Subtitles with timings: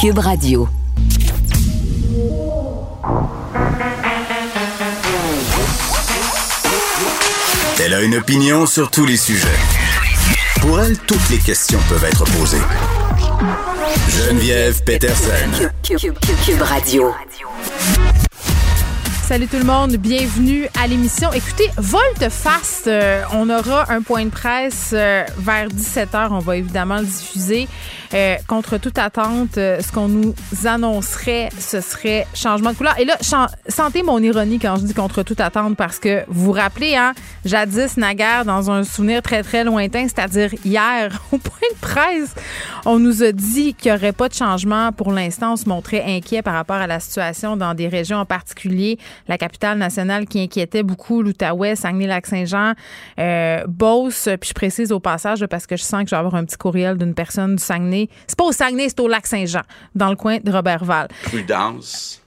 [0.00, 0.68] Cube Radio.
[7.82, 9.46] Elle a une opinion sur tous les sujets.
[10.60, 12.62] Pour elle, toutes les questions peuvent être posées.
[14.08, 15.50] Geneviève Peterson.
[15.82, 17.12] Cube, Cube, Cube, Cube Radio.
[19.30, 21.32] Salut tout le monde, bienvenue à l'émission.
[21.32, 26.30] Écoutez, volte-face, euh, on aura un point de presse euh, vers 17h.
[26.32, 27.68] On va évidemment le diffuser.
[28.12, 32.98] Euh, contre toute attente, euh, ce qu'on nous annoncerait, ce serait changement de couleur.
[32.98, 33.16] Et là,
[33.68, 37.12] sentez mon ironie quand je dis contre toute attente parce que vous vous rappelez, hein,
[37.44, 42.34] jadis, naguère, dans un souvenir très, très lointain, c'est-à-dire hier, au point de presse,
[42.84, 44.90] on nous a dit qu'il n'y aurait pas de changement.
[44.90, 48.26] Pour l'instant, on se montrait inquiet par rapport à la situation dans des régions en
[48.26, 48.98] particulier.
[49.28, 52.72] La capitale nationale qui inquiétait beaucoup, l'Outaouais, Saguenay-Lac-Saint-Jean,
[53.20, 54.28] euh, Beauce.
[54.40, 56.56] Puis je précise au passage, parce que je sens que je vais avoir un petit
[56.56, 59.62] courriel d'une personne du Saguenay c'est pas au Saguenay, c'est au Lac-Saint-Jean,
[59.94, 61.08] dans le coin de Robertval.
[61.24, 62.22] Prudence,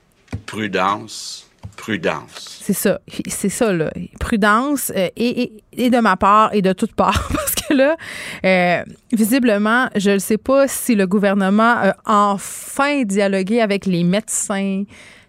[0.45, 2.59] prudence, prudence.
[2.61, 3.91] C'est ça, c'est ça, là.
[4.19, 7.29] Prudence, euh, et, de ma part et de toute part.
[7.33, 7.97] Parce que là,
[8.45, 14.83] euh, visiblement, je ne sais pas si le gouvernement a enfin dialogué avec les médecins,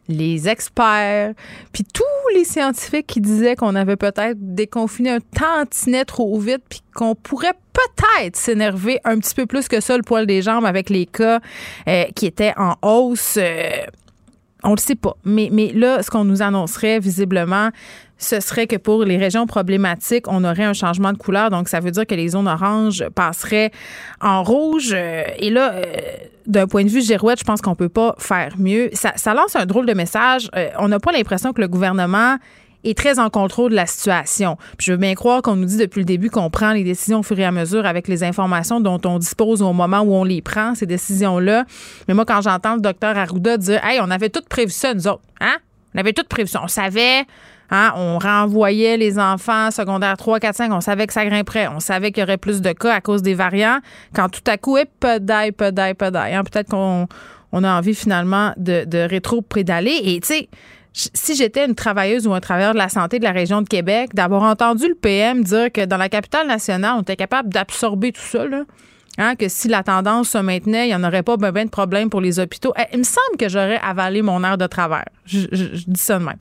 [0.09, 1.35] les experts,
[1.73, 6.83] puis tous les scientifiques qui disaient qu'on avait peut-être déconfiné un tantinet trop vite, puis
[6.95, 10.91] qu'on pourrait peut-être s'énerver un petit peu plus que ça le poil des jambes avec
[10.91, 11.41] les cas
[11.89, 13.39] euh, qui étaient en hausse.
[13.41, 13.85] Euh,
[14.63, 15.17] on le sait pas.
[15.25, 17.71] Mais, mais là, ce qu'on nous annoncerait visiblement,
[18.25, 21.51] ce serait que pour les régions problématiques, on aurait un changement de couleur.
[21.51, 23.71] Donc, ça veut dire que les zones oranges passeraient
[24.21, 24.93] en rouge.
[24.95, 25.75] Euh, et là,
[26.47, 28.91] d'un point de vue girouette, je pense qu'on peut pas faire mieux.
[28.93, 30.51] Ça, lance un drôle de message.
[30.79, 32.39] on n'a pas l'impression que le gouvernement
[32.85, 34.57] est très en contrôle de la situation.
[34.79, 37.23] Je veux bien croire qu'on nous dit depuis le début qu'on prend les décisions au
[37.23, 40.43] fur et à mesure avec les informations dont on dispose au moment où on les
[40.43, 41.65] prend, ces décisions-là.
[42.09, 45.09] Mais moi, quand j'entends le docteur Arruda dire Hey, on avait tout prévu ça, nous
[45.09, 45.57] autres, hein?
[45.95, 46.61] On avait tout prévu ça.
[46.63, 47.25] On savait.
[47.71, 50.73] Hein, on renvoyait les enfants secondaires 3, 4, 5.
[50.73, 51.69] On savait que ça grimperait.
[51.69, 53.79] On savait qu'il y aurait plus de cas à cause des variants.
[54.15, 56.39] Quand tout à coup, peu d'ail, peu d'ail, peu d'ail.
[56.51, 57.07] Peut-être qu'on
[57.53, 60.01] on a envie finalement de, de rétro-prédaler.
[60.03, 60.49] Et tu sais,
[60.93, 64.15] si j'étais une travailleuse ou un travailleur de la santé de la région de Québec,
[64.15, 68.23] d'avoir entendu le PM dire que dans la capitale nationale, on était capable d'absorber tout
[68.23, 68.65] ça, là,
[69.17, 72.11] Hein, que si la tendance se maintenait, il n'y en aurait pas bien de problème
[72.11, 72.73] pour les hôpitaux.
[72.77, 75.05] Eh, il me semble que j'aurais avalé mon air de travers.
[75.25, 75.47] Je,
[75.87, 76.37] dis ça de même.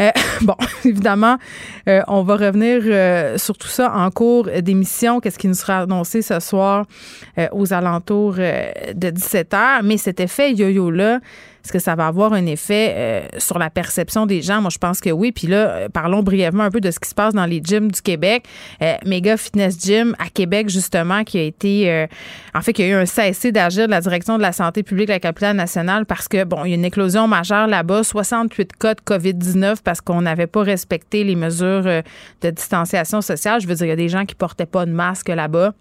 [0.00, 0.10] Euh,
[0.42, 1.36] bon, évidemment,
[1.88, 5.18] euh, on va revenir euh, sur tout ça en cours d'émission.
[5.18, 6.86] Qu'est-ce qui nous sera annoncé ce soir
[7.52, 11.20] aux alentours de 17 h Mais cet effet yo-yo-là,
[11.66, 14.60] est-ce que ça va avoir un effet euh, sur la perception des gens?
[14.60, 15.32] Moi, je pense que oui.
[15.32, 17.90] Puis là, euh, parlons brièvement un peu de ce qui se passe dans les gyms
[17.90, 18.44] du Québec.
[18.82, 22.06] Euh, Mega Fitness Gym à Québec, justement, qui a été...
[22.54, 25.08] en fait, qui a eu un cessez d'agir de la direction de la santé publique
[25.08, 28.04] de la capitale nationale parce que, bon, il y a une éclosion majeure là-bas.
[28.04, 33.60] 68 cas de COVID-19 parce qu'on n'avait pas respecté les mesures de distanciation sociale.
[33.60, 35.72] Je veux dire, il y a des gens qui portaient pas de masque là-bas.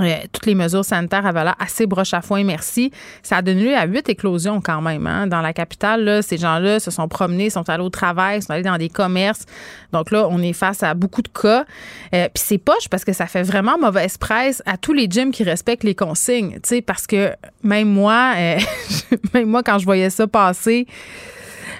[0.00, 2.90] Euh, toutes les mesures sanitaires avaient l'air assez broche à foin, merci.
[3.22, 5.06] Ça a donné lieu à huit éclosions quand même.
[5.06, 5.26] Hein.
[5.26, 8.78] Dans la capitale, ces gens-là se sont promenés, sont allés au travail, sont allés dans
[8.78, 9.44] des commerces.
[9.92, 11.66] Donc là, on est face à beaucoup de cas.
[12.14, 15.30] Euh, Puis c'est poche parce que ça fait vraiment mauvaise presse à tous les gyms
[15.30, 16.58] qui respectent les consignes.
[16.86, 17.32] Parce que
[17.62, 18.58] même moi, euh,
[19.34, 20.86] même moi, quand je voyais ça passer,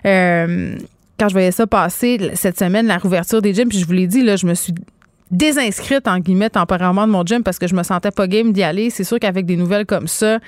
[0.05, 4.06] quand je voyais ça passer cette semaine, la rouverture des gyms, puis je vous l'ai
[4.06, 4.75] dit, là, je me suis
[5.32, 8.62] désinscrite en guillemets temporairement de mon gym parce que je me sentais pas game d'y
[8.62, 8.91] aller.
[8.91, 10.38] C'est sûr qu'avec des nouvelles comme ça,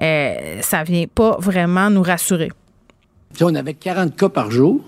[0.00, 2.52] euh, ça vient pas vraiment nous rassurer.
[3.40, 4.80] on avait 40 cas par jour.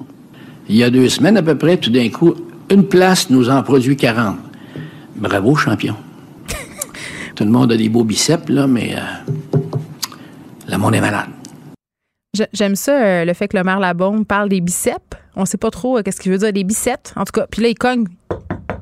[0.69, 2.35] Il y a deux semaines à peu près, tout d'un coup,
[2.71, 4.37] une place nous en produit 40.
[5.17, 5.97] Bravo, champion.
[7.35, 9.59] tout le monde a des beaux biceps, là, mais euh,
[10.69, 11.29] le monde est malade.
[12.53, 14.99] J'aime ça, euh, le fait que le maire Labombe parle des biceps.
[15.35, 17.15] On sait pas trop qu'est-ce qu'il veut dire, des biceps.
[17.17, 18.05] En tout cas, puis là, il cogne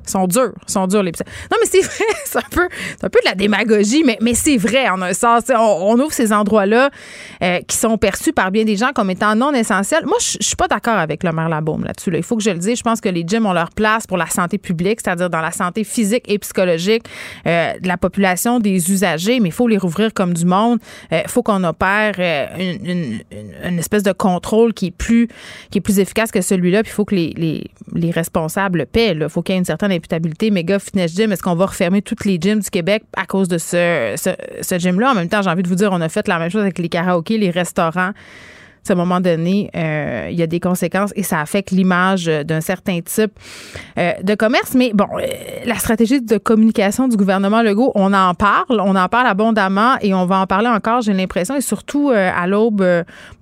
[0.07, 0.53] Sont durs.
[0.67, 1.13] Sont durs, les
[1.51, 2.05] Non, mais c'est vrai.
[2.25, 2.69] C'est un, peu,
[3.03, 5.45] un peu de la démagogie, mais, mais c'est vrai en un sens.
[5.49, 6.91] On, ouvre ces endroits-là
[7.43, 10.05] euh, qui sont perçus par bien des gens comme étant non essentiels.
[10.05, 12.11] Moi, je suis pas d'accord avec le maire Labaume là-dessus.
[12.11, 12.19] Là.
[12.19, 12.79] Il faut que je le dise.
[12.79, 15.53] Je pense que les gyms ont leur place pour la santé publique, c'est-à-dire dans la
[15.53, 17.05] santé physique et psychologique
[17.47, 20.79] euh, de la population, des usagers, mais il faut les rouvrir comme du monde.
[21.11, 22.15] Il faut qu'on opère
[22.59, 25.29] une, espèce de contrôle qui est plus,
[25.71, 26.83] qui est plus efficace que celui-là.
[26.83, 29.13] Puis il faut que les, les, les responsables paient.
[29.13, 30.51] Il faut qu'il y ait une certaine imputabilité.
[30.51, 33.59] Méga Fitness Gym, est-ce qu'on va refermer toutes les gyms du Québec à cause de
[33.59, 34.31] ce, ce,
[34.63, 35.13] ce gym-là?
[35.13, 36.79] En même temps, j'ai envie de vous dire, on a fait la même chose avec
[36.79, 38.13] les karaokés, les restaurants
[38.91, 42.61] à un moment donné, euh, il y a des conséquences et ça affecte l'image d'un
[42.61, 43.33] certain type
[43.99, 44.75] euh, de commerce.
[44.75, 45.27] Mais bon, euh,
[45.65, 50.15] la stratégie de communication du gouvernement Legault, on en parle, on en parle abondamment et
[50.15, 52.85] on va en parler encore, j'ai l'impression, et surtout à l'aube,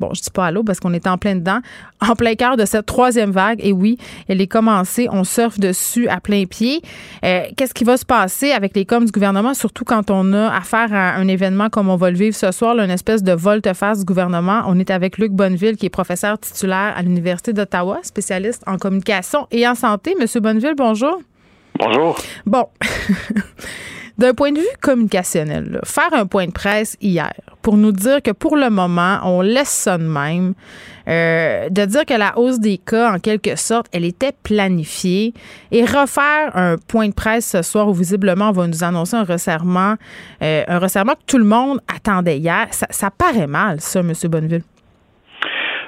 [0.00, 1.60] bon, je dis pas à l'aube parce qu'on est en plein dedans,
[2.00, 3.60] en plein cœur de cette troisième vague.
[3.62, 3.98] Et oui,
[4.28, 6.82] elle est commencée, on surfe dessus à plein pied.
[7.22, 10.92] Qu'est-ce qui va se passer avec les coms du gouvernement, surtout quand on a affaire
[10.92, 14.04] à un événement comme on va le vivre ce soir, une espèce de volte-face du
[14.04, 14.62] gouvernement?
[14.66, 19.46] On est avec Luc Bonneville, qui est professeur titulaire à l'Université d'Ottawa, spécialiste en communication
[19.50, 20.14] et en santé.
[20.18, 21.20] Monsieur Bonneville, bonjour.
[21.78, 22.16] Bonjour.
[22.46, 22.66] Bon.
[24.16, 27.32] D'un point de vue communicationnel, faire un point de presse hier
[27.62, 30.54] pour nous dire que pour le moment, on laisse ça de même,
[31.08, 35.34] euh, de dire que la hausse des cas, en quelque sorte, elle était planifiée,
[35.72, 39.24] et refaire un point de presse ce soir où visiblement on va nous annoncer un
[39.24, 39.96] resserrement,
[40.42, 44.12] euh, un resserrement que tout le monde attendait hier, ça, ça paraît mal, ça, M.
[44.28, 44.62] Bonneville.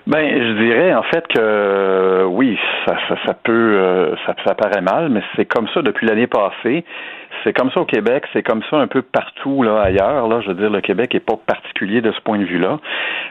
[0.06, 2.56] Ben, je dirais en fait que euh, oui,
[2.86, 6.28] ça, ça, ça peut, euh, ça, ça paraît mal, mais c'est comme ça depuis l'année
[6.28, 6.84] passée.
[7.42, 10.28] C'est comme ça au Québec, c'est comme ça un peu partout là ailleurs.
[10.28, 12.78] Là, je veux dire, le Québec est pas particulier de ce point de vue-là.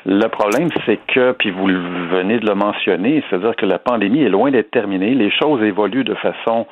[0.05, 4.29] Le problème, c'est que, puis vous venez de le mentionner, c'est-à-dire que la pandémie est
[4.29, 5.15] loin d'être terminée.
[5.15, 6.67] Les choses évoluent de façon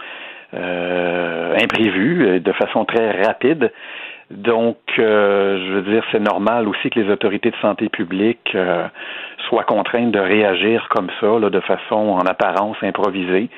[0.53, 3.71] euh, imprévue, de façon très rapide.
[4.33, 8.87] Donc, euh, je veux dire, c'est normal aussi que les autorités de santé publique euh,
[9.61, 13.49] contraintes de réagir comme ça, là, de façon en apparence improvisée.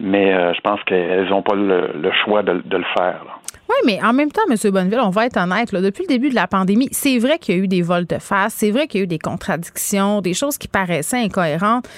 [0.00, 3.20] Mais euh, je pense qu'elles n'ont pas le, choix de, le faire.
[3.68, 4.56] Oui, mais en même temps, M.
[4.70, 7.56] Bonneville, on va être honnête, là, depuis le début de la pandémie, c'est vrai qu'il
[7.56, 10.20] y a eu des vols de face, c'est vrai qu'il y a eu des contradictions,
[10.20, 11.88] des choses qui paraissaient incohérentes.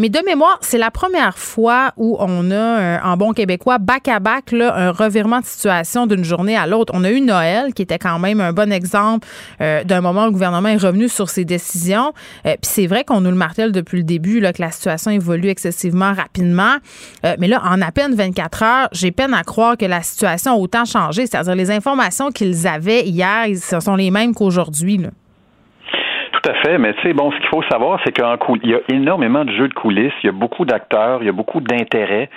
[0.00, 4.08] Mais de mémoire, c'est la première fois où on a, euh, en bon québécois, back
[4.08, 6.94] à back, là, un revirement de situation d'une journée à l'autre.
[6.96, 9.28] On a eu Noël, qui était quand même un bon exemple
[9.60, 12.14] euh, d'un moment où le gouvernement est revenu sur ses décisions.
[12.46, 15.10] Euh, puis c'est vrai qu'on nous le martèle depuis le début, là, que la situation
[15.10, 16.76] évolue excessivement rapidement.
[17.38, 20.56] mais là, en à peine 24 heures, j'ai peine à croire que la situation a
[20.56, 21.26] autant changé.
[21.26, 25.02] C'est-à-dire les informations qu'ils avaient hier, ce sont les mêmes qu'aujourd'hui.
[26.42, 28.24] Tout à fait, mais tu sais, bon, ce qu'il faut savoir, c'est qu'il
[28.70, 31.32] y a énormément de jeux de coulisses, il y a beaucoup d'acteurs, il y a
[31.32, 32.30] beaucoup d'intérêts.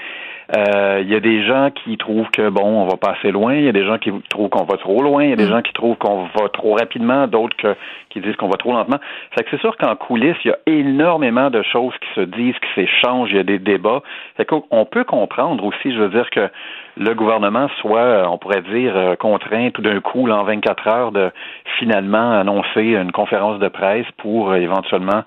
[0.55, 3.55] Euh, il y a des gens qui trouvent que bon, on va pas assez loin.
[3.55, 5.23] Il y a des gens qui trouvent qu'on va trop loin.
[5.23, 5.49] Il y a des mm.
[5.49, 7.27] gens qui trouvent qu'on va trop rapidement.
[7.27, 7.75] D'autres
[8.09, 8.99] qui disent qu'on va trop lentement.
[9.31, 12.55] Fait que c'est sûr qu'en coulisses, il y a énormément de choses qui se disent,
[12.55, 13.31] qui s'échangent.
[13.31, 14.01] Il y a des débats.
[14.37, 16.49] Fait qu'on peut comprendre aussi, je veux dire que
[16.97, 21.31] le gouvernement soit, on pourrait dire, euh, contraint tout d'un coup, en 24 heures, de
[21.79, 25.23] finalement annoncer une conférence de presse pour euh, éventuellement,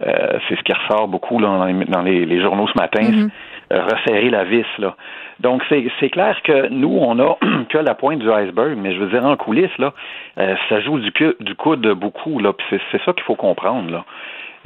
[0.00, 3.30] c'est ce qui ressort beaucoup dans, les, journaux ce matin, mm-hmm.
[3.55, 4.66] Euh, resserrer la vis.
[4.78, 4.96] Là.
[5.40, 7.36] Donc, c'est clair que nous, on a
[7.68, 9.92] que la pointe du iceberg, mais je veux dire, en coulisses, là,
[10.38, 12.38] euh, ça joue du, du coude beaucoup.
[12.38, 13.90] Là, c'est ça qu'il faut comprendre.
[13.90, 14.04] Là.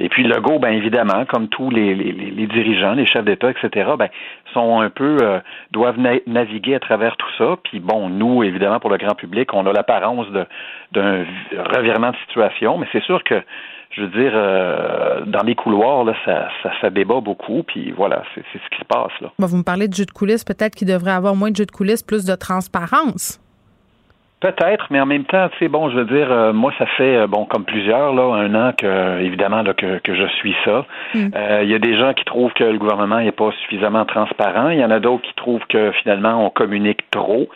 [0.01, 3.91] Et puis Legault, ben évidemment, comme tous les, les, les dirigeants, les chefs d'État, etc.,
[3.99, 4.09] ben
[4.55, 5.41] sont un peu euh,
[5.73, 7.59] doivent naviguer à travers tout ça.
[7.65, 10.27] Puis bon, nous, évidemment, pour le grand public, on a l'apparence
[10.93, 11.27] d'un
[11.77, 13.43] revirement de situation, mais c'est sûr que
[13.91, 16.49] je veux dire, euh, dans les couloirs, là, ça,
[16.81, 19.13] ça, débat beaucoup, puis voilà, c'est ce qui se passe.
[19.21, 19.31] Là.
[19.39, 21.73] vous me parlez de jeu de coulisses, peut-être qu'il devrait avoir moins de jeu de
[21.73, 23.41] coulisses, plus de transparence.
[24.39, 27.17] Peut-être, mais en même temps, tu sais, bon, je veux dire, euh, moi, ça fait,
[27.17, 30.87] euh, bon, comme plusieurs, là, un an que, évidemment, là, que, que je suis ça.
[31.15, 31.29] Mm.
[31.63, 34.71] Il y a des gens qui trouvent que le gouvernement n'est pas suffisamment transparent.
[34.71, 37.49] Il y en a d'autres qui trouvent que, finalement, on communique trop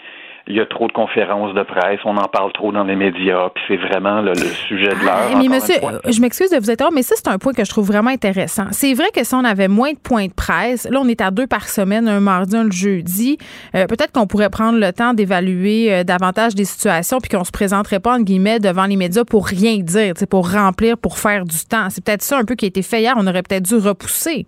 [0.47, 3.49] il y a trop de conférences de presse, on en parle trop dans les médias,
[3.55, 5.39] puis c'est vraiment le, sujet de l'heure.
[5.39, 7.87] mais monsieur, je m'excuse de vous interrompre, mais ça, c'est un point que je trouve
[7.87, 8.67] vraiment intéressant.
[8.71, 11.31] C'est vrai que si on avait moins de points de presse, là, on est à
[11.31, 13.39] deux par semaine, un mardi, un le jeudi,
[13.75, 17.53] euh, peut-être qu'on pourrait prendre le temps d'évaluer euh, davantage des situations, puis qu'on se
[17.53, 21.65] présenterait pas, en guillemets, devant les médias pour rien dire, pour remplir, pour faire du
[21.65, 21.89] temps.
[21.89, 24.47] C'est peut-être ça un peu qui a été fait hier, on aurait peut-être dû repousser.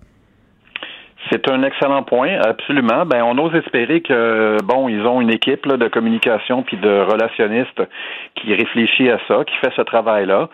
[1.31, 3.05] C'est un excellent point, absolument.
[3.05, 7.83] Ben, on ose espérer que bon, ils ont une équipe de communication puis de relationnistes
[8.37, 10.49] qui réfléchit à ça, qui fait ce travail-là.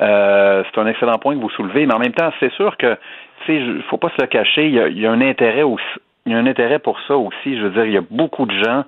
[0.00, 2.96] Euh, c'est un excellent point que vous soulevez, mais en même temps, c'est sûr que,
[3.44, 5.62] tu sais, faut pas se le cacher, il y a, un intérêt
[6.26, 7.56] il y a un intérêt pour ça aussi.
[7.56, 8.84] Je veux dire, il y a beaucoup de gens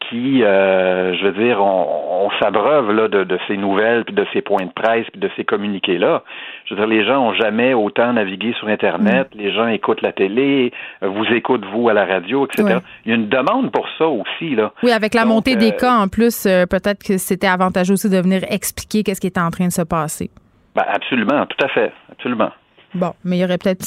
[0.00, 4.26] qui, euh, je veux dire, on, on s'abreuve là de, de, ces nouvelles, puis de
[4.32, 6.22] ces points de presse, puis de ces communiqués-là.
[6.64, 9.38] Je veux dire, les gens ont jamais autant navigué sur Internet, mm.
[9.38, 10.72] les gens écoutent la télé,
[11.02, 12.78] vous écoutent, vous, à la radio, etc.
[13.04, 14.54] Il y a une demande pour ça aussi.
[14.54, 14.72] Là.
[14.82, 18.10] Oui, avec la montée des euh, cas, en plus, euh, peut-être que c'était avantageux aussi
[18.10, 20.30] de venir expliquer qu'est-ce qui était en train de se passer.
[20.74, 22.50] Ben, absolument, tout à fait, absolument.
[22.96, 23.84] Bon, mais il y aurait peut-être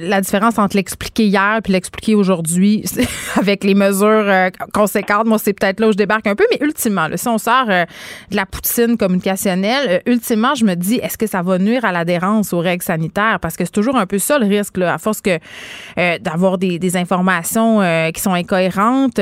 [0.00, 2.84] la différence entre l'expliquer hier puis l'expliquer aujourd'hui
[3.36, 5.26] avec les mesures euh, conséquentes.
[5.26, 7.84] Moi, c'est peut-être là où je débarque un peu, mais ultimement, si on sort euh,
[8.30, 11.92] de la poutine communicationnelle, euh, ultimement, je me dis, est-ce que ça va nuire à
[11.92, 13.40] l'adhérence aux règles sanitaires?
[13.40, 15.38] Parce que c'est toujours un peu ça le risque, à force que
[16.18, 17.80] d'avoir des, informations
[18.14, 19.20] qui sont incohérentes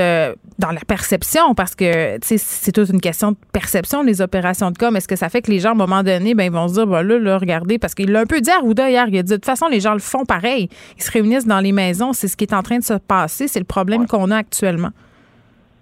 [0.58, 4.94] dans la perception, parce que c'est toute une question de perception, les opérations de com.
[4.96, 6.74] Est-ce que ça fait que les gens, à un moment donné, ben, ils vont se
[6.74, 9.18] dire, ben là, là regardez, parce qu'il l'a un peu dit à Rouda hier, il
[9.18, 10.68] a dit, de toute façon, les gens le font pareil.
[10.96, 12.12] Ils se réunissent dans les maisons.
[12.12, 13.48] C'est ce qui est en train de se passer.
[13.48, 14.90] C'est le problème qu'on a actuellement.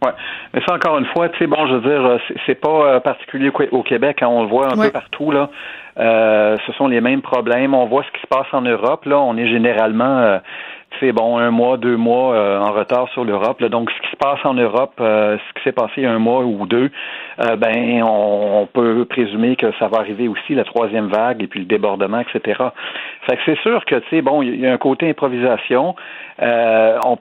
[0.03, 0.11] Oui.
[0.53, 3.51] Mais ça, encore une fois, tu sais, bon, je veux dire, c'est pas euh, particulier
[3.71, 4.23] au Québec.
[4.23, 5.49] Hein, on le voit un peu partout, là.
[5.99, 7.75] Euh, ce sont les mêmes problèmes.
[7.75, 9.19] On voit ce qui se passe en Europe, là.
[9.19, 10.39] On est généralement, euh,
[11.01, 13.63] c'est bon, un mois, deux mois en retard sur l'Europe.
[13.63, 16.91] Donc, ce qui se passe en Europe, ce qui s'est passé un mois ou deux,
[17.39, 21.67] ben, on, peut présumer que ça va arriver aussi, la troisième vague et puis le
[21.67, 22.61] débordement, etc.
[23.29, 25.95] Fait que c'est sûr que, tu sais, bon, il y a un côté improvisation.
[26.39, 27.19] on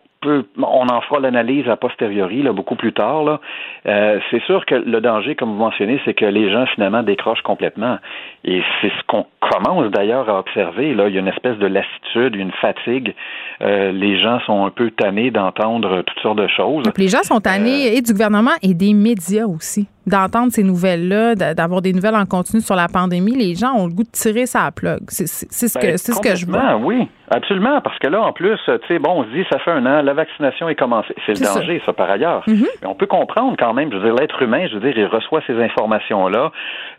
[0.58, 3.24] on en fera l'analyse a posteriori, là, beaucoup plus tard.
[3.24, 3.40] Là.
[3.88, 7.42] Euh, c'est sûr que le danger, comme vous mentionnez, c'est que les gens finalement décrochent
[7.42, 7.98] complètement.
[8.44, 10.94] Et c'est ce qu'on commence d'ailleurs à observer.
[10.94, 13.16] Là, il y a une espèce de lassitude, une fatigue.
[13.62, 16.84] Euh, les gens sont un peu tannés d'entendre toutes sortes de choses.
[16.98, 21.36] les gens sont tannés euh, et du gouvernement et des médias aussi d'entendre ces nouvelles-là,
[21.36, 24.46] d'avoir des nouvelles en continu sur la pandémie, les gens ont le goût de tirer
[24.46, 25.02] sa plug.
[25.08, 26.76] C'est ce, que, ben, c'est ce que je vois.
[26.78, 27.82] Oui, absolument.
[27.82, 30.02] Parce que là, en plus, tu sais, bon, on se dit, ça fait un an,
[30.02, 31.14] la vaccination est commencée.
[31.26, 31.94] C'est le danger, ça.
[31.94, 32.44] par ailleurs.
[32.48, 32.68] Mm-hmm.
[32.82, 35.06] Mais on peut comprendre quand même, je veux dire, l'être humain, je veux dire, il
[35.06, 36.52] reçoit ces informations-là,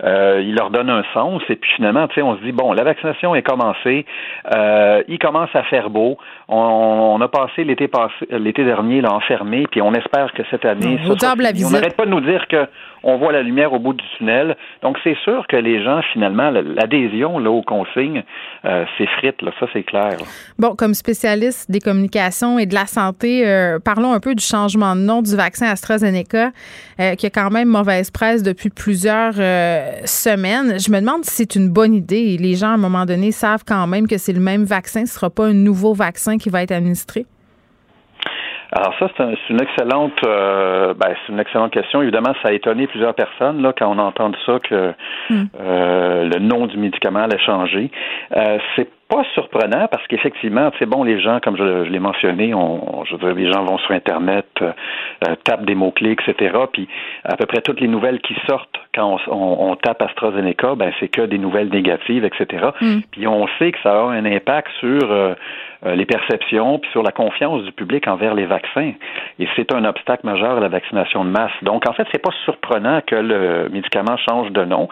[0.04, 2.72] euh, il leur donne un sens, et puis finalement, tu sais, on se dit, bon,
[2.72, 4.06] la vaccination est commencée,
[4.54, 6.18] euh, il commence à faire beau,
[6.48, 10.98] on, a passé l'été passé, l'été dernier, là, enfermé, puis on espère que cette année,
[10.98, 11.32] ça soit
[11.64, 12.66] on n'arrête pas de nous dire que
[13.02, 14.56] on voit la lumière au bout du tunnel.
[14.82, 18.22] Donc, c'est sûr que les gens, finalement, l'adhésion là, aux consignes
[18.64, 20.18] euh, s'effrite, ça c'est clair.
[20.58, 24.94] Bon, comme spécialiste des communications et de la santé, euh, parlons un peu du changement
[24.94, 26.50] de nom du vaccin AstraZeneca,
[27.00, 30.78] euh, qui a quand même mauvaise presse depuis plusieurs semaines.
[30.78, 32.36] Je me demande si c'est une bonne idée.
[32.38, 35.12] Les gens, à un moment donné, savent quand même que c'est le même vaccin, ce
[35.12, 37.26] ne sera pas un nouveau vaccin qui va être administré.
[38.74, 42.00] Alors ça, c'est une excellente, euh, ben, c'est une excellente question.
[42.00, 44.94] Évidemment, ça a étonné plusieurs personnes là quand on entend ça que
[45.28, 45.44] hmm.
[45.60, 47.90] euh, le nom du médicament allait changer.
[48.34, 53.04] Euh, c'est pas surprenant parce qu'effectivement, c'est bon, les gens, comme je, l'ai mentionné, on,
[53.04, 54.72] je veux dire, les gens vont sur Internet, euh,
[55.28, 56.56] euh, tapent des mots-clés, etc.
[56.72, 56.88] Puis
[57.24, 61.22] à peu près toutes les nouvelles qui sortent quand on, tape AstraZeneca, ben c'est que
[61.22, 62.68] des nouvelles négatives, etc.
[62.80, 63.00] Mm.
[63.10, 65.34] Puis on sait que ça a un impact sur euh,
[65.84, 68.92] les perceptions puis sur la confiance du public envers les vaccins.
[69.38, 71.52] Et c'est un obstacle majeur à la vaccination de masse.
[71.62, 74.88] Donc en fait, c'est pas surprenant que le médicament change de nom.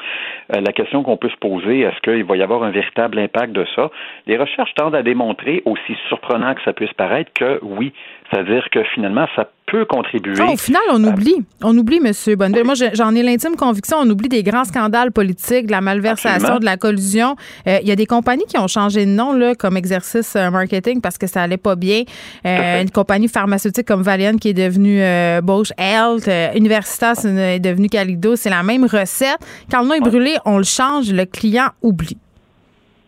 [0.49, 3.67] la question qu'on peut se poser, est-ce qu'il va y avoir un véritable impact de
[3.77, 3.91] ça?
[4.27, 7.93] Les recherches tendent à démontrer, aussi surprenant que ça puisse paraître, que oui,
[8.31, 10.35] c'est-à-dire que finalement, ça peut contribuer.
[10.39, 11.37] Ah, au final, on oublie.
[11.63, 12.13] On oublie, M.
[12.37, 12.65] Bonneville.
[12.65, 13.99] Moi, j'en ai l'intime conviction.
[14.01, 17.37] On oublie des grands scandales politiques, de la malversation, de la collusion.
[17.67, 20.51] Euh, il y a des compagnies qui ont changé de nom là, comme exercice euh,
[20.51, 22.03] marketing parce que ça allait pas bien.
[22.47, 25.01] Euh, une compagnie pharmaceutique comme Valiant qui est devenue
[25.43, 28.37] Bosch Health, Universitas est devenue Calido.
[28.37, 29.39] C'est la même recette.
[29.71, 32.17] Quand le nom est brûlé, on le change, le client oublie.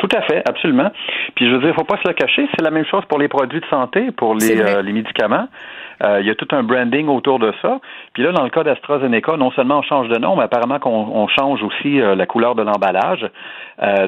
[0.02, 0.90] Tout à fait, absolument.
[1.36, 3.20] Puis je veux dire, il faut pas se le cacher, c'est la même chose pour
[3.20, 5.46] les produits de santé, pour les, euh, les médicaments.
[6.02, 7.78] Euh, il y a tout un branding autour de ça.
[8.12, 11.28] Puis là, dans le cas d'AstraZeneca, non seulement on change de nom, mais apparemment qu'on
[11.28, 13.24] change aussi euh, la couleur de l'emballage.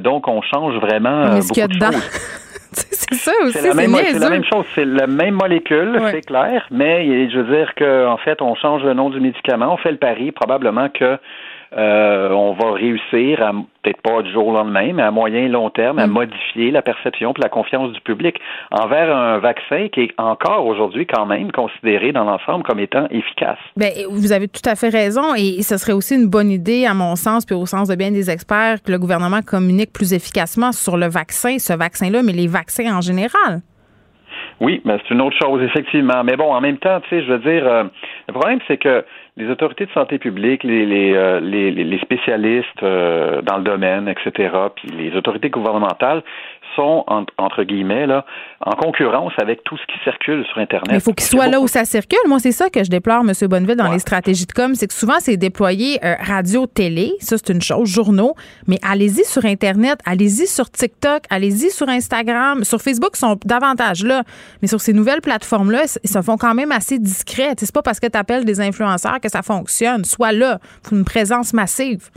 [0.01, 2.41] donc, on change vraiment mais beaucoup de choses.
[2.73, 6.67] c'est ça aussi, c'est la, même, la même chose, c'est la même molécule, c'est clair,
[6.73, 9.93] mais je veux dire qu'en en fait, on change le nom du médicament, on fait
[9.93, 11.19] le pari probablement que
[11.77, 13.53] euh, on va réussir à
[13.83, 16.11] peut-être pas du jour au lendemain, mais à moyen et long terme, à mm.
[16.11, 18.37] modifier la perception et la confiance du public
[18.71, 23.59] envers un vaccin qui est encore aujourd'hui quand même considéré dans l'ensemble comme étant efficace.
[23.77, 26.95] Bien, vous avez tout à fait raison et ce serait aussi une bonne idée, à
[26.95, 30.73] mon sens, puis au sens de bien des experts, que le gouvernement communique plus efficacement
[30.73, 33.63] sur le vaccin, ce vaccin-là, mais les vaccins en général.
[34.61, 36.23] Oui, mais c'est une autre chose, effectivement.
[36.25, 37.85] Mais bon, en même temps, tu sais, je veux dire, euh,
[38.29, 39.05] le problème, c'est que
[39.37, 44.09] les autorités de santé publique, les, les, euh, les, les spécialistes euh, dans le domaine,
[44.09, 46.23] etc., puis les autorités gouvernementales
[46.77, 47.05] sont,
[47.39, 48.25] entre guillemets, là,
[48.61, 50.89] en concurrence avec tout ce qui circule sur Internet.
[50.89, 52.19] Mais il faut qu'il soit là où ça circule.
[52.27, 53.33] Moi, c'est ça que je déplore, M.
[53.49, 54.75] Bonneville, dans les stratégies de com.
[54.75, 57.13] C'est que souvent, c'est déployé euh, radio-télé.
[57.21, 58.35] Ça, c'est une chose, journaux.
[58.67, 62.65] Mais allez-y sur Internet, allez-y sur TikTok, allez-y sur Instagram.
[62.65, 64.23] Sur Facebook, ils sont davantage là.
[64.63, 67.55] Mais sur ces nouvelles plateformes-là, ils se font quand même assez discrets.
[67.59, 70.05] C'est pas parce que tu appelles des influenceurs que ça fonctionne.
[70.05, 70.59] Soit là.
[70.85, 72.11] Il faut une présence massive.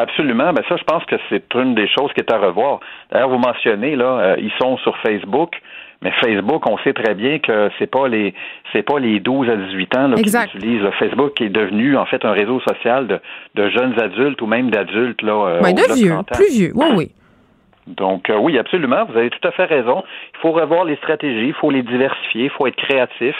[0.00, 0.52] Absolument.
[0.54, 2.80] Ben ça, je pense que c'est une des choses qui est à revoir.
[3.10, 5.60] D'ailleurs, vous mentionnez là, euh, ils sont sur Facebook.
[6.02, 8.32] Mais Facebook, on sait très bien que c'est pas les
[8.72, 12.06] c'est pas les 12 à 18 ans là, qui utilisent Facebook qui est devenu en
[12.06, 13.20] fait un réseau social de,
[13.54, 15.32] de jeunes adultes ou même d'adultes là.
[15.32, 16.72] Euh, ben, de vieux, plus vieux.
[16.74, 17.10] Oui, oui.
[17.86, 20.02] Donc euh, oui, absolument, vous avez tout à fait raison.
[20.34, 23.36] Il faut revoir les stratégies, il faut les diversifier, il faut être créatif.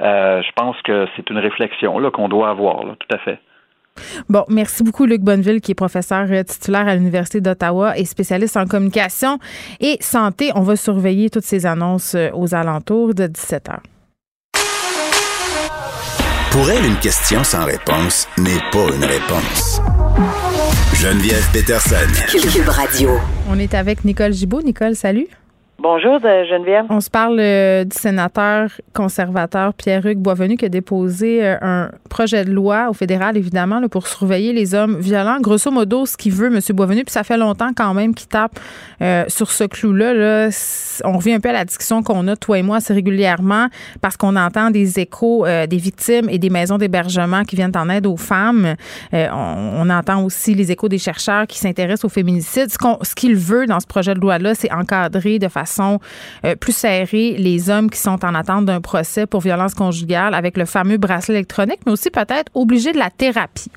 [0.00, 3.38] je pense que c'est une réflexion là qu'on doit avoir, là, tout à fait.
[4.28, 8.56] Bon, merci beaucoup, Luc Bonneville, qui est professeur euh, titulaire à l'Université d'Ottawa et spécialiste
[8.56, 9.38] en communication
[9.80, 10.50] et santé.
[10.54, 13.82] On va surveiller toutes ces annonces euh, aux alentours de 17 heures.
[16.50, 19.80] Pour elle, une question sans réponse n'est pas une réponse.
[20.94, 21.96] Geneviève Peterson.
[22.28, 23.18] Cube Radio.
[23.48, 24.60] On est avec Nicole Gibault.
[24.60, 25.28] Nicole, salut.
[25.82, 26.84] Bonjour, Geneviève.
[26.90, 32.44] On se parle euh, du sénateur conservateur Pierre-Hugues Boisvenu qui a déposé euh, un projet
[32.44, 35.40] de loi au fédéral, évidemment, pour surveiller les hommes violents.
[35.40, 36.60] Grosso modo, ce qu'il veut, M.
[36.76, 38.60] Boisvenu, puis ça fait longtemps quand même qu'il tape
[39.00, 40.50] euh, sur ce clou-là.
[41.02, 43.66] On revient un peu à la discussion qu'on a, toi et moi, assez régulièrement,
[44.00, 48.06] parce qu'on entend des échos des victimes et des maisons d'hébergement qui viennent en aide
[48.06, 48.76] aux femmes.
[49.12, 52.68] On, entend aussi les échos des chercheurs qui s'intéressent au féminicide.
[52.70, 57.34] Ce qu'il veut dans ce projet de loi-là, c'est encadrer de façon euh, plus serrée
[57.38, 61.36] les hommes qui sont en attente d'un procès pour violence conjugale avec le fameux bracelet
[61.36, 63.70] électronique, mais aussi peut-être obligé de la thérapie.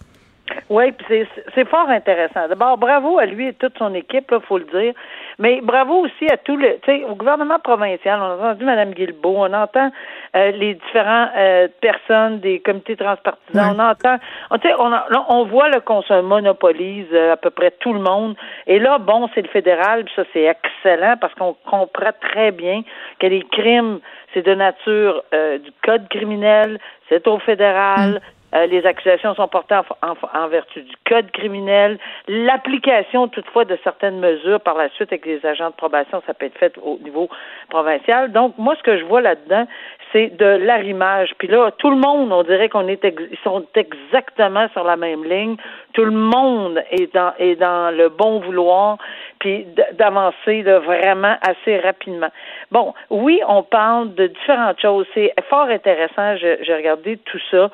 [0.69, 2.47] Oui, c'est fort intéressant.
[2.47, 4.93] D'abord, bravo à lui et toute son équipe, il faut le dire.
[5.39, 8.19] Mais bravo aussi à tout le, tu sais, au gouvernement provincial.
[8.21, 9.91] On a entendu Mme Guilbeault, on entend
[10.35, 14.17] euh, les différentes euh, personnes des comités transpartisans, on entend,
[14.51, 18.35] on, on, on voit qu'on se monopolise euh, à peu près tout le monde.
[18.67, 22.83] Et là, bon, c'est le fédéral, puis ça c'est excellent parce qu'on comprend très bien
[23.19, 23.99] que les crimes,
[24.33, 28.19] c'est de nature du code criminel, c'est au fédéral, mm.
[28.55, 31.99] Euh, les accusations sont portées en, vertu du code criminel.
[32.27, 36.45] L'application, toutefois, de certaines mesures par la suite avec les agents de probation, ça peut
[36.45, 37.29] être fait au niveau
[37.69, 38.31] provincial.
[38.31, 39.67] Donc, moi, ce que je vois là-dedans,
[40.15, 41.33] de l'arrimage.
[41.37, 45.23] Puis là, tout le monde, on dirait qu'on est, ils sont exactement sur la même
[45.23, 45.57] ligne.
[45.93, 48.97] Tout le monde est dans, est dans le bon vouloir,
[49.39, 52.29] puis d'avancer vraiment assez rapidement.
[52.71, 55.05] Bon, oui, on parle de différentes choses.
[55.13, 56.37] C'est fort intéressant.
[56.37, 57.69] J'ai regardé tout ça.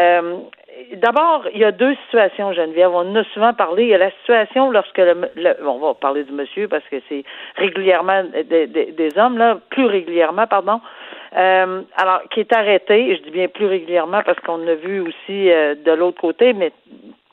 [0.00, 0.38] Euh,
[0.94, 2.90] D'abord, il y a deux situations, Geneviève.
[2.90, 3.84] On en a souvent parlé.
[3.84, 7.24] Il y a la situation lorsque le, on va parler du monsieur parce que c'est
[7.56, 10.80] régulièrement des, des, hommes là, plus régulièrement, pardon.
[11.36, 13.16] Euh, alors, qui est arrêté.
[13.16, 16.72] Je dis bien plus régulièrement parce qu'on a vu aussi euh, de l'autre côté, mais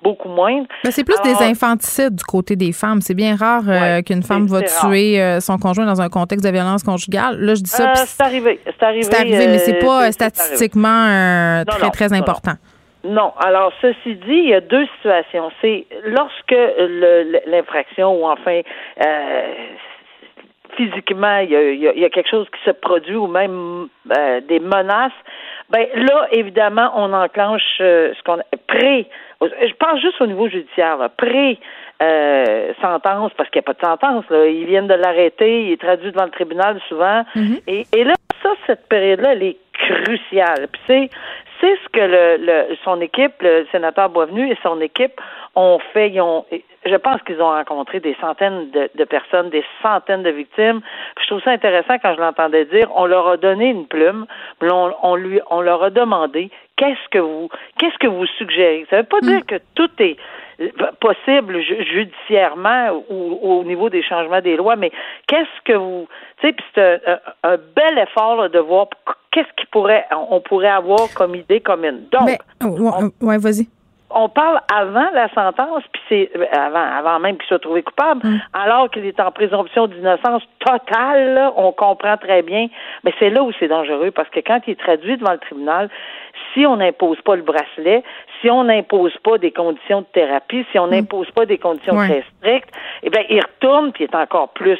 [0.01, 0.63] beaucoup moins.
[0.83, 3.01] Mais c'est plus des infanticides du côté des femmes.
[3.01, 6.51] C'est bien rare euh, qu'une femme va tuer euh, son conjoint dans un contexte de
[6.51, 7.39] violence conjugale.
[7.39, 7.91] Là, je dis ça.
[7.91, 8.59] Euh, c'est arrivé.
[8.65, 9.03] C'est arrivé.
[9.03, 12.53] C'est arrivé, mais c'est pas statistiquement très, très important.
[13.03, 13.33] Non.
[13.39, 15.51] Alors, ceci dit, il y a deux situations.
[15.61, 16.55] C'est lorsque
[17.47, 18.61] l'infraction ou enfin
[20.75, 23.87] physiquement il y, a, quelque chose qui se produit ou même
[24.47, 25.11] des menaces,
[25.69, 29.07] ben là, évidemment, on enclenche ce qu'on pré
[29.49, 31.57] je pense juste au niveau judiciaire, pré
[32.01, 34.25] euh, sentence, parce qu'il n'y a pas de sentence.
[34.29, 34.47] Là.
[34.47, 37.23] Ils viennent de l'arrêter, il est traduit devant le tribunal souvent.
[37.35, 37.61] Mm-hmm.
[37.67, 39.57] et, et, là, ça, cette période-là, elle est
[39.87, 40.67] cruciale.
[40.71, 41.09] Puis c'est,
[41.59, 45.19] c'est ce que le, le, son équipe, le sénateur Boisvenu et son équipe
[45.55, 46.09] ont fait.
[46.09, 46.45] Ils ont,
[46.85, 50.81] je pense qu'ils ont rencontré des centaines de, de, personnes, des centaines de victimes.
[51.21, 54.25] je trouve ça intéressant quand je l'entendais dire, on leur a donné une plume,
[54.61, 58.87] on, on, lui, on leur a demandé qu'est-ce que vous, qu'est-ce que vous suggérez?
[58.89, 59.43] Ça ne veut pas dire mm.
[59.43, 60.17] que tout est
[60.99, 64.91] possible judiciairement ou, au niveau des changements des lois, mais
[65.27, 66.07] qu'est-ce que vous,
[66.41, 67.01] tu sais, c'est
[67.43, 68.87] un, bel effort de voir
[69.31, 72.03] qu'est-ce qui pourrait, on pourrait avoir comme idée commune.
[72.11, 72.29] Donc,
[73.21, 73.67] ouais, vas-y
[74.13, 78.25] on parle avant la sentence, puis c'est euh, avant, avant même qu'il soit trouvé coupable,
[78.25, 78.41] mm.
[78.53, 82.67] alors qu'il est en présomption d'innocence totale, on comprend très bien.
[83.03, 85.89] Mais c'est là où c'est dangereux, parce que quand il est traduit devant le tribunal,
[86.53, 88.03] si on n'impose pas le bracelet,
[88.41, 90.91] si on n'impose pas des conditions de thérapie, si on mm.
[90.91, 92.69] n'impose pas des conditions très strictes,
[93.03, 94.79] eh bien, il retourne puis il est encore plus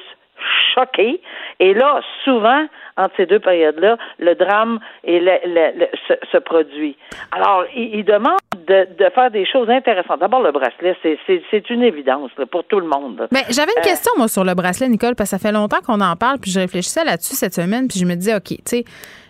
[0.74, 1.21] choqués.
[1.60, 2.65] Et là, souvent,
[2.97, 6.97] entre ces deux périodes-là, le drame et le, le, se, se, produit.
[7.32, 10.19] Alors, il, il demande de, de, faire des choses intéressantes.
[10.19, 13.28] D'abord, le bracelet, c'est une évidence là, pour tout le monde.
[13.32, 15.82] Mais j'avais une euh, question, moi, sur le bracelet, Nicole, parce que ça fait longtemps
[15.86, 18.58] qu'on en parle, puis je réfléchissais là-dessus cette semaine, puis je me disais, OK, tu
[18.65, 18.84] sais,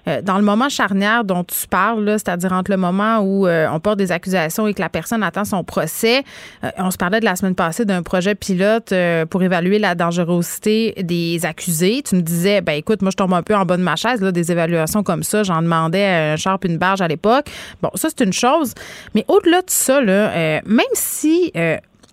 [0.08, 3.80] euh, dans le moment charnière dont tu parles, c'est-à-dire entre le moment où euh, on
[3.80, 6.24] porte des accusations et que la personne attend son procès,
[6.64, 8.94] euh, on se parlait de la semaine passée d'un projet pilote
[9.30, 12.02] pour évaluer la dangerosité des accusés.
[12.04, 14.22] Tu me disais, ben écoute, moi je tombe un peu en bas de ma chaise,
[14.22, 15.44] là, des évaluations comme ça.
[15.44, 17.48] J'en demandais un charpe, une barge à l'époque.
[17.82, 18.74] Bon, ça c'est une chose.
[19.16, 21.52] Mais au-delà de ça, là, même si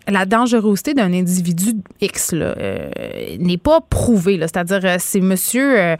[0.09, 4.39] la dangerosité d'un individu X n'est pas prouvée.
[4.41, 5.97] C'est-à-dire, c'est monsieur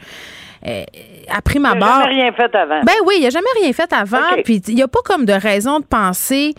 [1.35, 2.09] après ma barre.
[2.11, 2.81] Il n'a jamais rien fait avant.
[2.83, 4.41] Ben oui, il n'a jamais rien fait avant.
[4.43, 6.53] Puis il n'y a pas comme de raison de penser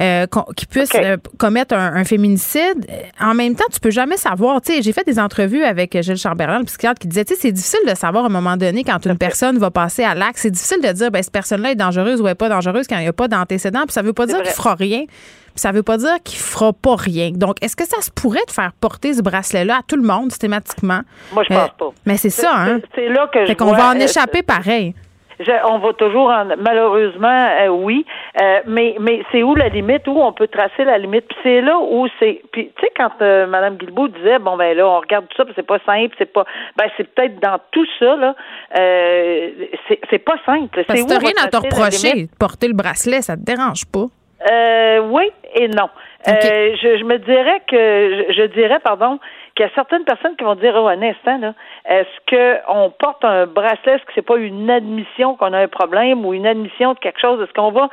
[0.00, 2.86] euh, qu'il puisse euh, commettre un, féminicide.
[3.20, 4.60] En même temps, tu peux jamais savoir.
[4.60, 7.40] Tu sais, j'ai fait des entrevues avec Gilles Chamberlain, le psychiatre, qui disait, tu sais,
[7.40, 10.38] c'est difficile de savoir à un moment donné quand une personne va passer à l'acte.
[10.38, 12.96] C'est difficile de dire, ben cette personne-là est dangereuse ou elle n'est pas dangereuse quand
[12.96, 13.82] il n'y a pas d'antécédent.
[13.84, 15.04] Puis ça veut pas dire qu'il fera rien
[15.54, 17.30] ça veut pas dire qu'il fera pas rien.
[17.34, 20.30] Donc, est-ce que ça se pourrait de faire porter ce bracelet-là à tout le monde
[20.30, 21.00] systématiquement?
[21.32, 21.90] Moi, je pense pas.
[22.06, 22.80] Mais c'est ça, hein?
[22.94, 24.94] C'est là que fait qu'on va en échapper pareil.
[25.64, 28.04] on va toujours en, malheureusement euh, oui,
[28.40, 30.06] euh, mais mais c'est où la limite?
[30.06, 31.26] Où on peut tracer la limite?
[31.26, 34.76] Puis c'est là où c'est puis tu sais quand euh, madame Guilbeault disait bon ben
[34.76, 36.44] là on regarde tout ça c'est pas simple c'est pas
[36.76, 38.34] ben c'est peut-être dans tout ça là
[38.74, 43.42] c'est c'est pas simple c'est où rien à te reprocher porter le bracelet ça te
[43.42, 44.06] dérange pas
[44.50, 45.88] euh, oui et non.
[46.26, 46.32] Euh,
[46.80, 49.18] je, je, me dirais que je, dirais pardon
[49.54, 51.54] qu'il y a certaines personnes qui vont dire oh un instant là
[51.84, 53.96] est-ce qu'on porte un bracelet?
[53.96, 57.20] Est-ce que c'est pas une admission qu'on a un problème ou une admission de quelque
[57.20, 57.42] chose?
[57.42, 57.90] Est-ce qu'on va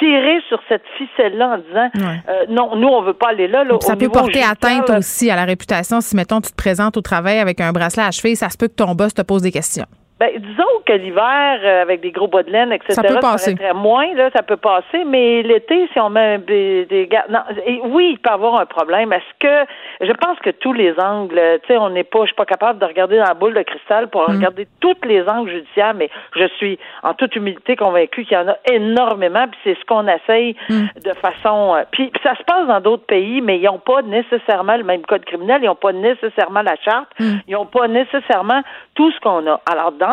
[0.00, 1.90] tirer sur cette ficelle là en disant
[2.28, 5.36] euh, non nous on veut pas aller là, là ça peut porter atteinte aussi à
[5.36, 8.50] la réputation si mettons tu te présentes au travail avec un bracelet à cheville ça
[8.50, 9.86] se peut que ton boss te pose des questions
[10.18, 13.54] ben, disons que l'hiver, euh, avec des gros bas de laine, etc., ça peut passer.
[13.74, 17.38] moins, là, ça peut passer, mais l'été, si on met des, des non,
[17.84, 19.12] oui, il peut y avoir un problème.
[19.12, 22.34] Est-ce que, je pense que tous les angles, tu sais, on n'est pas, je suis
[22.34, 24.36] pas capable de regarder dans la boule de cristal pour mm.
[24.36, 28.48] regarder tous les angles judiciaires, mais je suis en toute humilité convaincue qu'il y en
[28.48, 30.86] a énormément, puis c'est ce qu'on essaye mm.
[31.04, 34.76] de façon, euh, puis, ça se passe dans d'autres pays, mais ils n'ont pas nécessairement
[34.76, 37.24] le même code criminel, ils n'ont pas nécessairement la charte, mm.
[37.46, 38.62] ils n'ont pas nécessairement
[38.96, 39.60] tout ce qu'on a.
[39.70, 40.07] Alors, dans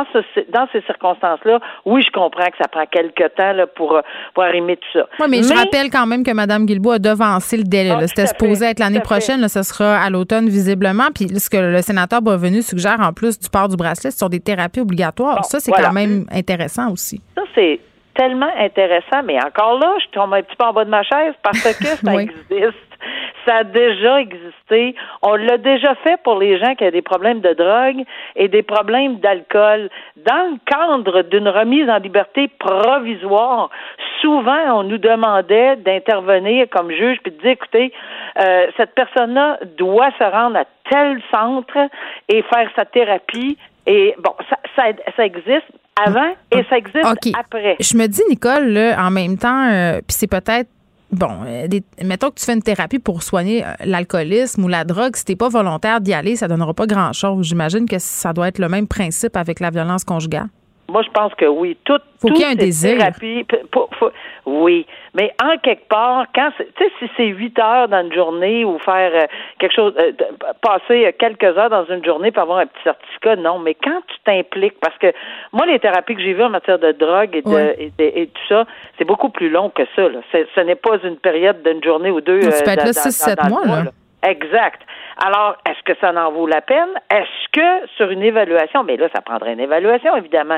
[0.54, 4.00] dans, ces circonstances-là, oui, je comprends que ça prend quelques temps là, pour,
[4.34, 5.08] pour arrimer tout ça.
[5.20, 7.94] Oui, mais, je rappelle quand même que Mme Guilbeault a devancé le délai.
[7.96, 9.42] Ah, C'était supposé être l'année prochaine.
[9.42, 11.10] Là, ce sera à l'automne, visiblement.
[11.14, 14.30] Puis ce que le sénateur Boisvenu suggère, en plus du port du bracelet, ce sont
[14.30, 15.46] des thérapies obligatoires.
[15.46, 17.22] ça, c'est quand même intéressant aussi.
[17.36, 17.80] Ça, c'est
[18.16, 21.34] tellement intéressant, mais encore là, je tombe un petit peu en bas de ma chaise
[21.44, 22.85] parce que ça existe.
[23.46, 24.96] Ça a déjà existé.
[25.22, 28.06] On l'a déjà fait pour les gens qui ont des problèmes de drogue
[28.36, 29.90] et des problèmes d'alcool.
[30.18, 33.70] Dans le cadre d'une remise en liberté provisoire,
[34.22, 37.94] souvent, on nous demandait d'intervenir comme juge puis de dire, écoutez,
[38.40, 41.78] euh, cette personne-là doit se rendre à tel centre
[42.30, 43.58] et faire sa thérapie.
[43.88, 44.84] Et bon, ça, ça,
[45.16, 45.72] ça existe
[46.04, 47.06] avant et ça existe
[47.38, 47.78] après.
[47.80, 50.70] Je me dis, Nicole, là, en même temps, euh, puis c'est peut-être
[51.12, 51.68] bon, euh,
[52.04, 55.36] mettons que tu fais une thérapie pour soigner euh, l'alcoolisme ou la drogue, si t'es
[55.36, 57.48] pas volontaire d'y aller, ça donnera pas grand-chose.
[57.48, 60.48] J'imagine que ça doit être le même principe avec la violence conjugale.
[60.88, 61.78] Moi, je pense que oui.
[61.84, 62.98] Tout, faut qu'il y ait un désir.
[64.46, 68.64] Oui, mais en quelque part, quand tu sais, si c'est huit heures dans une journée
[68.64, 69.26] ou faire euh,
[69.60, 70.12] quelque chose, euh,
[70.62, 73.58] passer quelques heures dans une journée pour avoir un petit certificat, non.
[73.58, 75.12] Mais quand tu t'impliques, parce que
[75.52, 78.66] moi, les thérapies que j'ai vues en matière de drogue et, de, et, tout ça,
[78.98, 80.10] c'est beaucoup plus long que ça.
[80.10, 80.20] Là.
[80.32, 82.40] Ce n'est pas une période d'une journée ou deux.
[82.40, 83.84] tu peux euh, être là six, sept mois, là.
[84.26, 84.82] Exact.
[85.24, 86.90] Alors, est-ce que ça en vaut la peine?
[87.10, 90.58] Est-ce que sur une évaluation, mais là, ça prendrait une évaluation, évidemment.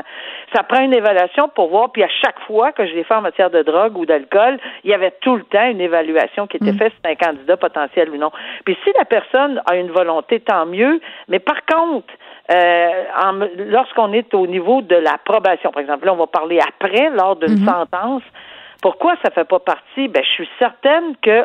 [0.54, 3.20] Ça prend une évaluation pour voir, puis à chaque fois que je l'ai fait en
[3.20, 6.72] matière de drogue ou d'alcool, il y avait tout le temps une évaluation qui était
[6.72, 6.78] mm.
[6.78, 8.32] faite si un candidat potentiel ou non.
[8.64, 11.00] Puis si la personne a une volonté, tant mieux.
[11.28, 12.12] Mais par contre,
[12.50, 13.04] euh,
[13.58, 17.54] lorsqu'on est au niveau de l'approbation, par exemple, là, on va parler après, lors d'une
[17.54, 17.90] mm-hmm.
[17.90, 18.22] sentence,
[18.82, 20.08] pourquoi ça fait pas partie?
[20.08, 21.44] Ben, je suis certaine que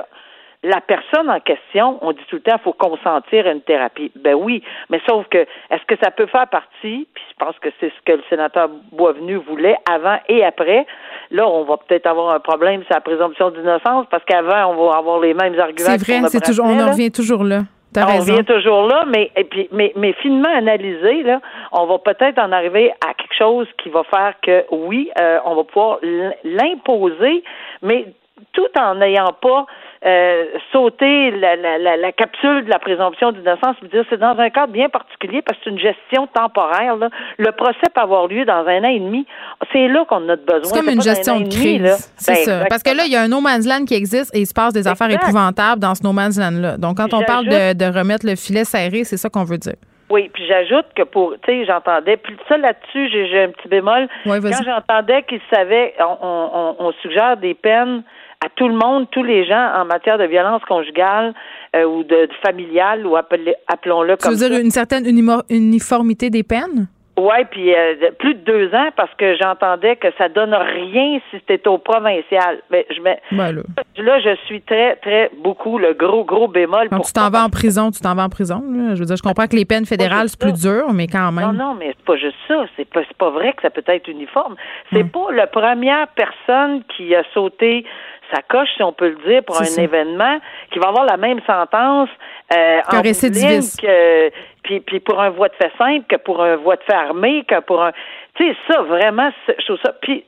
[0.63, 4.11] la personne en question, on dit tout le temps, il faut consentir à une thérapie.
[4.15, 7.69] Ben oui, mais sauf que, est-ce que ça peut faire partie, puis je pense que
[7.79, 10.87] c'est ce que le sénateur Boisvenu voulait avant et après.
[11.31, 14.97] Là, on va peut-être avoir un problème sur la présomption d'innocence, parce qu'avant, on va
[14.97, 15.89] avoir les mêmes arguments.
[15.97, 17.63] C'est vrai, c'est toujours, on en revient toujours là.
[17.97, 21.41] on revient toujours là, mais, et puis, mais, mais finement analysé, là,
[21.73, 25.55] on va peut-être en arriver à quelque chose qui va faire que, oui, euh, on
[25.55, 25.99] va pouvoir
[26.45, 27.43] l'imposer,
[27.81, 28.13] mais
[28.51, 29.65] tout en n'ayant pas
[30.05, 34.37] euh, sauter la, la, la, la, capsule de la présomption d'innocence et dire c'est dans
[34.37, 36.97] un cadre bien particulier parce que c'est une gestion temporaire.
[36.97, 37.09] Là.
[37.37, 39.25] Le procès peut avoir lieu dans un an et demi.
[39.71, 40.63] C'est là qu'on a besoin.
[40.63, 42.11] C'est comme une gestion de crise.
[42.17, 42.65] C'est ben, ça.
[42.69, 44.53] Parce que là, il y a un no man's land qui existe et il se
[44.53, 46.77] passe des affaires épouvantables dans ce no man's land-là.
[46.77, 49.75] Donc, quand on parle de, de remettre le filet serré, c'est ça qu'on veut dire.
[50.09, 54.07] Oui, puis j'ajoute que pour, tu sais, j'entendais, puis ça là-dessus, j'ai un petit bémol.
[54.25, 58.03] quand j'entendais qu'ils savaient, on, on, on, suggère des peines
[58.43, 61.33] à tout le monde, tous les gens en matière de violence conjugale
[61.75, 64.29] euh, ou de, familiale, ou appelons-le comme ça.
[64.29, 65.05] Tu veux dire une certaine
[65.49, 66.87] uniformité des peines?
[67.15, 71.37] Oui, puis euh, plus de deux ans parce que j'entendais que ça donne rien si
[71.47, 72.59] c'était au provincial.
[72.71, 74.19] Mais je mets ben là.
[74.19, 76.89] je suis très très beaucoup le gros gros bémol.
[76.89, 78.63] Quand tu t'en vas en prison, tu t'en vas en prison.
[78.95, 81.51] Je veux dire, je comprends que les peines fédérales c'est plus dur, mais quand même.
[81.51, 82.65] Non, non, mais c'est pas juste ça.
[82.75, 84.55] C'est pas pas vrai que ça peut être uniforme.
[84.91, 87.85] C'est pas la première personne qui a sauté
[88.33, 90.39] sa coche, si on peut le dire, pour un événement,
[90.71, 92.09] qui va avoir la même sentence
[92.53, 93.81] euh, en récidiviste.
[93.81, 94.29] Que,
[94.63, 97.43] puis, puis pour un voie de fait simple que pour un voie de fait armé,
[97.47, 97.91] que pour un...
[98.35, 99.93] Tu sais, ça, vraiment, je trouve ça...
[100.01, 100.23] Puis,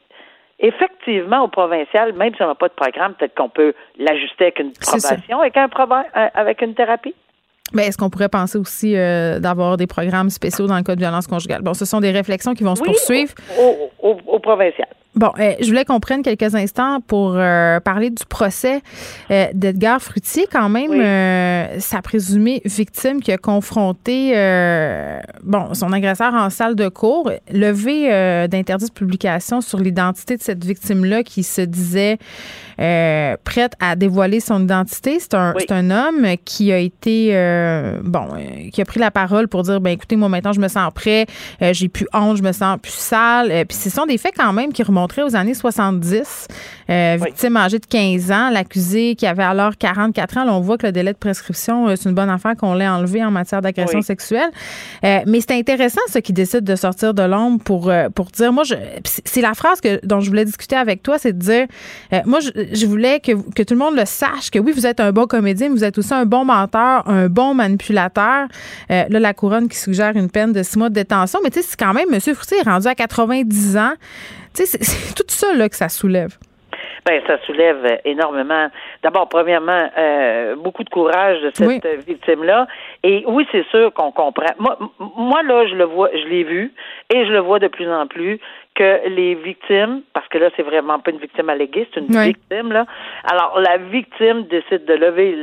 [0.59, 4.59] effectivement, au provincial, même si on n'a pas de programme, peut-être qu'on peut l'ajuster avec
[4.59, 7.15] une probation, avec, un euh, avec une thérapie.
[7.73, 10.99] Mais est-ce qu'on pourrait penser aussi euh, d'avoir des programmes spéciaux dans le cas de
[10.99, 11.61] violence conjugale?
[11.61, 13.33] Bon, ce sont des réflexions qui vont se poursuivre.
[13.59, 14.87] Au, au, au provincial.
[15.15, 18.81] Bon, euh, je voulais qu'on prenne quelques instants pour euh, parler du procès
[19.31, 20.45] euh, d'Edgar Fruitier.
[20.51, 20.91] Quand même,
[21.79, 24.33] sa présumée victime qui a confronté
[25.43, 30.63] bon son agresseur en salle de cours, levé d'interdit de publication sur l'identité de cette
[30.63, 32.17] victime-là qui se disait
[32.77, 35.19] prête à dévoiler son identité.
[35.19, 37.31] C'est un, c'est un homme qui a été
[38.03, 38.27] bon,
[38.71, 41.25] qui a pris la parole pour dire ben écoutez, moi maintenant je me sens prêt,
[41.61, 43.65] j'ai plus honte, je me sens plus sale.
[43.67, 46.47] Puis ce sont des faits quand même qui remontent aux années 70.
[46.89, 50.45] Euh, victime âgée de 15 ans, l'accusé qui avait alors 44 ans.
[50.49, 53.23] on voit que le délai de prescription, euh, c'est une bonne affaire qu'on l'ait enlevé
[53.23, 54.51] en matière d'agression sexuelle.
[55.03, 58.63] Euh, mais c'est intéressant, ce qui décide de sortir de l'ombre pour, pour dire, moi,
[59.03, 61.65] c'est la phrase que, dont je voulais discuter avec toi, c'est de dire,
[62.25, 65.11] moi, je, voulais que, que tout le monde le sache, que oui, vous êtes un
[65.11, 68.47] bon comédien, mais vous êtes aussi un bon menteur, un bon manipulateur.
[68.89, 71.67] là, la couronne qui suggère une peine de six mois de détention, mais tu sais,
[71.69, 72.19] c'est quand même, M.
[72.19, 73.93] Fruitier est rendu à 90 ans.
[74.55, 76.37] Tu sais, c'est tout ça là, que ça soulève.
[77.05, 78.67] Ben, ça soulève énormément.
[79.03, 82.65] D'abord, premièrement, euh, beaucoup de courage de cette victime-là.
[83.03, 84.53] Et oui, c'est sûr qu'on comprend.
[84.57, 84.75] Moi,
[85.15, 86.73] moi, là, je le vois, je l'ai vu,
[87.13, 88.39] et je le vois de plus en plus
[88.73, 92.71] que les victimes, parce que là, c'est vraiment pas une victime alléguée, c'est une victime,
[92.71, 92.85] là.
[93.23, 95.35] Alors, la victime décide de lever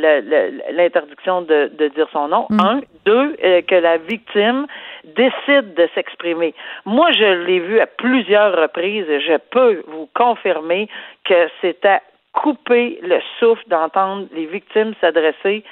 [0.72, 2.46] l'interdiction de, de, dire son nom.
[2.51, 2.61] Mm.
[2.61, 2.81] Un.
[3.07, 4.66] Deux, euh, que la victime
[5.05, 6.55] décide de s'exprimer.
[6.85, 10.88] Moi, je l'ai vu à plusieurs reprises et je peux vous confirmer
[11.25, 12.01] que c'était
[12.33, 15.65] couper le souffle d'entendre les victimes s'adresser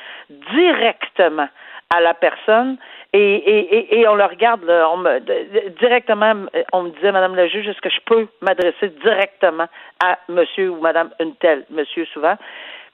[0.53, 1.49] directement
[1.88, 2.77] à la personne
[3.12, 5.19] et, et, et, on le regarde là, on me,
[5.81, 9.66] directement on me disait Madame la juge est-ce que je peux m'adresser directement
[10.05, 12.37] à Monsieur ou Madame une telle Monsieur souvent?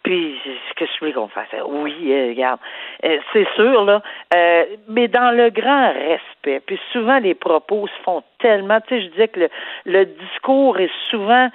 [0.07, 0.41] Puis,
[0.77, 1.49] qu'est-ce que je voulais qu'on fasse?
[1.67, 2.61] Oui, euh, regarde,
[3.05, 4.01] euh, c'est sûr, là,
[4.37, 6.61] euh, mais dans le grand respect.
[6.65, 9.49] Puis souvent, les propos se font tellement, tu sais, je disais que le,
[9.85, 11.49] le discours est souvent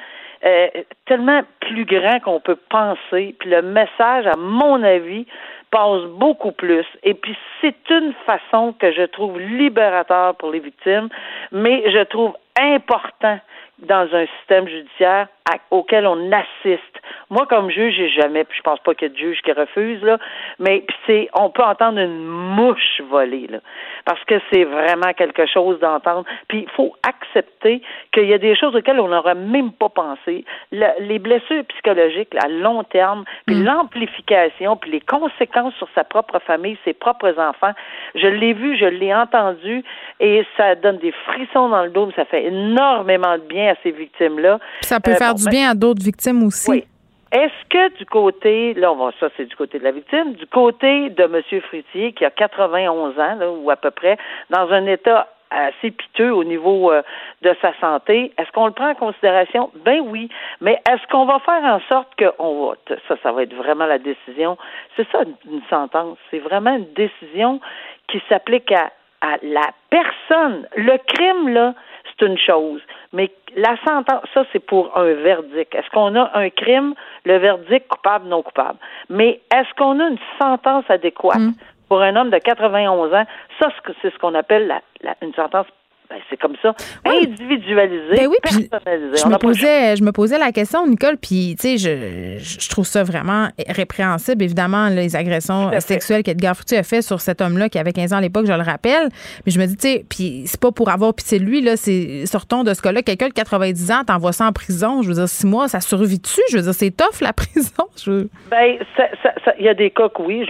[1.05, 3.35] tellement plus grand qu'on peut penser.
[3.39, 5.27] Puis le message, à mon avis,
[5.69, 6.85] passe beaucoup plus.
[7.03, 11.07] Et puis, c'est une façon que je trouve libérateur pour les victimes,
[11.53, 13.39] mais je trouve important
[13.81, 15.27] dans un système judiciaire
[15.69, 17.01] auquel on assiste.
[17.29, 19.51] Moi, comme juge, j'ai jamais, puis je pense pas qu'il y ait de juge qui
[19.51, 20.17] refuse, là,
[20.59, 23.59] mais c'est, on peut entendre une mouche voler, là,
[24.05, 26.25] parce que c'est vraiment quelque chose d'entendre.
[26.47, 30.45] Puis il faut accepter qu'il y a des choses auxquelles on n'aurait même pas pensé.
[30.71, 33.65] les blessures psychologiques à long terme, puis mm.
[33.65, 37.73] l'amplification, puis les conséquences sur sa propre famille, ses propres enfants,
[38.15, 39.83] je l'ai vu, je l'ai entendu,
[40.19, 43.91] et ça donne des frissons dans le dos, ça fait énormément de bien à ces
[43.91, 44.59] victimes-là.
[44.81, 46.69] Ça peut euh, faire du bien à d'autres victimes aussi.
[46.69, 46.83] Oui.
[47.31, 50.45] Est-ce que du côté, là, on va, ça c'est du côté de la victime, du
[50.47, 51.61] côté de M.
[51.61, 54.17] Fritier, qui a 91 ans, là, ou à peu près,
[54.49, 57.01] dans un état assez piteux au niveau euh,
[57.41, 58.31] de sa santé.
[58.37, 59.69] Est-ce qu'on le prend en considération?
[59.85, 60.29] Ben oui.
[60.61, 62.75] Mais est-ce qu'on va faire en sorte que on va,
[63.07, 64.57] ça, ça va être vraiment la décision.
[64.95, 66.17] C'est ça une sentence.
[66.31, 67.59] C'est vraiment une décision
[68.07, 70.67] qui s'applique à, à la personne.
[70.75, 71.73] Le crime, là,
[72.21, 72.81] c'est une chose.
[73.13, 75.73] Mais la sentence, ça, c'est pour un verdict.
[75.75, 76.93] Est-ce qu'on a un crime,
[77.25, 78.77] le verdict coupable, non coupable?
[79.09, 81.39] Mais est-ce qu'on a une sentence adéquate?
[81.39, 81.53] Mm.
[81.89, 83.25] Pour un homme de 91 ans,
[83.59, 83.67] ça,
[84.01, 85.67] c'est ce qu'on appelle la, une sentence
[86.11, 86.75] Ben, c'est comme ça.
[87.05, 89.17] Individualisé, Ben oui, personnalisé.
[89.23, 92.85] Je me, posais, je me posais la question, Nicole, puis tu sais, je, je trouve
[92.85, 97.79] ça vraiment répréhensible, évidemment, les agressions sexuelles qu'Edgar Foutu a fait sur cet homme-là qui
[97.79, 99.07] avait 15 ans à l'époque, je le rappelle.
[99.45, 101.77] Mais je me dis, tu sais, puis c'est pas pour avoir pitié de lui, là,
[101.77, 103.01] c'est sortons de ce cas-là.
[103.03, 106.41] Quelqu'un de 90 ans, t'envoies ça en prison, je veux dire, six mois, ça survit-tu?
[106.51, 107.85] Je veux dire, c'est tough, la prison.
[108.03, 110.45] Je- Ben, ça- ça- ça- il y a des cas que oui.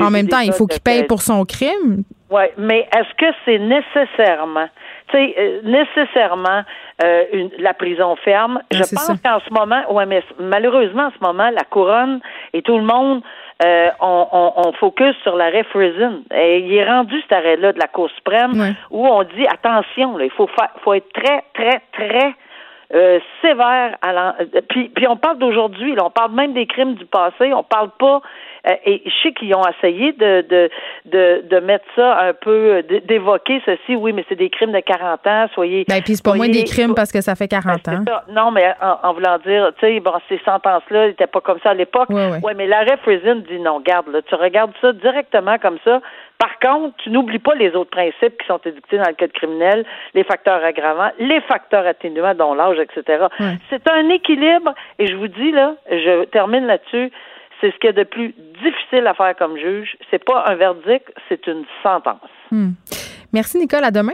[0.00, 2.02] En même temps, il faut qu'il paye pour son crime.
[2.28, 4.66] Oui, mais est-ce que c'est nécessairement,
[5.08, 6.62] tu sais, euh, nécessairement
[7.04, 8.60] euh, une- la prison ferme?
[8.72, 12.20] Je pense qu'en ce moment, ouais, mais malheureusement, en ce moment, la couronne
[12.52, 13.22] et tout le monde,
[13.64, 16.22] euh, on, on, on focus sur l'arrêt Friesen.
[16.34, 18.52] Et il est rendu cet arrêt-là de la Cour suprême
[18.90, 22.34] où on dit attention, là, il faut faire, faut être très, très, très
[22.94, 23.96] euh, sévère.
[24.02, 24.10] À
[24.40, 27.90] euh, puis, puis on parle d'aujourd'hui, on parle même des crimes du passé, on parle
[27.98, 28.20] pas.
[28.68, 30.70] Euh, et je sais qu'ils ont essayé de, de,
[31.06, 35.26] de, de mettre ça un peu, d'évoquer ceci, oui, mais c'est des crimes de 40
[35.26, 35.84] ans, soyez.
[35.88, 38.04] Ben, puis c'est pas moins des crimes parce que ça fait 40 Ben, ans.
[38.06, 38.24] ça.
[38.28, 41.70] Non, mais en, en voulant dire, tu sais, bon, ces sentences-là n'étaient pas comme ça
[41.70, 42.08] à l'époque.
[42.10, 42.54] Ouais, ouais.
[42.54, 46.00] mais l'arrêt Friesen dit non, garde, là, tu regardes ça directement comme ça.
[46.38, 49.84] Par contre, tu n'oublies pas les autres principes qui sont édictés dans le code criminel,
[50.12, 53.24] les facteurs aggravants, les facteurs atténuants, dont l'âge, etc.
[53.70, 57.10] C'est un équilibre, et je vous dis, là, je termine là-dessus,
[57.60, 59.96] c'est ce qu'il y a de plus difficile à faire comme juge.
[60.10, 62.20] C'est pas un verdict, c'est une sentence.
[62.50, 62.70] Hmm.
[63.32, 63.84] Merci, Nicole.
[63.84, 64.12] À demain.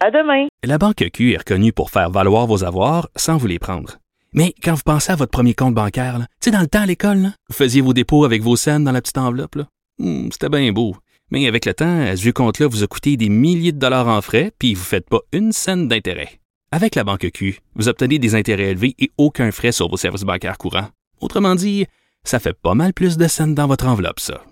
[0.00, 0.46] À demain.
[0.64, 3.96] La Banque Q est reconnue pour faire valoir vos avoirs sans vous les prendre.
[4.32, 6.86] Mais quand vous pensez à votre premier compte bancaire, tu sais, dans le temps à
[6.86, 9.56] l'école, vous faisiez vos dépôts avec vos scènes dans la petite enveloppe.
[9.56, 9.64] là.
[9.98, 10.94] Hmm, C'était bien beau.
[11.32, 14.20] Mais avec le temps, ce vieux compte-là vous a coûté des milliers de dollars en
[14.20, 16.28] frais, puis vous ne faites pas une scène d'intérêt.
[16.72, 20.22] Avec la Banque Q, vous obtenez des intérêts élevés et aucun frais sur vos services
[20.22, 20.88] bancaires courants.
[21.20, 21.86] Autrement dit,
[22.24, 24.44] ça fait pas mal plus de scènes dans votre enveloppe, ça.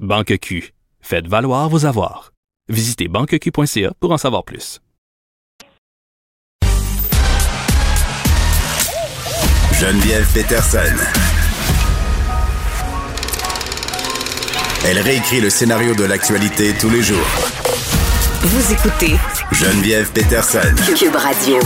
[0.00, 0.72] Banque Q.
[1.00, 2.32] Faites valoir vos avoirs.
[2.68, 4.80] Visitez banqueq.ca pour en savoir plus.
[9.72, 10.78] Geneviève Peterson.
[14.84, 17.18] Elle réécrit le scénario de l'actualité tous les jours.
[18.42, 19.16] Vous écoutez
[19.50, 20.74] Geneviève Peterson.
[20.96, 21.58] Cube Radio.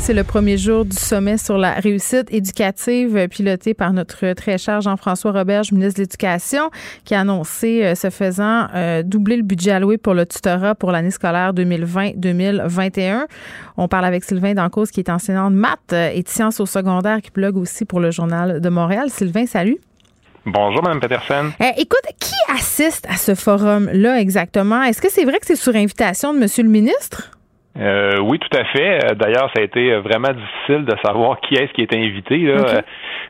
[0.00, 4.58] C'est le premier jour du sommet sur la réussite éducative euh, piloté par notre très
[4.58, 6.70] cher Jean-François Roberge, ministre de l'Éducation,
[7.04, 10.90] qui a annoncé, euh, ce faisant, euh, doubler le budget alloué pour le tutorat pour
[10.90, 13.26] l'année scolaire 2020-2021.
[13.76, 17.20] On parle avec Sylvain Dancause, qui est enseignant de maths et de sciences au secondaire,
[17.22, 19.10] qui blogue aussi pour le Journal de Montréal.
[19.10, 19.78] Sylvain, salut.
[20.46, 21.52] Bonjour, Mme Peterson.
[21.60, 24.82] Euh, écoute, qui assiste à ce forum-là exactement?
[24.82, 27.30] Est-ce que c'est vrai que c'est sur invitation de Monsieur le ministre?
[27.78, 29.04] Euh, oui, tout à fait.
[29.04, 32.38] Euh, D'ailleurs, ça a été euh, vraiment difficile de savoir qui est-ce qui est invité.
[32.38, 32.54] Là.
[32.54, 32.80] Euh,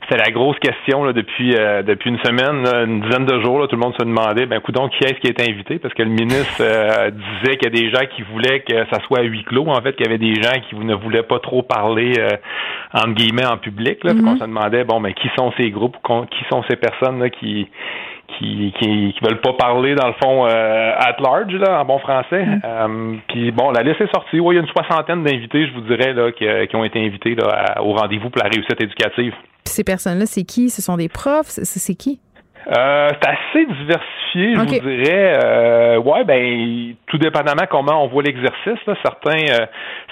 [0.03, 3.61] C'était la grosse question là, depuis euh, depuis une semaine, là, une dizaine de jours.
[3.61, 5.79] Là, tout le monde se demandait, ben, coudonc, qui est-ce qui est invité?
[5.79, 9.01] Parce que le ministre euh, disait qu'il y a des gens qui voulaient que ça
[9.07, 9.69] soit à huis clos.
[9.69, 12.29] En fait, qu'il y avait des gens qui ne voulaient pas trop parler euh,
[12.95, 14.03] entre guillemets en public.
[14.05, 14.15] Là.
[14.15, 15.97] Fait qu'on se demandait, bon, ben, qui sont ces groupes,
[16.31, 17.69] qui sont ces personnes là, qui
[18.39, 21.99] qui, qui, qui veulent pas parler dans le fond euh, at large là en bon
[21.99, 22.47] français.
[22.65, 24.41] Euh, puis bon, la liste est sortie.
[24.41, 27.05] Oui, il y a une soixantaine d'invités, je vous dirais là, qui, qui ont été
[27.05, 29.33] invités là, à- au rendez-vous pour la réussite éducative.
[29.65, 30.71] Puis ces personnes-là, c'est qui?
[30.71, 31.47] Ce sont des profs?
[31.49, 32.19] C'est qui?
[32.69, 35.39] Euh, c'est assez diversifié, je vous dirais.
[35.45, 38.79] Euh, ouais, ben, tout dépendamment comment on voit l'exercice.
[38.87, 39.67] Là, certains, euh,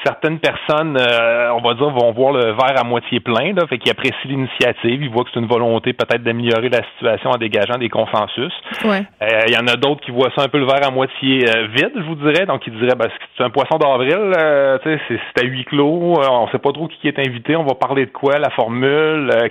[0.04, 3.78] certaines personnes, euh, on va dire, vont voir le verre à moitié plein, là, fait
[3.78, 7.78] qu'ils apprécient l'initiative, ils voient que c'est une volonté peut-être d'améliorer la situation en dégageant
[7.78, 8.52] des consensus.
[8.84, 9.02] Ouais.
[9.22, 11.48] Euh, Il y en a d'autres qui voient ça un peu le verre à moitié
[11.48, 12.46] euh, vide, je vous dirais.
[12.46, 16.14] Donc, ils diraient, ben, c'est un poisson d'avril, euh, tu sais, c'est à huis clos,
[16.18, 19.30] on sait pas trop qui est invité, on va parler de quoi, la formule.
[19.30, 19.48] euh,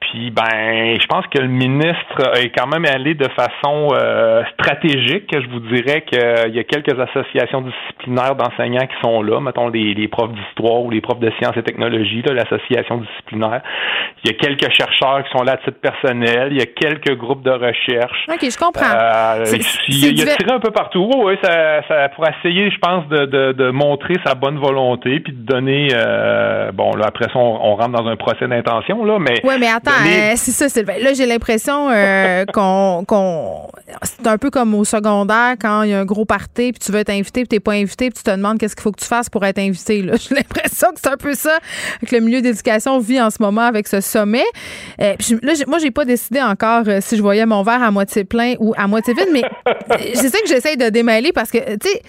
[0.00, 5.28] puis, ben, je pense que le ministre est quand même allé de façon euh, stratégique.
[5.32, 9.94] Je vous dirais qu'il y a quelques associations disciplinaires d'enseignants qui sont là, mettons les,
[9.94, 13.62] les profs d'histoire ou les profs de sciences et technologies, l'association disciplinaire.
[14.24, 16.48] Il y a quelques chercheurs qui sont là à titre personnel.
[16.52, 18.26] Il y a quelques groupes de recherche.
[18.28, 18.84] OK, je comprends.
[18.94, 19.44] Euh,
[19.88, 21.10] il, il a tiré un peu partout.
[21.16, 25.32] Oui, ça, ça pour essayer, je pense, de, de, de montrer sa bonne volonté, puis
[25.32, 25.88] de donner.
[25.94, 29.34] euh, bon, là après ça, on, on rentre dans un procès d'intention là, mais.
[29.44, 30.98] Oui, mais attends, donner- euh, c'est ça, Sylvain.
[31.02, 31.92] Là, j'ai l'impression euh,
[32.52, 33.68] qu'on, qu'on-
[34.02, 36.92] C'est un peu comme au secondaire, quand il y a un gros party, puis tu
[36.92, 39.00] veux être invité, puis t'es pas invité, puis tu te demandes qu'est-ce qu'il faut que
[39.00, 40.02] tu fasses pour être invité.
[40.02, 40.14] Là.
[40.20, 41.58] J'ai l'impression que c'est un peu ça
[42.06, 44.44] que le milieu d'éducation vit en ce moment avec ce sommet.
[45.00, 47.90] Euh, puis là, moi, j'ai pas décidé encore euh, si je voyais mon verre à
[47.90, 49.72] moitié plein ou à moitié vide, mais euh,
[50.14, 52.02] c'est ça que j'essaye de démêler parce que, tu sais,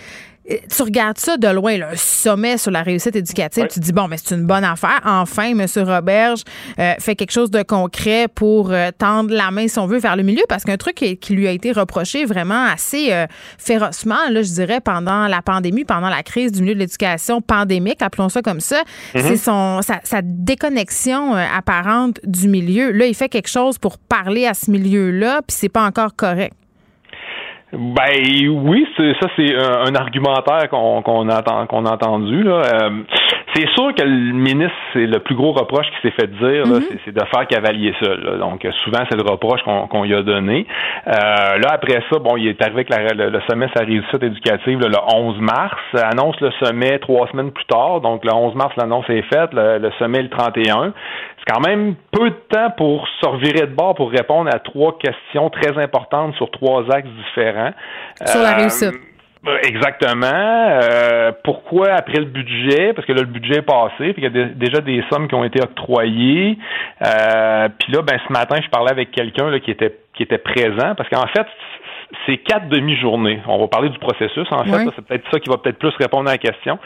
[0.47, 4.07] tu regardes ça de loin, le sommet sur la réussite éducative, tu te dis, bon,
[4.07, 4.99] mais c'est une bonne affaire.
[5.05, 5.65] Enfin, M.
[5.77, 6.41] Roberge
[6.79, 10.15] euh, fait quelque chose de concret pour euh, tendre la main, si on veut, vers
[10.15, 13.27] le milieu, parce qu'un truc qui, lui a été reproché vraiment assez euh,
[13.57, 18.01] férocement, là, je dirais, pendant la pandémie, pendant la crise du milieu de l'éducation pandémique,
[18.01, 18.81] appelons ça comme ça,
[19.13, 19.21] mm-hmm.
[19.21, 22.91] c'est son sa, sa déconnexion apparente du milieu.
[22.91, 26.53] Là, il fait quelque chose pour parler à ce milieu-là, puis c'est pas encore correct.
[27.73, 32.43] Ben oui, ça c'est un, argumentaire qu'on qu'on a, qu'on a entendu.
[32.43, 32.61] Là.
[32.65, 32.89] Euh,
[33.53, 36.97] c'est sûr que le ministre, c'est le plus gros reproche qui s'est fait dire, mm-hmm.
[37.05, 38.39] c'est de faire cavalier seul.
[38.39, 40.67] Donc souvent c'est le reproche qu'on qu'on lui a donné.
[41.07, 44.97] Euh, là après ça, bon, il est arrivé avec le, sommet sa réussite éducative le
[45.15, 48.01] 11 mars, annonce le sommet trois semaines plus tard.
[48.01, 50.93] Donc le 11 mars l'annonce est faite, le, le sommet le 31
[51.41, 54.97] c'est quand même peu de temps pour se revirer de bord pour répondre à trois
[54.97, 57.71] questions très importantes sur trois axes différents.
[58.25, 58.93] Sur la euh, réussite.
[59.63, 60.27] Exactement.
[60.27, 62.93] Euh, pourquoi après le budget?
[62.93, 65.33] Parce que là, le budget est passé, puis il y a déjà des sommes qui
[65.33, 66.59] ont été octroyées.
[67.03, 70.93] Euh, puis là, ben ce matin, je parlais avec quelqu'un qui était qui était présent,
[70.95, 71.47] parce qu'en fait,
[72.25, 73.41] c'est quatre demi-journées.
[73.47, 74.89] On va parler du processus, en fait.
[74.95, 76.77] C'est peut-être ça qui va peut-être plus répondre à la question.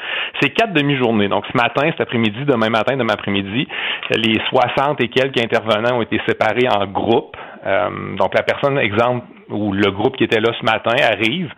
[0.41, 1.27] C'est quatre demi-journées.
[1.27, 3.67] Donc, ce matin, cet après-midi, demain matin, demain après-midi,
[4.15, 7.35] les 60 et quelques intervenants ont été séparés en groupes.
[7.65, 11.51] Euh, donc, la personne, exemple, ou le groupe qui était là ce matin arrive,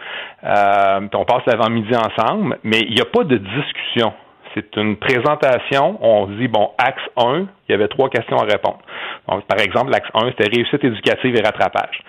[0.43, 4.13] euh, on passe l'avant-midi ensemble, mais il n'y a pas de discussion.
[4.53, 5.97] C'est une présentation.
[6.01, 8.79] On dit, bon, axe 1, il y avait trois questions à répondre.
[9.29, 12.01] Donc, par exemple, l'axe 1, c'était réussite éducative et rattrapage.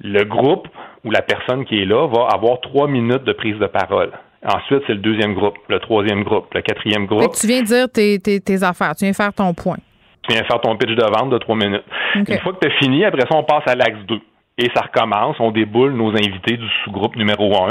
[0.00, 0.66] Le groupe
[1.04, 4.10] ou la personne qui est là va avoir trois minutes de prise de parole.
[4.44, 7.32] Ensuite, c'est le deuxième groupe, le troisième groupe, le quatrième groupe.
[7.40, 9.78] tu viens dire tes, tes, affaires, tu viens faire ton point.
[10.22, 11.84] Tu viens faire ton pitch de vente de trois minutes.
[12.14, 14.20] Une fois que tu as fini, après ça, on passe à l'axe 2
[14.58, 15.36] et ça recommence.
[15.40, 17.68] On déboule nos invités du sous-groupe numéro un.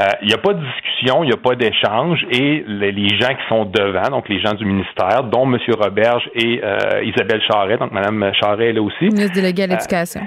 [0.00, 3.34] Euh, il n'y a pas de discussion, il n'y a pas d'échange et les, gens
[3.34, 5.58] qui sont devant, donc les gens du ministère, dont M.
[5.78, 9.04] Roberge et euh, Isabelle Charret, donc Mme Charret est là aussi.
[9.04, 10.22] Ministre délégué à l'éducation.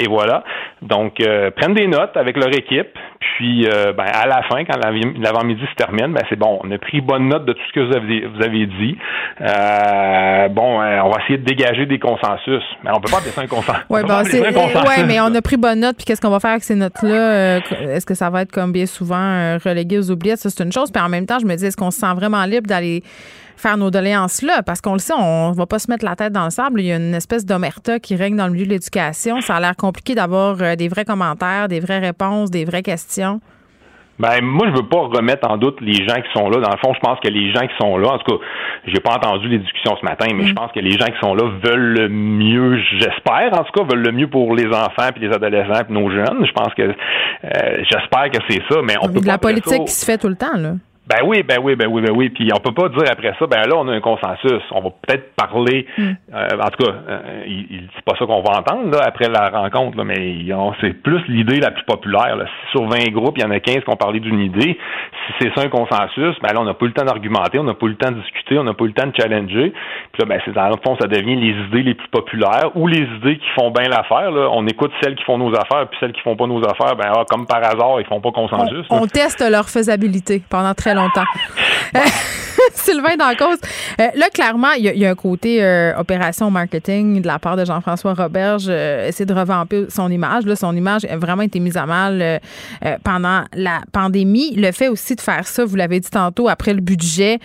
[0.00, 0.44] Et voilà.
[0.80, 2.88] Donc, euh, prennent des notes avec leur équipe.
[3.36, 6.58] Puis, euh, ben, à la fin, quand l'avant-midi se termine, ben, c'est bon.
[6.64, 8.96] On a pris bonne note de tout ce que vous avez, vous avez dit.
[9.42, 12.62] Euh, bon, on va essayer de dégager des consensus.
[12.82, 13.84] Mais on peut pas baisser un consensus.
[13.90, 15.96] Oui, ben, ouais, mais on a pris bonne note.
[15.96, 17.58] Puis, qu'est-ce qu'on va faire avec ces notes-là?
[17.58, 20.38] est-ce que ça va être, comme bien souvent, relégué aux oubliettes?
[20.38, 20.90] Ça, c'est une chose.
[20.90, 23.02] Puis, en même temps, je me dis, est-ce qu'on se sent vraiment libre d'aller
[23.60, 26.32] faire nos doléances là, parce qu'on le sait, on va pas se mettre la tête
[26.32, 26.80] dans le sable.
[26.80, 29.40] Il y a une espèce d'omerta qui règne dans le milieu de l'éducation.
[29.40, 33.40] Ça a l'air compliqué d'avoir euh, des vrais commentaires, des vraies réponses, des vraies questions.
[34.20, 36.60] Ben moi je veux pas remettre en doute les gens qui sont là.
[36.60, 38.44] Dans le fond, je pense que les gens qui sont là, en tout cas,
[38.84, 40.56] j'ai pas entendu les discussions ce matin, mais je mm.
[40.56, 44.04] pense que les gens qui sont là veulent le mieux, j'espère en tout cas, veulent
[44.04, 46.44] le mieux pour les enfants puis les adolescents puis nos jeunes.
[46.44, 49.92] Je pense que euh, j'espère que c'est ça, mais on peut de la politique qui
[49.92, 50.72] se fait tout le temps là.
[51.10, 52.28] Ben oui, ben oui, ben oui, ben oui.
[52.30, 54.62] Puis on peut pas dire après ça, ben là, on a un consensus.
[54.70, 55.84] On va peut-être parler.
[55.98, 56.12] Hmm.
[56.32, 59.48] Euh, en tout cas, euh, il, c'est pas ça qu'on va entendre là, après la
[59.48, 60.46] rencontre, là, mais
[60.80, 62.36] c'est plus l'idée la plus populaire.
[62.36, 62.44] Là.
[62.46, 64.78] Si sur 20 groupes, il y en a 15 qui ont parlé d'une idée,
[65.26, 67.64] si c'est ça un consensus, ben là, on n'a pas eu le temps d'argumenter, on
[67.64, 69.72] n'a pas eu le temps de discuter, on n'a pas eu le temps de challenger.
[70.12, 72.86] Puis là, ben c'est dans le fond, ça devient les idées les plus populaires ou
[72.86, 74.30] les idées qui font bien l'affaire.
[74.52, 77.10] On écoute celles qui font nos affaires, puis celles qui font pas nos affaires, ben
[77.12, 78.86] ah, comme par hasard, ils font pas consensus.
[78.90, 82.46] On, on teste leur faisabilité pendant très longtemps longtemps.
[82.74, 83.58] Sylvain cause.
[84.00, 87.64] Euh, là, clairement, il y, a un côté euh, opération marketing de la part de
[87.64, 90.46] Jean-François Roberge, euh, essayer de revamper son image.
[90.46, 92.40] Là, son image a vraiment été mise à mal
[93.04, 94.54] pendant la pandémie.
[94.56, 97.38] Le fait aussi de faire ça, vous l'avez dit tantôt, après le budget,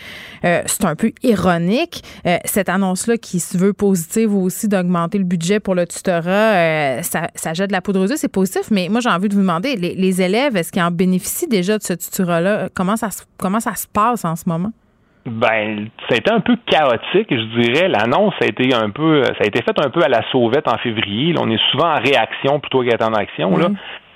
[0.44, 2.04] c'est un peu ironique.
[2.46, 7.68] cette annonce-là qui se veut positive aussi d'augmenter le budget pour le tutorat, ça, jette
[7.68, 8.64] de la poudre aux yeux, c'est positif.
[8.72, 11.78] Mais moi, j'ai envie de vous demander, les, les élèves, est-ce qu'ils en bénéficient déjà
[11.78, 12.70] de ce tutorat-là?
[12.74, 14.72] Comment ça, comment ça se passe en ce moment?
[15.26, 17.88] Ben, ça a été un peu chaotique, je dirais.
[17.88, 20.78] L'annonce a été un peu, ça a été faite un peu à la sauvette en
[20.78, 21.34] février.
[21.40, 23.58] on est souvent en réaction plutôt qu'être en action.
[23.58, 23.70] Là.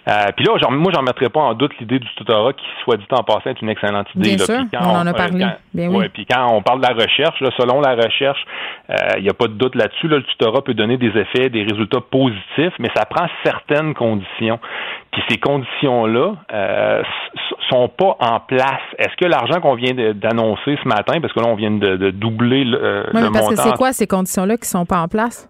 [0.10, 2.98] Euh, puis là, genre, moi, j'en mettrais pas en doute l'idée du tutorat qui, soit
[2.98, 4.36] dit en passant, est une excellente idée.
[4.36, 5.46] Bien sûr, on, en a parlé.
[5.76, 6.10] oui.
[6.10, 8.44] puis quand on parle de la recherche, là, selon la recherche,
[8.90, 10.08] il euh, n'y a pas de doute là-dessus.
[10.08, 14.60] le tutorat peut donner des effets, des résultats positifs, mais ça prend certaines conditions.
[15.12, 17.04] Puis ces conditions-là euh,
[17.70, 18.82] sont pas en place.
[18.98, 22.64] Est-ce que l'argent qu'on vient d'annoncer ce matin, parce que là, on vient de, doubler
[22.64, 25.50] le, euh, oui, mais parce que c'est quoi ces conditions-là qui sont pas en place?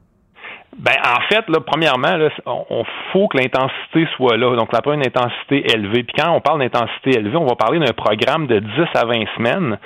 [0.78, 4.56] Ben, en fait, là, premièrement, là, on, faut que l'intensité soit là.
[4.56, 6.04] Donc, ça pas une intensité élevée.
[6.04, 9.24] Puis quand on parle d'intensité élevée, on va parler d'un programme de 10 à 20
[9.36, 9.78] semaines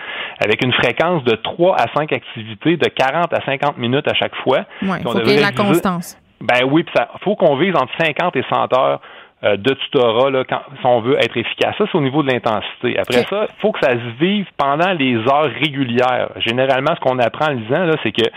[0.43, 4.35] avec une fréquence de 3 à 5 activités de 40 à 50 minutes à chaque
[4.43, 4.65] fois.
[4.81, 6.17] Oui, il faut qu'il y ait la constance.
[6.41, 8.99] Ben oui, puis ça faut qu'on vise entre 50 et 100 heures
[9.43, 11.75] de tutorat là, quand, si on veut être efficace.
[11.77, 12.97] Ça, c'est au niveau de l'intensité.
[12.97, 16.29] Après ça, il faut que ça se vive pendant les heures régulières.
[16.37, 18.29] Généralement, ce qu'on apprend en lisant, là, c'est que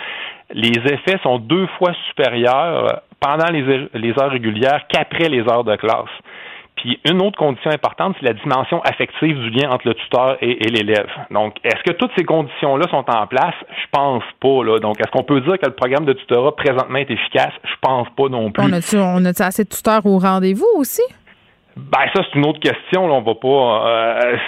[0.52, 5.76] les effets sont deux fois supérieurs pendant les, les heures régulières qu'après les heures de
[5.76, 6.10] classe.
[6.76, 10.54] Puis une autre condition importante, c'est la dimension affective du lien entre le tuteur et,
[10.68, 11.08] l'élève.
[11.30, 13.54] Donc, est-ce que toutes ces conditions-là sont en place?
[13.70, 14.62] Je pense pas.
[14.62, 14.78] Là.
[14.78, 17.52] Donc, est-ce qu'on peut dire que le programme de tutorat présentement est efficace?
[17.64, 18.62] Je pense pas non plus.
[18.62, 21.02] On a-tu, on a assez de tuteurs au rendez-vous aussi?
[21.76, 23.06] Ben ça c'est une autre question.
[23.06, 23.14] Là.
[23.14, 23.86] On va pas.
[23.86, 24.38] Euh,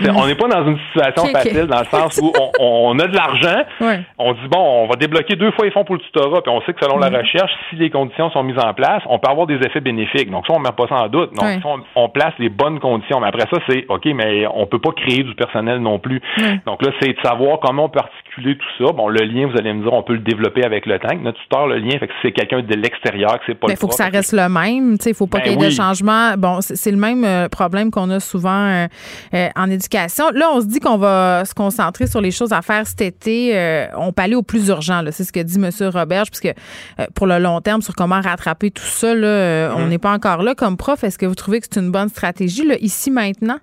[0.00, 3.64] on n'est pas dans une situation facile dans le sens où on, a de l'argent.
[4.18, 6.60] On dit bon, on va débloquer deux fois les fonds pour le tutorat, puis on
[6.62, 9.46] sait que selon la recherche, si les conditions sont mises en place, on peut avoir
[9.46, 10.30] des effets bénéfiques.
[10.30, 11.32] Donc ça on met pas ça en doute.
[11.34, 13.20] Donc on, on, place les bonnes conditions.
[13.20, 16.20] Mais après ça c'est ok, mais on peut pas créer du personnel non plus.
[16.66, 18.92] Donc là c'est de savoir comment on peut articuler tout ça.
[18.92, 21.14] Bon le lien vous allez me dire on peut le développer avec le temps.
[21.20, 23.68] Notre tuteur le lien fait que c'est quelqu'un de l'extérieur que c'est pas.
[23.70, 24.96] Il faut que ça reste le même.
[25.04, 26.34] Il faut pas ben qu'il y ait de changement.
[26.36, 28.86] Bon c'est le même euh, problème qu'on a souvent euh,
[29.34, 29.85] euh, en éducation.
[29.92, 33.56] Là, on se dit qu'on va se concentrer sur les choses à faire cet été.
[33.56, 35.02] Euh, on peut aller au plus urgent.
[35.10, 35.70] C'est ce que dit M.
[35.90, 36.54] Roberge, puisque
[36.98, 39.88] euh, pour le long terme, sur comment rattraper tout ça, là, on mm-hmm.
[39.88, 40.54] n'est pas encore là.
[40.54, 43.58] Comme prof, est-ce que vous trouvez que c'est une bonne stratégie, là, ici, maintenant?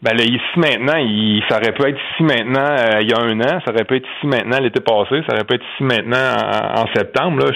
[0.00, 3.40] Ben là, ici maintenant, il, ça aurait pu être ici maintenant il y a un
[3.40, 6.36] an, ça aurait pu être ici maintenant l'été passé, ça aurait pu être ici maintenant
[6.76, 7.44] en, septembre.
[7.44, 7.52] Là,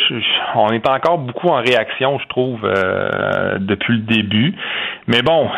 [0.57, 2.61] on est encore beaucoup en réaction, je trouve,
[3.61, 4.55] depuis le début.
[5.07, 5.49] Mais bon,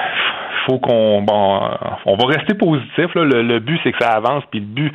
[0.66, 1.61] faut qu'on bon,
[2.05, 3.14] on va rester positif.
[3.14, 3.24] Là.
[3.24, 4.93] Le, le but, c'est que ça avance, puis le but,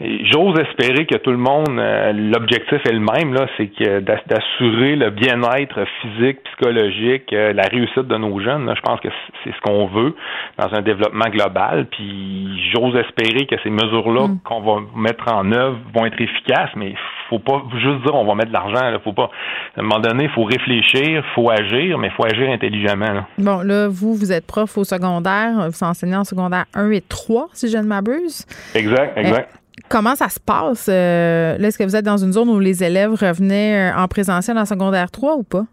[0.00, 4.96] J'ose espérer que tout le monde, euh, l'objectif est le même, là, c'est que d'assurer
[4.96, 8.72] le bien-être physique, psychologique, euh, la réussite de nos jeunes.
[8.74, 9.08] je pense que
[9.44, 10.14] c'est ce qu'on veut
[10.56, 11.86] dans un développement global.
[11.90, 14.38] Puis j'ose espérer que ces mesures-là mm.
[14.42, 16.94] qu'on va mettre en œuvre vont être efficaces, mais
[17.28, 18.98] faut pas juste dire on va mettre de l'argent.
[19.04, 19.30] Faut pas.
[19.76, 23.26] À un moment donné, il faut réfléchir, faut agir, mais il faut agir intelligemment.
[23.36, 27.48] Bon, là, vous, vous êtes prof au secondaire, vous enseignez en secondaire 1 et 3,
[27.52, 28.46] si je ne m'abuse.
[28.74, 29.59] Exact, exact.
[29.90, 30.88] Comment ça se passe?
[30.88, 34.56] Euh, est-ce que vous êtes dans une zone où les élèves revenaient euh, en présentiel
[34.56, 35.64] en secondaire 3 ou pas?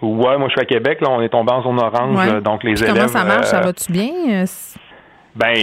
[0.00, 2.80] Ouais, moi je suis à Québec, là, on est tombé en zone orange, donc les
[2.80, 2.94] élèves.
[2.94, 3.46] Comment ça marche?
[3.46, 4.44] ça euh, va-tu bien?
[5.34, 5.54] Ben,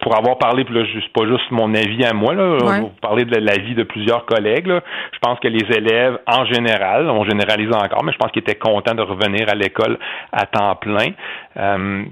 [0.00, 2.90] pour avoir parlé, puis là, c'est pas juste mon avis à moi, là, je vous
[3.00, 4.66] parler de l'avis de plusieurs collègues.
[4.66, 8.56] Je pense que les élèves, en général, on généralise encore, mais je pense qu'ils étaient
[8.56, 9.98] contents de revenir à l'école
[10.32, 11.10] à temps plein.
[11.56, 12.04] Euh,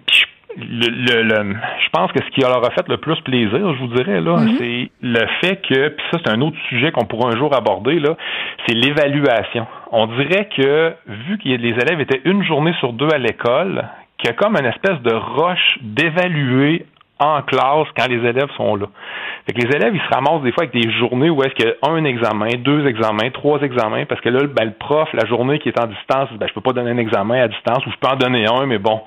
[0.57, 3.95] le, le, je pense que ce qui leur a fait le plus plaisir, je vous
[3.95, 4.57] dirais, là, mhm.
[4.59, 8.01] c'est le fait que, puis ça, c'est un autre sujet qu'on pourra un jour aborder,
[8.01, 8.17] là,
[8.67, 9.67] c'est l'évaluation.
[9.93, 13.89] On dirait que, vu que les élèves étaient une journée sur deux à l'école,
[14.19, 16.87] qu'il y a comme une espèce de roche d'évaluer
[17.21, 18.87] en classe quand les élèves sont là.
[19.47, 21.67] Fait que les élèves, ils se ramassent des fois avec des journées où est-ce qu'il
[21.67, 25.27] y a un examen, deux examens, trois examens, parce que là, ben, le prof, la
[25.27, 27.91] journée qui est en distance, ben, je peux pas donner un examen à distance, ou
[27.91, 29.03] je peux en donner un, mais bon,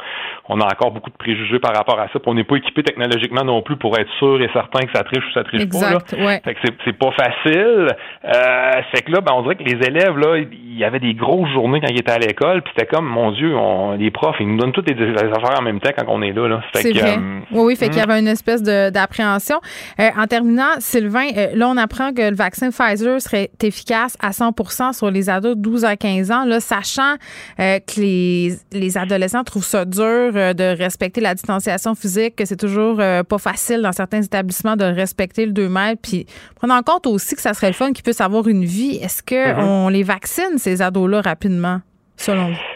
[0.49, 2.83] on a encore beaucoup de préjugés par rapport à ça, puis on n'est pas équipé
[2.83, 5.91] technologiquement non plus pour être sûr et certain que ça triche ou ça triche pas.
[5.91, 6.25] Là.
[6.25, 6.41] Ouais.
[6.43, 7.87] Fait que c'est pas facile.
[8.25, 11.13] Euh, fait que là, ben, on dirait que les élèves, là, il y avait des
[11.13, 14.35] grosses journées quand ils étaient à l'école, puis c'était comme, mon Dieu, on, les profs,
[14.39, 16.47] ils nous donnent toutes les, affaires en même temps quand on est là.
[16.47, 16.61] là.
[16.73, 17.17] C'est vrai.
[17.17, 19.59] Euh, oui, oui, fait qu'il avait une espèce d'appréhension.
[19.99, 24.31] Euh, en terminant, Sylvain, euh, là, on apprend que le vaccin Pfizer serait efficace à
[24.31, 27.15] 100% sur les ados de 12 à 15 ans, là, sachant
[27.59, 32.57] euh, que les, les, adolescents trouvent ça dur de respecter la distanciation physique, que c'est
[32.57, 37.07] toujours pas facile dans certains établissements de respecter le 2 mètres, puis prenant en compte
[37.07, 39.91] aussi que ça serait le fun qu'ils puissent avoir une vie, est-ce qu'on mm-hmm.
[39.91, 41.81] les vaccine, ces ados-là, rapidement,
[42.17, 42.72] selon vous?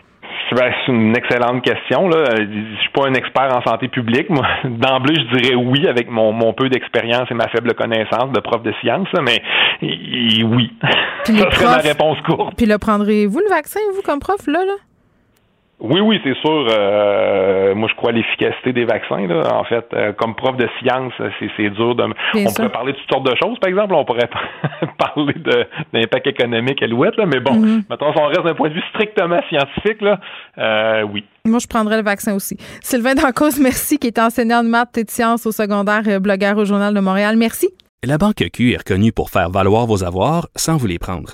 [0.56, 2.08] Ben, c'est une excellente question.
[2.08, 2.24] Là.
[2.38, 4.30] Je suis pas un expert en santé publique.
[4.30, 8.40] Moi, d'emblée, je dirais oui avec mon, mon peu d'expérience et ma faible connaissance de
[8.40, 9.42] prof de sciences, mais
[9.82, 10.72] oui.
[11.26, 12.56] Puis Ça serait ma réponse courte.
[12.56, 14.64] Puis le prendrez-vous le vaccin, vous, comme prof, là?
[14.66, 14.74] là?
[15.80, 16.68] Oui, oui, c'est sûr.
[16.72, 19.28] Euh, moi, je crois à l'efficacité des vaccins.
[19.28, 19.54] Là.
[19.54, 22.04] En fait, euh, comme prof de science, c'est dur de.
[22.04, 23.94] on pourrait parler de toutes sortes de choses, par exemple.
[23.94, 24.30] On pourrait
[24.98, 25.36] parler
[25.94, 28.84] d'impact économique à l'ouette, mais bon, mm maintenant, si on reste d'un point de vue
[28.90, 30.20] strictement scientifique, là,
[30.58, 31.24] euh, oui.
[31.46, 32.58] Moi, je prendrais le vaccin aussi.
[32.82, 36.66] Sylvain Dancos, merci, qui est enseignant de maths et de sciences au secondaire, blogueur au
[36.66, 37.36] Journal de Montréal.
[37.38, 37.70] Merci.
[38.04, 41.34] La Banque Q est reconnue pour faire valoir vos avoirs sans vous les prendre.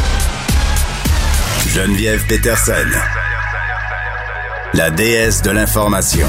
[1.73, 2.73] Geneviève Peterson.
[4.73, 6.27] la déesse de l'information.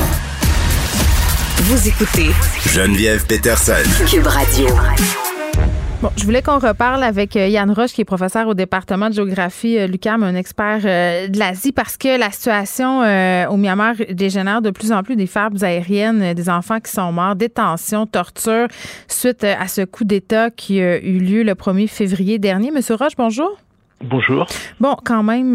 [1.62, 2.30] Vous écoutez
[2.68, 3.72] Geneviève Peterson.
[4.08, 4.68] Cube Radio.
[6.00, 9.14] Bon, je voulais qu'on reparle avec euh, Yann Roche, qui est professeur au département de
[9.14, 13.00] géographie euh, Lucam, un expert euh, de l'Asie, parce que la situation
[13.50, 17.34] au Myanmar dégénère de plus en plus des fables aériennes, des enfants qui sont morts,
[17.34, 18.68] détention, torture,
[19.08, 22.70] suite à ce coup d'État qui a eu lieu le 1er février dernier.
[22.70, 23.58] Monsieur Roche, bonjour.
[24.02, 24.46] Bonjour.
[24.80, 25.54] Bon, quand même,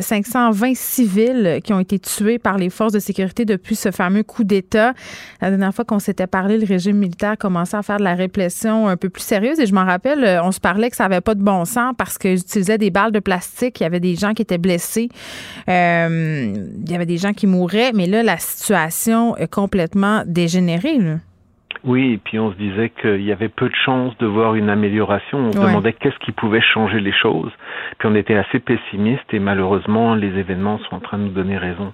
[0.00, 4.22] 520 euh, civils qui ont été tués par les forces de sécurité depuis ce fameux
[4.22, 4.94] coup d'État.
[5.42, 8.88] La dernière fois qu'on s'était parlé, le régime militaire commençait à faire de la répression
[8.88, 9.60] un peu plus sérieuse.
[9.60, 11.92] Et je m'en rappelle, euh, on se parlait que ça avait pas de bon sens
[11.98, 13.80] parce qu'ils utilisaient des balles de plastique.
[13.80, 15.10] Il y avait des gens qui étaient blessés.
[15.68, 16.54] Euh,
[16.86, 17.92] il y avait des gens qui mouraient.
[17.92, 20.98] Mais là, la situation est complètement dégénérée.
[21.84, 24.70] Oui, et puis on se disait qu'il y avait peu de chances de voir une
[24.70, 25.38] amélioration.
[25.38, 27.52] On se demandait qu'est-ce qui pouvait changer les choses.
[27.98, 31.58] Puis on était assez pessimiste et malheureusement les événements sont en train de nous donner
[31.58, 31.92] raison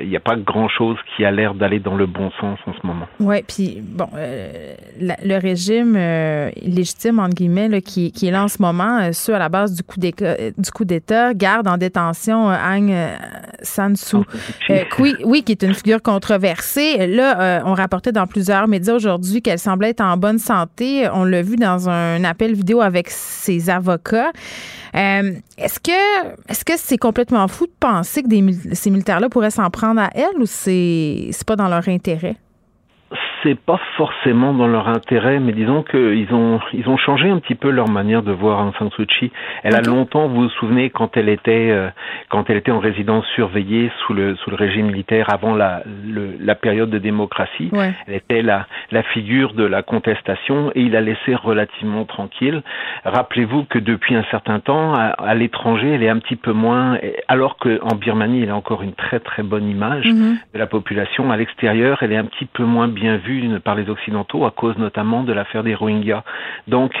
[0.00, 2.72] il euh, n'y a pas grand-chose qui a l'air d'aller dans le bon sens en
[2.72, 3.06] ce moment.
[3.18, 8.48] Oui, puis bon, euh, le régime euh, légitime, entre guillemets, qui, qui, est là en
[8.48, 12.92] ce moment, ceux à la base du coup d'État, garde en détention Aung
[13.62, 14.18] San Suu
[14.66, 17.06] Kyi, oui, qui est une figure controversée.
[17.06, 21.08] Là, on rapportait dans plusieurs médias aujourd'hui qu'elle semblait être en bonne santé.
[21.12, 24.30] On l'a vu dans un appel vidéo avec ses avocats.
[24.94, 29.70] Est-ce que est-ce que c'est complètement fou de penser que des, ces militaires-là pourraient s'en
[29.70, 32.36] prendre à elle ou c'est pas dans leur intérêt?
[33.44, 37.54] C'est pas forcément dans leur intérêt, mais disons qu'ils ont ils ont changé un petit
[37.54, 39.30] peu leur manière de voir Aung San Suu Kyi.
[39.62, 41.90] Elle a longtemps, vous vous souvenez, quand elle était euh,
[42.30, 45.82] quand elle était en résidence surveillée sous le sous le régime militaire avant la
[46.40, 47.70] la période de démocratie,
[48.06, 52.62] elle était la la figure de la contestation et il la laissé relativement tranquille.
[53.04, 57.56] Rappelez-vous que depuis un certain temps, à, l'étranger, elle est un petit peu moins, alors
[57.58, 60.36] qu'en Birmanie, elle a encore une très très bonne image mm-hmm.
[60.54, 61.30] de la population.
[61.30, 64.76] À l'extérieur, elle est un petit peu moins bien vue par les occidentaux à cause
[64.78, 66.22] notamment de l'affaire des Rohingyas.
[66.68, 66.92] Donc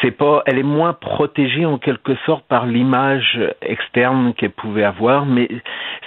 [0.00, 5.26] c'est pas, elle est moins protégée en quelque sorte par l'image externe qu'elle pouvait avoir,
[5.26, 5.48] mais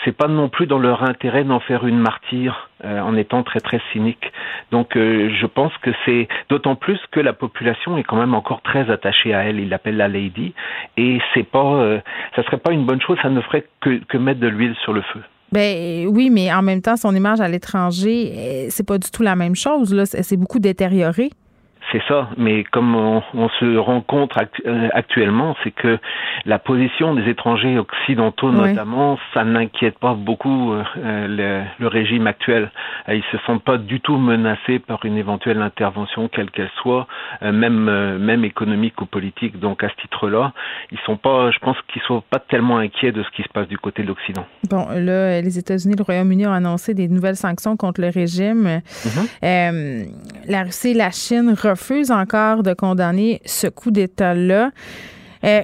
[0.04, 3.60] c'est pas non plus dans leur intérêt d'en faire une martyre euh, en étant très
[3.60, 4.32] très cynique.
[4.72, 8.62] Donc euh, je pense que c'est d'autant plus que la population est quand même encore
[8.62, 9.60] très attachée à elle.
[9.60, 10.54] Il l'appelle la lady
[10.98, 12.00] et c'est pas, euh,
[12.36, 13.18] ça serait pas une bonne chose.
[13.22, 15.22] Ça ne ferait que, que mettre de l'huile sur le feu.
[15.52, 18.32] Ben oui, mais en même temps, son image à l'étranger,
[18.66, 19.94] eh, c'est pas du tout la même chose.
[19.94, 21.30] Là, c'est beaucoup détérioré.
[21.92, 23.22] C'est ça, mais comme on,
[23.60, 26.00] se rencontre euh, actuellement, c'est que
[26.46, 32.72] la position des étrangers occidentaux notamment, ça n'inquiète pas beaucoup euh, le, le, régime actuel.
[33.10, 37.08] Euh, ils se sentent pas du tout menacés par une éventuelle intervention, quelle qu'elle soit,
[37.42, 39.60] même même économique ou politique.
[39.60, 40.54] Donc à ce titre-là,
[40.92, 43.68] ils sont pas, je pense qu'ils sont pas tellement inquiets de ce qui se passe
[43.68, 44.46] du côté de l'Occident.
[44.70, 48.82] Bon, là, les États-Unis, le Royaume-Uni ont annoncé des nouvelles sanctions contre le régime.
[49.04, 50.08] Mm-hmm.
[50.48, 54.72] la Russie la Chine refuse encore de condamner ce coup d'État-là.
[55.44, 55.62] Euh,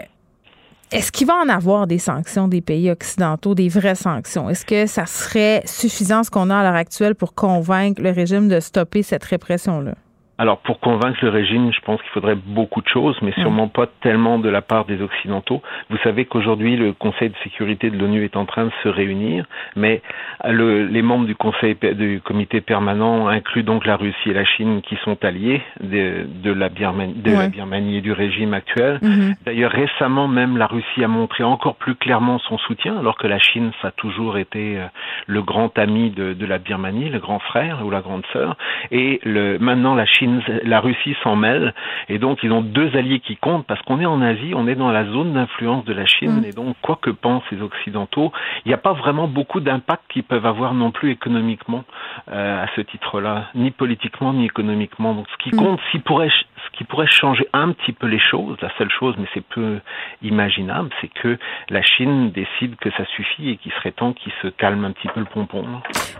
[0.91, 4.49] est-ce qu'il va en avoir des sanctions des pays occidentaux, des vraies sanctions?
[4.49, 8.47] Est-ce que ça serait suffisant ce qu'on a à l'heure actuelle pour convaincre le régime
[8.47, 9.95] de stopper cette répression-là?
[10.39, 13.87] Alors pour convaincre le régime, je pense qu'il faudrait beaucoup de choses, mais sûrement pas
[14.01, 15.63] tellement de la part des Occidentaux.
[15.89, 19.45] Vous savez qu'aujourd'hui le Conseil de sécurité de l'ONU est en train de se réunir,
[19.75, 20.01] mais
[20.47, 24.81] le, les membres du Conseil du comité permanent incluent donc la Russie et la Chine
[24.83, 28.99] qui sont alliés de, de, la, Birmanie, de la Birmanie et du régime actuel.
[29.01, 29.35] Mhm.
[29.43, 33.39] D'ailleurs récemment même la Russie a montré encore plus clairement son soutien, alors que la
[33.39, 34.85] Chine ça a toujours été euh,
[35.25, 38.55] le grand ami de, de la Birmanie, le grand frère ou la grande sœur,
[38.91, 40.26] et le, maintenant la Chine
[40.63, 41.73] la Russie s'en mêle,
[42.09, 44.75] et donc ils ont deux alliés qui comptent parce qu'on est en Asie, on est
[44.75, 46.45] dans la zone d'influence de la Chine, mm.
[46.45, 48.31] et donc quoi que pensent les Occidentaux,
[48.65, 51.83] il n'y a pas vraiment beaucoup d'impact qu'ils peuvent avoir non plus économiquement
[52.31, 55.13] euh, à ce titre-là, ni politiquement ni économiquement.
[55.13, 55.59] Donc ce qui mm.
[55.59, 56.31] compte, ce pourrait,
[56.67, 59.79] ce qui pourrait changer un petit peu les choses, la seule chose, mais c'est peu
[60.21, 61.37] imaginable, c'est que
[61.69, 65.07] la Chine décide que ça suffit et qu'il serait temps qu'il se calme un petit
[65.07, 65.65] peu le pompon.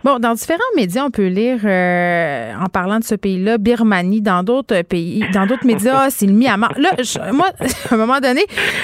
[0.03, 4.43] Bon, dans différents médias, on peut lire euh, en parlant de ce pays-là, Birmanie dans
[4.43, 6.71] d'autres pays, dans d'autres médias, c'est le Myanmar.
[6.77, 6.91] Là,
[7.33, 7.47] moi,
[7.89, 8.41] à un moment donné,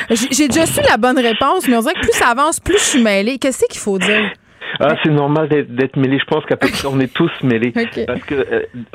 [0.09, 2.83] j'ai déjà su la bonne réponse, mais on dirait que plus ça avance, plus je
[2.83, 3.37] suis mêlée.
[3.37, 4.31] Qu'est-ce qu'il faut dire?
[4.79, 6.17] Ah, c'est normal d'être mêlé.
[6.19, 7.71] Je pense qu'à peu près on est tous mêlés
[8.07, 8.35] parce que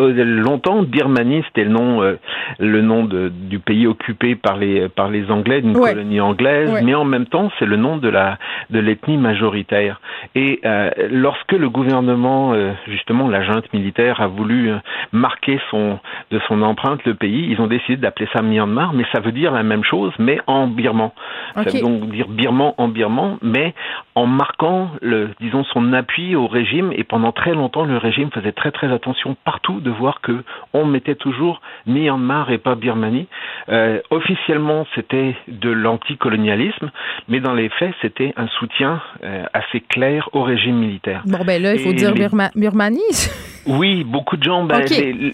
[0.00, 2.18] euh, longtemps Birmanie c'était le nom euh,
[2.58, 6.94] le nom de, du pays occupé par les par les Anglais d'une colonie anglaise, mais
[6.94, 8.38] en même temps c'est le nom de la
[8.70, 10.00] de l'ethnie majoritaire.
[10.34, 12.54] Et euh, lorsque le gouvernement
[12.86, 14.70] justement la junte militaire a voulu
[15.12, 15.98] marquer son
[16.30, 19.52] de son empreinte le pays, ils ont décidé d'appeler ça Myanmar, mais ça veut dire
[19.52, 21.10] la même chose mais en birman.
[21.54, 23.74] Ça veut donc dire birman en birman, mais
[24.14, 28.30] en marquant le disons son son appui au régime et pendant très longtemps le régime
[28.32, 30.42] faisait très très attention partout de voir que
[30.72, 33.28] on mettait toujours Myanmar et pas Birmanie.
[33.68, 36.90] Euh, officiellement c'était de l'anticolonialisme,
[37.28, 41.22] mais dans les faits c'était un soutien euh, assez clair au régime militaire.
[41.26, 42.12] Bon ben là il faut dire
[42.54, 43.00] Birmanie.
[43.68, 44.64] Oui, beaucoup de gens.
[44.64, 44.82] Ben,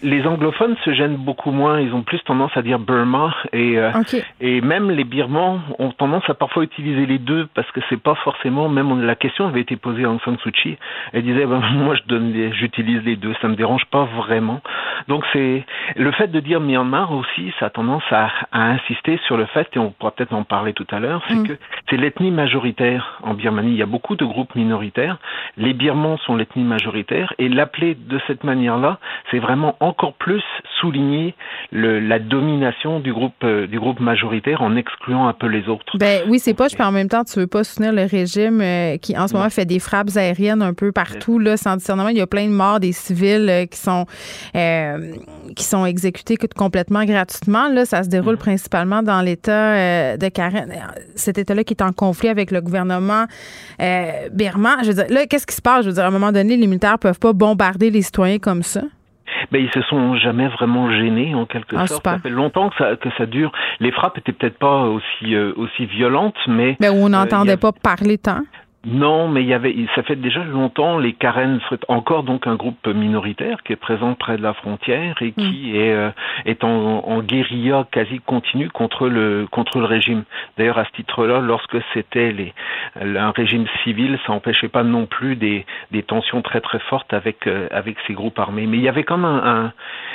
[0.03, 1.81] les, anglophones se gênent beaucoup moins.
[1.81, 3.93] Ils ont plus tendance à dire Burma et euh,
[4.41, 8.17] et même les Birmans ont tendance à parfois utiliser les deux parce que c'est pas
[8.17, 8.69] forcément.
[8.69, 10.77] Même la question avait été posée à Aung San Suu Kyi.
[11.13, 13.35] Elle disait ben, moi je donne j'utilise les deux.
[13.41, 14.61] Ça me dérange pas vraiment.
[15.07, 15.65] Donc c'est
[15.95, 17.53] le fait de dire Myanmar aussi.
[17.61, 20.73] Ça a tendance à, à insister sur le fait et on pourra peut-être en parler
[20.73, 21.23] tout à l'heure.
[21.29, 21.47] C'est mm.
[21.47, 21.53] que
[21.89, 23.71] c'est l'ethnie majoritaire en Birmanie.
[23.71, 25.19] Il y a beaucoup de groupes minoritaires.
[25.57, 28.99] Les Birmans sont l'ethnie majoritaire et l'appeler de cette manière-là,
[29.31, 30.43] c'est vraiment encore plus
[30.81, 31.35] souligner
[31.73, 35.85] le, la domination du groupe euh, du groupe majoritaire en excluant un peu les autres.
[35.99, 36.69] Ben oui, c'est pas.
[36.69, 39.51] Puis en même temps, tu veux pas soutenir le régime euh, qui en ce moment
[39.51, 42.09] fait des frappes aériennes un peu partout là, sans discernement.
[42.09, 44.07] Il y a plein de morts des civils euh, qui sont
[45.57, 47.69] qui sont exécutés complètement gratuitement.
[47.69, 48.39] Là, ça se déroule mm.
[48.39, 50.73] principalement dans l'État de Karen.
[51.15, 53.27] Cet État-là qui est en conflit avec le gouvernement
[54.33, 54.79] birman.
[54.83, 55.83] Je veux dire, là, qu'est-ce qui se passe?
[55.83, 58.63] Je veux dire, à un moment donné, les militaires peuvent pas bombarder les citoyens comme
[58.63, 58.83] ça?
[59.51, 62.05] Ben, ils se sont jamais vraiment gênés en quelque ah, sorte.
[62.05, 63.51] Ça fait longtemps que ça, que ça dure.
[63.81, 67.73] Les frappes étaient peut-être pas aussi euh, aussi violentes, mais mais on euh, n'entendait pas
[67.73, 68.43] parler tant.
[68.87, 72.55] Non, mais il y avait, ça fait déjà longtemps, les Karen seraient encore donc un
[72.55, 75.77] groupe minoritaire qui est présent près de la frontière et qui mm.
[75.77, 76.11] est, euh,
[76.45, 80.25] est en, en, guérilla quasi continue contre le, contre le régime.
[80.59, 82.53] D'ailleurs, à ce titre-là, lorsque c'était les,
[83.01, 87.47] un régime civil, ça n'empêchait pas non plus des, des tensions très très fortes avec,
[87.47, 88.67] euh, avec ces groupes armés.
[88.67, 89.73] Mais il y avait comme un, un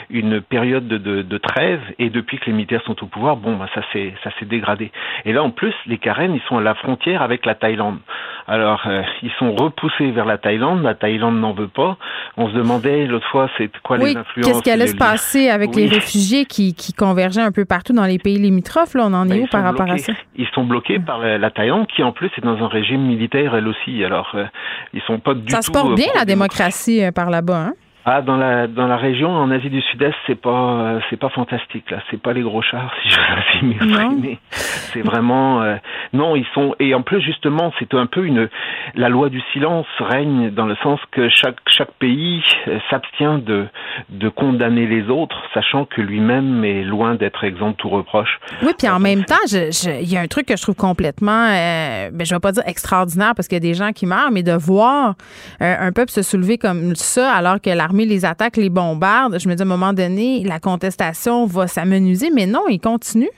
[0.09, 3.55] une période de, de, de, trêve et depuis que les militaires sont au pouvoir, bon,
[3.57, 4.91] bah, ça s'est, ça s'est dégradé.
[5.26, 7.99] Et là, en plus, les Karen, ils sont à la frontière avec la Thaïlande.
[8.47, 10.84] Alors, euh, ils sont repoussés vers la Thaïlande.
[10.84, 11.97] La Thaïlande n'en veut pas.
[12.38, 14.47] On se demandait l'autre fois, c'est quoi les influences.
[14.47, 18.05] Qu'est-ce qui allait se passer avec les réfugiés qui, qui, convergeaient un peu partout dans
[18.05, 18.93] les pays limitrophes?
[18.93, 20.14] Là, on en est ben, où par rapport à ça?
[20.36, 23.68] Ils sont bloqués par la, Thaïlande, qui en plus est dans un régime militaire elle
[23.68, 24.03] aussi.
[24.03, 24.45] Alors, euh,
[24.93, 25.51] ils sont pas du tout.
[25.51, 27.74] Ça se porte euh, bien la démocratie par là-bas, hein?
[28.06, 31.28] Ah, dans la dans la région en Asie du Sud-Est, c'est pas euh, c'est pas
[31.30, 34.39] fantastique là, c'est pas les gros chars si je m'exprimer.
[34.52, 35.76] C'est vraiment euh,
[36.14, 38.47] non, ils sont et en plus justement, c'est un peu une
[38.95, 43.68] la loi du silence règne dans le sens que chaque chaque pays euh, s'abstient de
[44.08, 48.39] de condamner les autres, sachant que lui-même est loin d'être exempt de tout reproche.
[48.64, 52.26] Oui, puis en même temps, il y a un truc que je trouve complètement ben
[52.26, 54.54] je vais pas dire extraordinaire parce qu'il y a des gens qui meurent, mais de
[54.54, 55.16] voir
[55.60, 59.55] un peuple se soulever comme ça alors que l'armée les attaques, les bombardes, je me
[59.55, 63.31] dis à un moment donné, la contestation va s'amenuiser, mais non, il continue.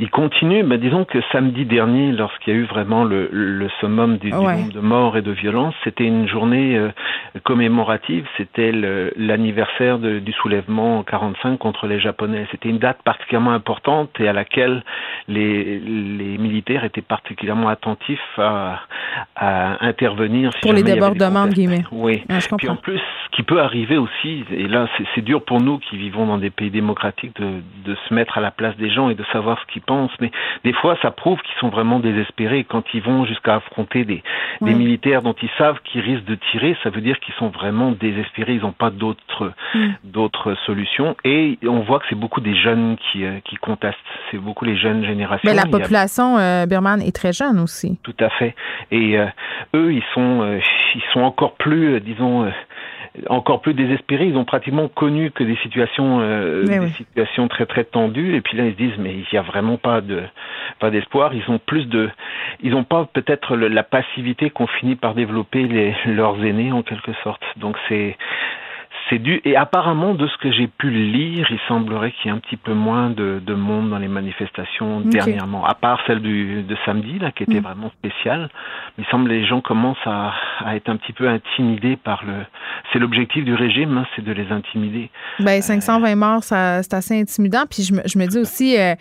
[0.00, 4.16] Il continue, mais disons que samedi dernier, lorsqu'il y a eu vraiment le, le summum
[4.16, 6.88] du, nombre de morts et de violences, c'était une journée euh,
[7.44, 12.46] commémorative, c'était l'anniversaire du soulèvement en 45 contre les Japonais.
[12.50, 14.82] C'était une date particulièrement importante et à laquelle
[15.28, 18.80] les, les militaires étaient particulièrement attentifs à,
[19.36, 20.50] à intervenir.
[20.62, 21.84] Pour les débordements, de guillemets.
[21.92, 22.24] Oui.
[22.30, 25.78] Ah, Puis en plus, ce qui peut arriver aussi, et là c'est dur pour nous
[25.78, 29.10] qui vivons dans des pays démocratiques de, de se mettre à la place des gens
[29.10, 29.72] et de savoir ce
[30.20, 30.30] mais
[30.64, 32.64] des fois, ça prouve qu'ils sont vraiment désespérés.
[32.64, 34.22] Quand ils vont jusqu'à affronter des,
[34.60, 37.92] des militaires dont ils savent qu'ils risquent de tirer, ça veut dire qu'ils sont vraiment
[37.92, 38.54] désespérés.
[38.54, 39.88] Ils n'ont pas d'autres mm.
[40.04, 41.16] d'autres solutions.
[41.24, 43.96] Et on voit que c'est beaucoup des jeunes qui, euh, qui contestent.
[44.30, 45.48] C'est beaucoup les jeunes générations.
[45.48, 47.98] Mais la population euh, birmane est très jeune aussi.
[48.02, 48.54] Tout à fait.
[48.90, 49.26] Et euh,
[49.74, 50.60] eux, ils sont,
[50.94, 52.50] ils sont encore plus, disons,
[53.28, 54.26] encore plus désespérés.
[54.26, 58.36] Ils ont pratiquement connu que des situations, euh, des situations très très tendues.
[58.36, 60.22] Et puis là, ils se disent mais il n'y a vraiment pas de
[60.78, 61.34] pas d'espoir.
[61.34, 62.10] Ils ont plus de,
[62.62, 67.12] ils n'ont pas peut-être la passivité qu'ont fini par développer les, leurs aînés en quelque
[67.22, 67.42] sorte.
[67.56, 68.16] Donc c'est
[69.10, 72.36] c'est dû et apparemment de ce que j'ai pu lire, il semblerait qu'il y ait
[72.36, 76.62] un petit peu moins de, de monde dans les manifestations dernièrement, à part celle du,
[76.62, 77.64] de samedi là qui était mm.
[77.64, 78.48] vraiment spéciale.
[78.98, 80.32] Il semble que les gens commencent à,
[80.64, 82.34] à, être un petit peu intimidés par le.
[82.92, 85.10] C'est l'objectif du régime, hein, c'est de les intimider.
[85.40, 87.64] Ben 520 morts, ça, c'est assez intimidant.
[87.68, 88.94] Puis je me, je me dis aussi euh,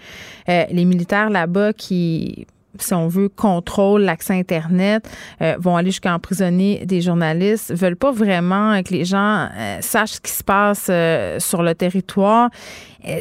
[0.49, 2.47] euh, les militaires là-bas qui
[2.77, 5.09] si on veut, contrôlent l'accès Internet,
[5.41, 10.13] euh, vont aller jusqu'à emprisonner des journalistes, veulent pas vraiment que les gens euh, sachent
[10.13, 12.49] ce qui se passe euh, sur le territoire.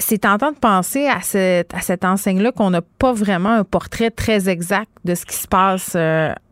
[0.00, 4.10] C'est tentant de penser à cette, à cette enseigne-là qu'on n'a pas vraiment un portrait
[4.10, 5.96] très exact de ce qui se passe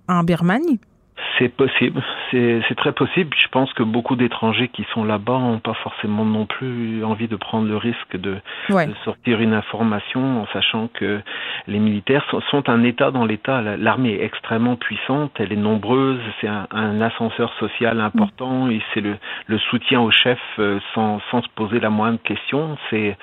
[0.08, 0.78] en Birmanie.
[1.38, 3.34] C'est possible, c'est très possible.
[3.36, 7.36] Je pense que beaucoup d'étrangers qui sont là-bas n'ont pas forcément non plus envie de
[7.36, 8.36] prendre le risque de,
[9.04, 11.20] sortir une information en sachant que
[11.66, 13.60] les militaires sont, un État dans l'État.
[13.60, 19.18] L'armée est extrêmement puissante, elle est nombreuse, c'est un, ascenseur social important et c'est le,
[19.70, 22.76] soutien au chef euh, sans, sans se poser la moindre question.
[22.90, 23.16] C'est,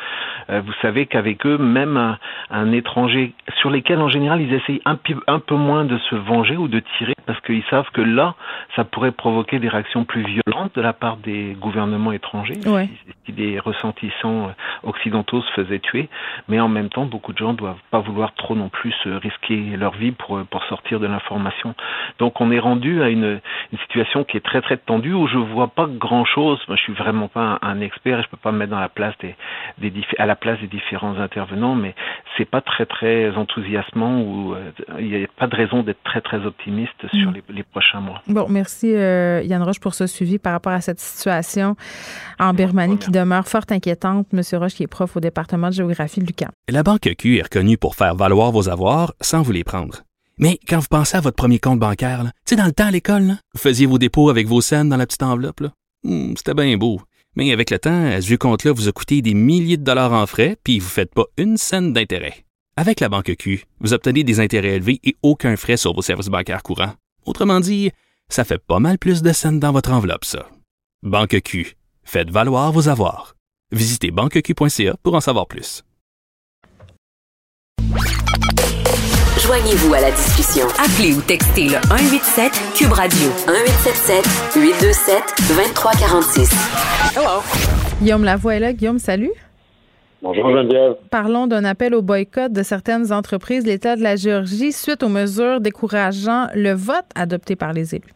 [0.49, 2.18] euh, vous savez qu'avec eux, même un,
[2.49, 4.97] un, étranger sur lesquels en général ils essayent un,
[5.28, 8.36] un peu moins de se venger ou de tirer parce qu'ils savent que là,
[8.76, 12.60] ça pourrait provoquer des réactions plus violentes de la part des gouvernements étrangers
[13.26, 14.52] si des ressentissants euh,
[14.84, 16.10] occidentaux se faisaient tuer.
[16.50, 19.78] Mais en même temps, beaucoup de gens ne doivent pas vouloir trop non plus risquer
[19.78, 21.76] leur vie pour, euh, pour sortir de l'information.
[22.20, 23.39] Donc on est rendu à une,
[23.72, 26.60] une, situation qui est très très tendue où je vois pas grand chose.
[26.68, 28.89] Moi, je suis vraiment pas un, expert et je peux pas me mettre dans la
[28.89, 29.36] place des,
[29.78, 31.96] des à la place des différents intervenants, mais
[32.38, 36.22] c'est pas très très enthousiasmant ou euh, il n'y a pas de raison d'être très
[36.22, 37.34] très optimiste sur mm.
[37.34, 40.99] les, les prochains Bon, merci euh, Yann Roche pour ce suivi par rapport à cette
[40.99, 41.76] situation
[42.39, 44.32] en Birmanie qui demeure fort inquiétante.
[44.32, 46.51] Monsieur Roche, qui est prof au département de géographie de l'UQAM.
[46.69, 50.03] La Banque Q est reconnue pour faire valoir vos avoirs sans vous les prendre.
[50.38, 52.91] Mais quand vous pensez à votre premier compte bancaire, tu sais, dans le temps à
[52.91, 55.63] l'école, vous faisiez vos dépôts avec vos scènes dans la petite enveloppe.
[56.03, 57.01] Hmm, c'était bien beau.
[57.36, 60.55] Mais avec le temps, ce compte-là vous a coûté des milliers de dollars en frais,
[60.63, 62.45] puis vous ne faites pas une scène d'intérêt.
[62.76, 66.28] Avec la Banque Q, vous obtenez des intérêts élevés et aucun frais sur vos services
[66.28, 66.93] bancaires courants.
[67.26, 67.91] Autrement dit,
[68.30, 70.47] ça fait pas mal plus de scènes dans votre enveloppe, ça.
[71.03, 71.76] Banque Q.
[72.03, 73.36] Faites valoir vos avoirs.
[73.71, 75.84] Visitez banqueq.ca pour en savoir plus.
[79.43, 80.67] Joignez-vous à la discussion.
[80.80, 86.51] Appelez ou textez le 187 Cube Radio 1877 827 2346.
[87.17, 87.41] Hello.
[88.01, 88.74] Guillaume Lavoie est là.
[88.74, 89.32] Guillaume, salut.
[90.24, 90.95] Bonjour Geneviève.
[91.11, 95.59] Parlons d'un appel au boycott de certaines entreprises, l'État de la Géorgie, suite aux mesures
[95.59, 98.13] décourageant le vote adopté par les élus.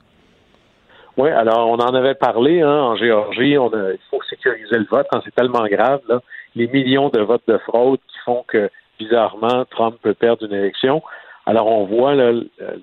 [1.18, 3.58] Oui, alors on en avait parlé hein, en Géorgie.
[3.58, 5.06] On il faut sécuriser le vote.
[5.12, 6.22] quand c'est tellement grave, là,
[6.56, 11.04] les millions de votes de fraude qui font que, bizarrement, Trump peut perdre une élection.
[11.46, 12.32] Alors on voit là,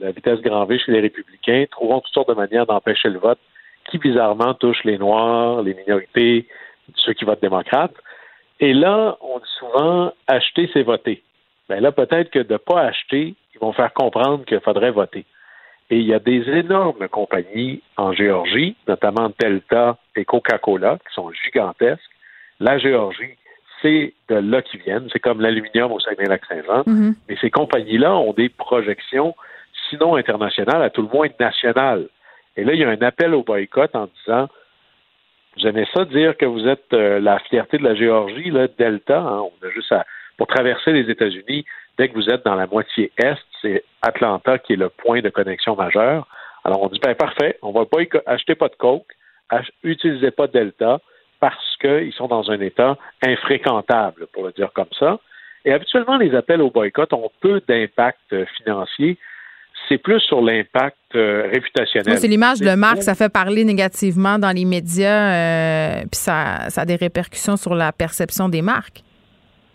[0.02, 3.38] la vitesse grand V chez les républicains, trouvant toutes sortes de manières d'empêcher le vote
[3.90, 6.46] qui, bizarrement, touche les Noirs, les minorités,
[6.96, 7.94] ceux qui votent démocrates.
[8.64, 11.22] Et là, on dit souvent acheter, c'est voter.
[11.68, 14.90] Mais ben là, peut-être que de ne pas acheter, ils vont faire comprendre qu'il faudrait
[14.90, 15.26] voter.
[15.90, 21.30] Et il y a des énormes compagnies en Géorgie, notamment Delta et Coca-Cola, qui sont
[21.44, 22.00] gigantesques.
[22.58, 23.36] La Géorgie,
[23.82, 25.10] c'est de là qu'ils viennent.
[25.12, 26.84] C'est comme l'aluminium au Saguenay-Lac-Saint-Jean.
[26.84, 27.14] Mm-hmm.
[27.28, 29.36] Mais ces compagnies-là ont des projections,
[29.90, 32.08] sinon internationales, à tout le moins nationales.
[32.56, 34.48] Et là, il y a un appel au boycott en disant
[35.56, 39.18] J'aimais ça dire que vous êtes euh, la fierté de la Géorgie, là, Delta.
[39.18, 39.42] Hein.
[39.42, 40.04] on a juste à,
[40.36, 41.64] pour traverser les États-Unis,
[41.96, 45.30] dès que vous êtes dans la moitié est, c'est Atlanta qui est le point de
[45.30, 46.26] connexion majeur.
[46.64, 49.06] Alors on dit ben parfait, on va pas acheter pas de coke,
[49.82, 51.00] utilisez pas Delta
[51.40, 55.18] parce qu'ils sont dans un état infréquentable, pour le dire comme ça.
[55.64, 59.18] Et habituellement, les appels au boycott ont peu d'impact euh, financier
[59.88, 62.18] c'est plus sur l'impact euh, réputationnel.
[62.18, 66.82] c'est l'image de marque, ça fait parler négativement dans les médias, euh, puis ça, ça
[66.82, 69.02] a des répercussions sur la perception des marques.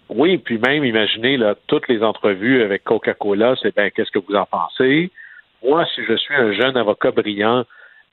[0.10, 4.36] Oui, puis même, imaginez, là, toutes les entrevues avec Coca-Cola, c'est ben, qu'est-ce que vous
[4.36, 5.12] en pensez?
[5.64, 7.64] Moi, si je suis un jeune avocat brillant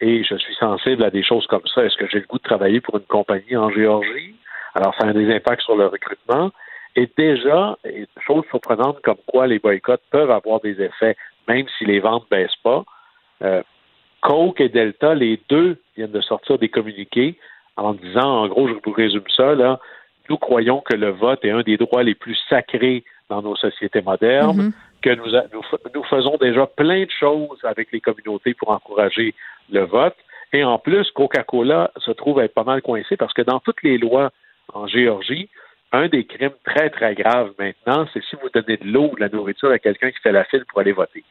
[0.01, 2.43] et je suis sensible à des choses comme ça, est-ce que j'ai le goût de
[2.43, 4.35] travailler pour une compagnie en Géorgie?
[4.75, 6.51] Alors, ça a des impacts sur le recrutement.
[6.97, 7.79] Et déjà,
[8.27, 11.17] chose surprenante comme quoi les boycotts peuvent avoir des effets
[11.49, 12.85] même si les ventes ne baissent pas.
[13.43, 13.63] Euh,
[14.23, 17.39] Coke et Delta, les deux viennent de sortir des communiqués
[17.77, 19.79] en disant, en gros, je vous résume ça, là,
[20.29, 24.03] nous croyons que le vote est un des droits les plus sacrés dans nos sociétés
[24.03, 24.73] modernes, mm-hmm.
[25.03, 25.61] que nous,
[25.95, 29.35] nous, faisons déjà plein de choses avec les communautés pour encourager
[29.71, 30.17] le vote.
[30.53, 33.99] Et en plus, Coca-Cola se trouve être pas mal coincé parce que dans toutes les
[33.99, 34.31] lois
[34.73, 35.49] en Géorgie,
[35.93, 39.21] un des crimes très, très graves maintenant, c'est si vous donnez de l'eau ou de
[39.21, 41.25] la nourriture à quelqu'un qui fait la file pour aller voter.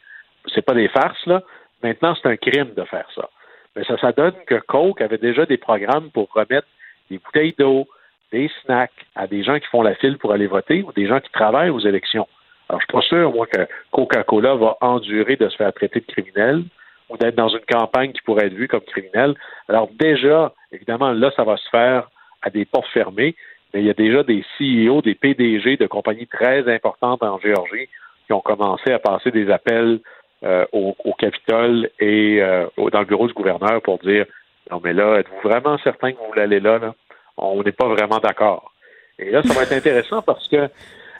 [0.53, 1.41] C'est pas des farces, là.
[1.83, 3.29] Maintenant, c'est un crime de faire ça.
[3.75, 6.67] Mais ça, ça donne que Coke avait déjà des programmes pour remettre
[7.09, 7.87] des bouteilles d'eau,
[8.31, 11.19] des snacks à des gens qui font la file pour aller voter ou des gens
[11.19, 12.27] qui travaillent aux élections.
[12.69, 16.05] Alors, je suis pas sûr, moi, que Coca-Cola va endurer de se faire traiter de
[16.05, 16.63] criminel
[17.09, 19.35] ou d'être dans une campagne qui pourrait être vue comme criminel.
[19.69, 22.09] Alors, déjà, évidemment, là, ça va se faire
[22.41, 23.35] à des portes fermées
[23.75, 27.89] mais il y a déjà des CEO, des PDG de compagnies très importantes en Géorgie
[28.25, 29.99] qui ont commencé à passer des appels
[30.45, 34.25] euh, au, Capitole et euh, dans le bureau du gouverneur pour dire
[34.71, 36.95] non mais là, êtes-vous vraiment certain que vous voulez aller là, là?
[37.35, 38.71] On n'est pas vraiment d'accord.
[39.19, 40.69] Et là, ça va être intéressant parce que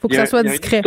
[0.01, 0.81] faut que ça soit discret.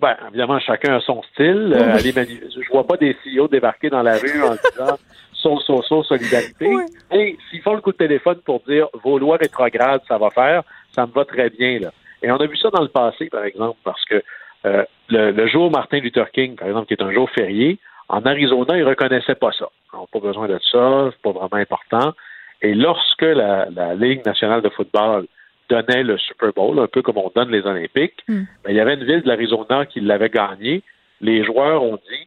[0.00, 1.74] Ben, évidemment, chacun a son style.
[1.76, 4.96] Euh, aller manu- je vois pas des CEO débarquer dans la rue en disant
[5.42, 6.70] so, so, so, solidarité.
[7.12, 10.62] Et s'ils font le coup de téléphone pour dire vos lois rétrogrades, ça va faire,
[10.92, 11.78] ça me va très bien.
[11.80, 11.90] Là.
[12.22, 14.22] Et on a vu ça dans le passé, par exemple, parce que
[14.66, 17.78] euh, le, le jour Martin Luther King, par exemple, qui est un jour férié,
[18.08, 19.68] en Arizona, ils reconnaissaient pas ça.
[19.92, 22.12] Ils n'ont pas besoin de ça, c'est pas vraiment important.
[22.60, 25.26] Et lorsque la, la Ligue nationale de football
[25.68, 28.42] donnait le Super Bowl, un peu comme on donne les Olympiques, Hmm.
[28.64, 30.82] ben, il y avait une ville de l'Arizona qui l'avait gagné.
[31.20, 32.26] Les joueurs ont dit,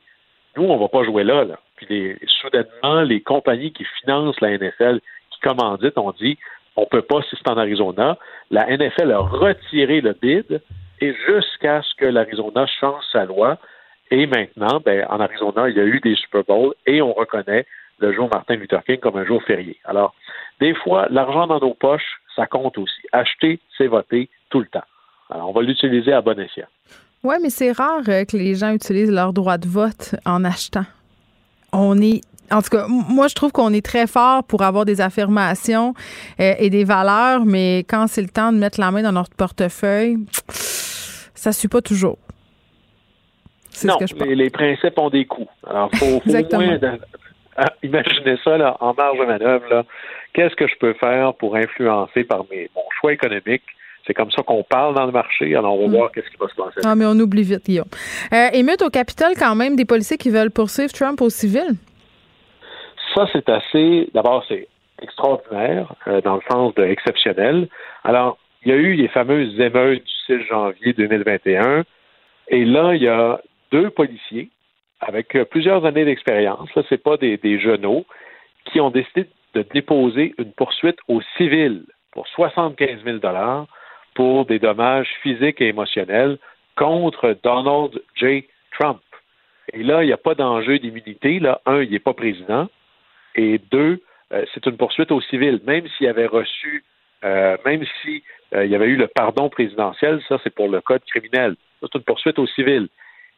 [0.56, 1.43] nous, on va pas jouer là.
[1.43, 1.60] là.
[1.76, 4.99] Puis les, soudainement, les compagnies qui financent la NFL,
[5.32, 6.38] qui commanditent, ont dit,
[6.76, 8.18] on peut pas si c'est en Arizona.
[8.51, 10.62] La NFL a retiré le bid
[11.01, 13.58] et jusqu'à ce que l'Arizona change sa loi.
[14.12, 17.66] Et maintenant, ben, en Arizona, il y a eu des Super Bowls et on reconnaît
[17.99, 19.78] le jour Martin Luther King comme un jour férié.
[19.86, 20.14] Alors,
[20.60, 23.01] des fois, l'argent dans nos poches, ça compte aussi.
[23.12, 24.84] Acheter, c'est voter tout le temps.
[25.30, 26.68] Alors, on va l'utiliser à bon escient.
[27.24, 30.86] Oui, mais c'est rare euh, que les gens utilisent leur droit de vote en achetant.
[31.71, 32.21] On est.
[32.51, 35.93] En tout cas, moi, je trouve qu'on est très fort pour avoir des affirmations
[36.39, 39.36] euh, et des valeurs, mais quand c'est le temps de mettre la main dans notre
[39.36, 40.17] portefeuille,
[40.49, 42.17] ça ne suit pas toujours.
[43.86, 44.28] Non, ce que je pense.
[44.28, 45.47] les, les principes ont des coûts.
[45.67, 46.78] Alors, faut, faut au moins
[47.55, 49.65] ah, imaginez ça là, en marge de manœuvre.
[49.69, 49.84] là.
[50.34, 53.63] Qu'est-ce que je peux faire pour influencer par mes, mon choix économique?
[54.06, 55.56] C'est comme ça qu'on parle dans le marché.
[55.56, 55.97] Alors, on va Mm.
[55.97, 56.82] voir qu'est-ce qui va se passer.
[56.84, 57.88] Ah, mais on oublie vite, Guillaume.
[58.34, 61.76] Euh, émeute au Capitole, quand même, des policiers qui veulent poursuivre Trump au civil?
[63.16, 64.10] Ça, c'est assez.
[64.14, 64.68] D'abord, c'est
[65.01, 67.68] extraordinaire, euh, dans le sens de exceptionnel.
[68.04, 71.84] Alors, il y a eu les fameuses émeutes du 6 janvier 2021.
[72.49, 73.39] Et là, il y a
[73.72, 74.49] deux policiers
[75.01, 76.74] avec euh, plusieurs années d'expérience.
[76.76, 78.06] Là, c'est pas des, des genoux
[78.66, 83.68] qui ont décidé de déposer une poursuite au civil pour 75 000 dollars
[84.16, 86.38] pour des dommages physiques et émotionnels
[86.76, 88.45] contre Donald J.
[88.80, 89.01] Trump.
[89.72, 91.39] Et là, il n'y a pas d'enjeu d'immunité.
[91.39, 92.68] Là, un, il n'est pas président.
[93.36, 94.01] Et deux,
[94.34, 95.61] euh, c'est une poursuite au civil.
[95.66, 96.84] Même s'il avait reçu,
[97.24, 101.55] euh, même si euh, avait eu le pardon présidentiel, ça, c'est pour le code criminel.
[101.82, 102.88] C'est une poursuite au civil.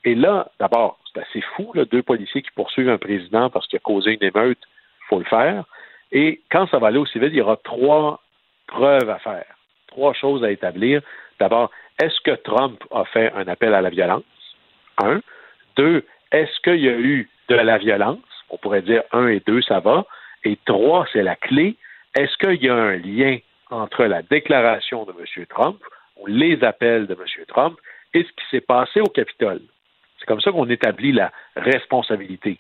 [0.04, 3.80] Et là, d'abord, c'est assez fou, deux policiers qui poursuivent un président parce qu'il a
[3.80, 5.66] causé une émeute, il faut le faire.
[6.12, 8.22] Et quand ça va aller au civil, il y aura trois
[8.68, 9.55] preuves à faire,
[9.96, 11.02] trois choses à établir.
[11.40, 11.72] D'abord,
[12.02, 14.24] est-ce que Trump a fait un appel à la violence?
[14.98, 15.22] Un.
[15.78, 18.20] Deux, est-ce qu'il y a eu de la violence?
[18.50, 20.06] On pourrait dire un et deux, ça va.
[20.44, 21.78] Et trois, c'est la clé.
[22.14, 23.38] Est-ce qu'il y a un lien
[23.70, 25.46] entre la déclaration de M.
[25.48, 25.82] Trump
[26.18, 27.46] ou les appels de M.
[27.48, 27.80] Trump
[28.14, 29.62] et ce qui s'est passé au Capitole?
[30.20, 32.58] C'est comme ça qu'on établit la responsabilité.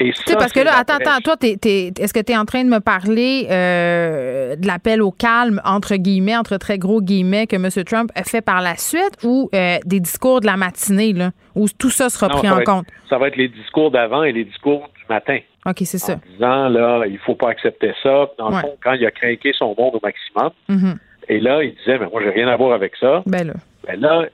[0.00, 2.32] Et Tu sais, ça, parce que là, attends, attends, toi, t'es- t'es- est-ce que tu
[2.32, 6.78] es en train de me parler euh, de l'appel au calme, entre guillemets, entre très
[6.78, 7.68] gros guillemets, que M.
[7.84, 11.66] Trump a fait par la suite ou euh, des discours de la matinée, là, où
[11.68, 12.86] tout ça sera Non, pris ça en être- compte?
[13.08, 15.38] Ça va être les discours d'avant et les discours du matin.
[15.66, 16.14] OK, c'est ça.
[16.32, 18.30] disant là, il faut pas accepter ça.
[18.38, 18.60] Dans le Ouais.
[18.62, 20.98] fond, quand il a craqué son monde au maximum, Mhm.
[21.28, 23.22] et là, il disait, mais moi, j'ai rien à voir avec ça.
[23.26, 23.52] Ben là.
[23.86, 24.26] Ben là,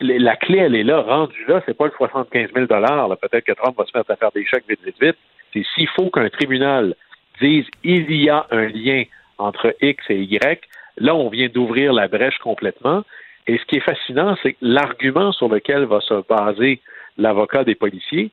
[0.00, 3.16] la clé, elle est là, rendue là, c'est pas le 75 000 là.
[3.20, 5.16] Peut-être que Trump va se mettre à faire des chèques vite, vite, vite.
[5.52, 6.94] C'est s'il faut qu'un tribunal
[7.40, 9.04] dise il y a un lien
[9.38, 10.62] entre X et Y,
[10.98, 13.02] là, on vient d'ouvrir la brèche complètement.
[13.46, 16.80] Et ce qui est fascinant, c'est que l'argument sur lequel va se baser
[17.16, 18.30] l'avocat des policiers,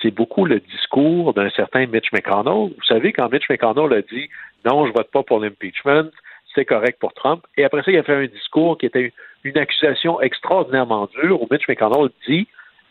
[0.00, 2.72] c'est beaucoup le discours d'un certain Mitch McConnell.
[2.76, 4.28] Vous savez, quand Mitch McConnell a dit
[4.64, 6.10] non, je vote pas pour l'impeachment,
[6.54, 7.44] c'est correct pour Trump.
[7.56, 9.12] Et après ça, il a fait un discours qui était
[9.44, 12.46] une accusation extraordinairement dure où Mitch McConnell dit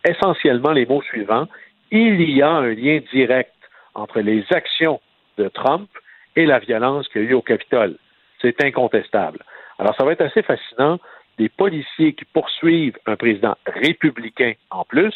[0.05, 1.47] essentiellement les mots suivants
[1.91, 3.53] il y a un lien direct
[3.93, 5.01] entre les actions
[5.37, 5.89] de Trump
[6.35, 7.97] et la violence qu'il y a eu au Capitole.
[8.41, 9.39] C'est incontestable.
[9.77, 10.99] Alors, ça va être assez fascinant.
[11.37, 15.13] Des policiers qui poursuivent un président républicain en plus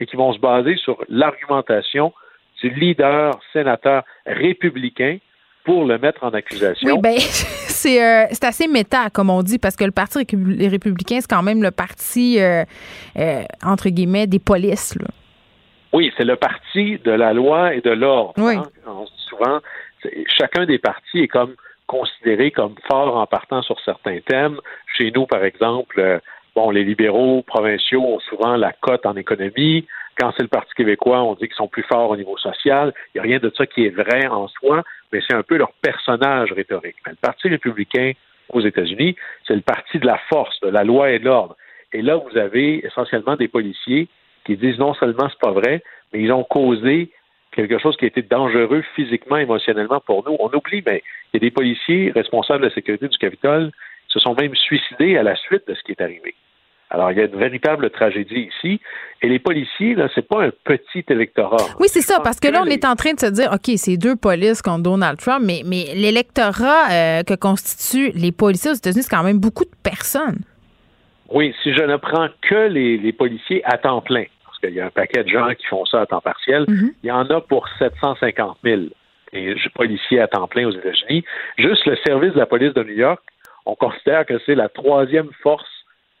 [0.00, 2.12] et qui vont se baser sur l'argumentation
[2.62, 5.18] du leader sénateur républicain
[5.64, 6.94] pour le mettre en accusation.
[6.94, 7.18] Oui, ben
[7.78, 11.42] c'est euh, c'est assez méta, comme on dit, parce que le Parti républicains, c'est quand
[11.42, 12.64] même le parti, euh,
[13.18, 14.96] euh, entre guillemets, des polices.
[14.96, 15.08] Là.
[15.92, 18.34] Oui, c'est le parti de la loi et de l'ordre.
[18.36, 18.56] Oui.
[18.56, 18.68] hein.
[18.86, 19.60] On se dit souvent,
[20.36, 21.54] chacun des partis est comme
[21.86, 24.58] considéré comme fort en partant sur certains thèmes.
[24.96, 26.20] Chez nous, par exemple,
[26.58, 29.86] bon, les libéraux provinciaux ont souvent la cote en économie.
[30.18, 32.92] Quand c'est le Parti québécois, on dit qu'ils sont plus forts au niveau social.
[32.96, 34.82] Il n'y a rien de ça qui est vrai en soi,
[35.12, 36.96] mais c'est un peu leur personnage rhétorique.
[37.06, 38.10] Mais le Parti républicain
[38.48, 39.14] aux États-Unis,
[39.46, 41.54] c'est le parti de la force, de la loi et de l'ordre.
[41.92, 44.08] Et là, vous avez essentiellement des policiers
[44.44, 47.12] qui disent non seulement c'est pas vrai, mais ils ont causé
[47.52, 50.36] quelque chose qui a été dangereux physiquement, émotionnellement pour nous.
[50.40, 53.70] On oublie, mais il y a des policiers responsables de la sécurité du Capitole
[54.08, 56.34] qui se sont même suicidés à la suite de ce qui est arrivé.
[56.90, 58.80] Alors, il y a une véritable tragédie ici.
[59.20, 61.56] Et les policiers, là, c'est pas un petit électorat.
[61.80, 63.96] Oui, c'est ça, parce que là, on est en train de se dire, OK, c'est
[63.96, 69.02] deux polices contre Donald Trump, mais, mais l'électorat euh, que constituent les policiers aux États-Unis,
[69.02, 70.38] c'est quand même beaucoup de personnes.
[71.30, 74.86] Oui, si je ne prends que les, policiers à temps plein, parce qu'il y a
[74.86, 76.92] un paquet de gens qui font ça à temps partiel, mm-hmm.
[77.02, 78.82] il y en a pour 750 000
[79.34, 81.22] et policiers à temps plein aux États-Unis.
[81.58, 83.20] Juste le service de la police de New York,
[83.66, 85.68] on considère que c'est la troisième force,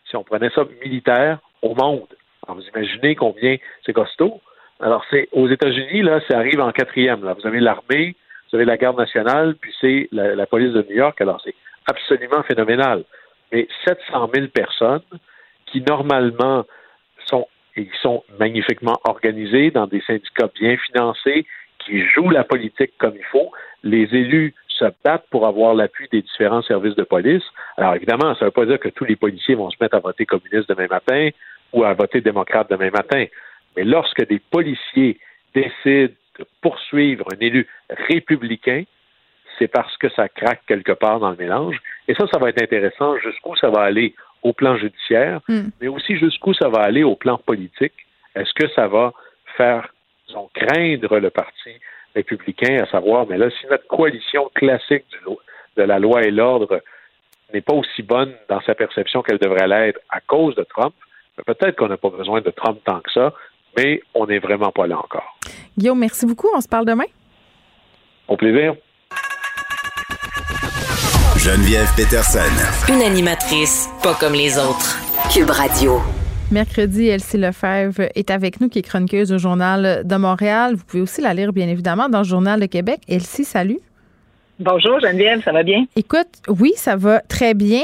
[0.08, 2.08] si on prenait ça militaire, au monde.
[2.46, 4.40] Vous imaginez combien c'est costaud.
[4.80, 7.24] Alors, c'est aux États-Unis, là, ça arrive en quatrième.
[7.24, 7.34] Là.
[7.34, 8.14] Vous avez l'armée,
[8.50, 11.20] vous avez la garde nationale, puis c'est la, police de New York.
[11.20, 11.54] Alors, c'est
[11.86, 13.04] absolument phénoménal.
[13.52, 15.02] Mais 700 000 personnes
[15.66, 16.64] qui, normalement,
[17.26, 17.46] sont,
[17.76, 21.46] ils sont magnifiquement organisées dans des syndicats bien financés,
[21.84, 23.50] qui jouent la politique comme il faut.
[23.82, 27.42] Les élus se battent pour avoir l'appui des différents services de police.
[27.76, 30.00] Alors évidemment, ça ne veut pas dire que tous les policiers vont se mettre à
[30.00, 31.30] voter communiste demain matin
[31.72, 33.24] ou à voter démocrate demain matin.
[33.76, 35.18] Mais lorsque des policiers
[35.54, 38.84] décident de poursuivre un élu républicain,
[39.58, 41.80] c'est parce que ça craque quelque part dans le mélange.
[42.06, 45.70] Et ça, ça va être intéressant jusqu'où ça va aller au plan judiciaire, hmm.
[45.80, 47.94] mais aussi jusqu'où ça va aller au plan politique.
[48.36, 49.12] Est-ce que ça va
[49.56, 49.92] faire
[50.28, 51.70] disons, craindre le parti
[52.14, 55.04] républicain, à savoir, mais là, si notre coalition classique
[55.76, 56.82] de la loi et l'ordre
[57.52, 60.94] n'est pas aussi bonne dans sa perception qu'elle devrait l'être à cause de Trump,
[61.36, 63.32] ben, peut-être qu'on n'a pas besoin de Trump tant que ça,
[63.76, 65.38] mais on n'est vraiment pas là encore.
[65.76, 66.48] Guillaume, merci beaucoup.
[66.54, 67.06] On se parle demain.
[68.26, 68.74] Au plaisir.
[71.36, 72.92] Geneviève Peterson.
[72.92, 74.98] Une animatrice pas comme les autres.
[75.32, 76.00] Cube Radio.
[76.50, 80.76] Mercredi, Elsie Lefebvre est avec nous, qui est chroniqueuse au Journal de Montréal.
[80.76, 83.00] Vous pouvez aussi la lire, bien évidemment, dans le Journal de Québec.
[83.06, 83.78] Elsie, salut.
[84.58, 85.84] Bonjour Geneviève, ça va bien?
[85.94, 87.82] Écoute, oui, ça va très bien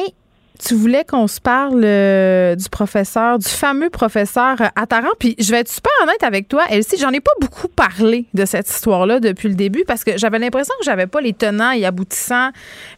[0.63, 5.09] tu voulais qu'on se parle euh, du professeur, du fameux professeur euh, Attaran.
[5.19, 8.45] Puis je vais être super honnête avec toi, Elsie, j'en ai pas beaucoup parlé de
[8.45, 11.85] cette histoire-là depuis le début parce que j'avais l'impression que j'avais pas les tenants et
[11.85, 12.51] aboutissants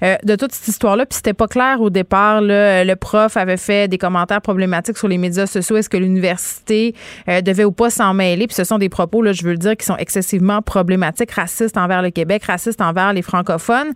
[0.03, 1.07] euh, de toute cette histoire-là.
[1.07, 2.43] Puis c'était pas clair au départ.
[2.43, 5.79] le prof avait fait des commentaires problématiques sur les médias sociaux.
[5.79, 6.95] Est-ce que l'université
[7.27, 8.47] devait ou pas s'en mêler?
[8.47, 11.79] Puis ce sont des propos, là, je veux le dire, qui sont excessivement problématiques, racistes
[11.79, 13.93] envers le Québec, racistes envers les francophones.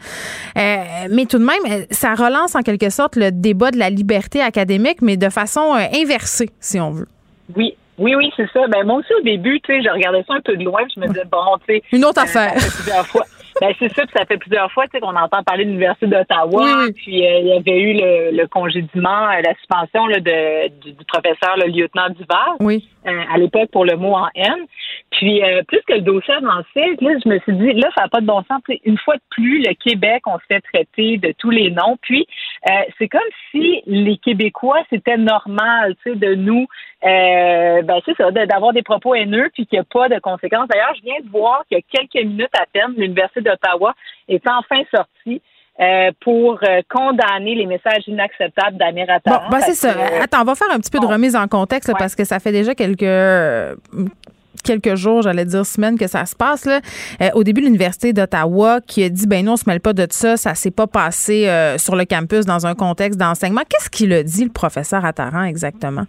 [0.57, 4.41] mais tout de même, ça relance en quelque sorte le débat débat de la liberté
[4.41, 7.09] académique, mais de façon euh, inversée, si on veut.
[7.57, 8.67] Oui, oui, oui, c'est ça.
[8.69, 11.01] Ben, moi aussi, au début, tu sais, je regardais ça un peu de loin, je
[11.01, 11.83] me disais, bon, tu sais.
[11.93, 12.53] Une autre euh, affaire.
[13.61, 16.87] Ben, c'est ça, puis ça fait plusieurs fois qu'on entend parler de l'Université d'Ottawa.
[16.95, 21.57] Puis euh, il y avait eu le, le congédiement, la suspension là, de, du, professeur,
[21.59, 22.89] le lieutenant Duval, oui.
[23.05, 24.67] À l'époque pour le mot en haine.
[25.11, 28.09] Puis, euh, plus que le dossier avançait, là, je me suis dit, là, ça n'a
[28.09, 28.61] pas de bon sens.
[28.85, 31.97] Une fois de plus, le Québec, on se fait traiter de tous les noms.
[32.01, 32.27] Puis,
[32.69, 33.21] euh, c'est comme
[33.51, 36.67] si les Québécois, c'était normal, tu sais, de nous,
[37.05, 40.69] euh, ben, c'est ça, d'avoir des propos haineux, puis qu'il n'y a pas de conséquences.
[40.69, 43.95] D'ailleurs, je viens de voir qu'il y a quelques minutes à peine, l'Université d'Ottawa
[44.29, 45.43] est enfin sortie
[45.81, 49.95] euh, pour condamner les messages inacceptables d'Amir Bon, ben c'est ça.
[50.23, 52.53] Attends, on va faire un petit peu de remise en contexte parce que ça fait
[52.53, 53.05] déjà quelques
[54.63, 56.65] quelques jours, j'allais dire semaines que ça se passe.
[56.65, 56.81] Là.
[57.23, 60.07] Euh, au début, l'Université d'Ottawa qui a dit ben non, on se mêle pas de
[60.11, 63.63] ça, ça s'est pas passé euh, sur le campus dans un contexte d'enseignement.
[63.69, 66.05] Qu'est-ce qu'il a dit, le professeur Attaran, exactement?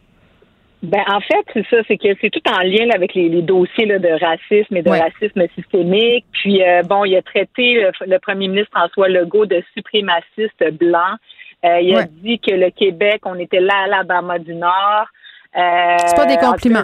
[0.83, 4.19] Ben en fait, c'est ça, c'est que c'est tout en lien avec les, dossiers de
[4.19, 6.25] racisme et de racisme systémique.
[6.31, 11.15] Puis euh, bon, il a traité le, premier ministre François Legault de suprémaciste blanc.
[11.63, 15.05] il a dit que le Québec, on était là l'Alabama du Nord.
[15.53, 16.83] c'est pas des compliments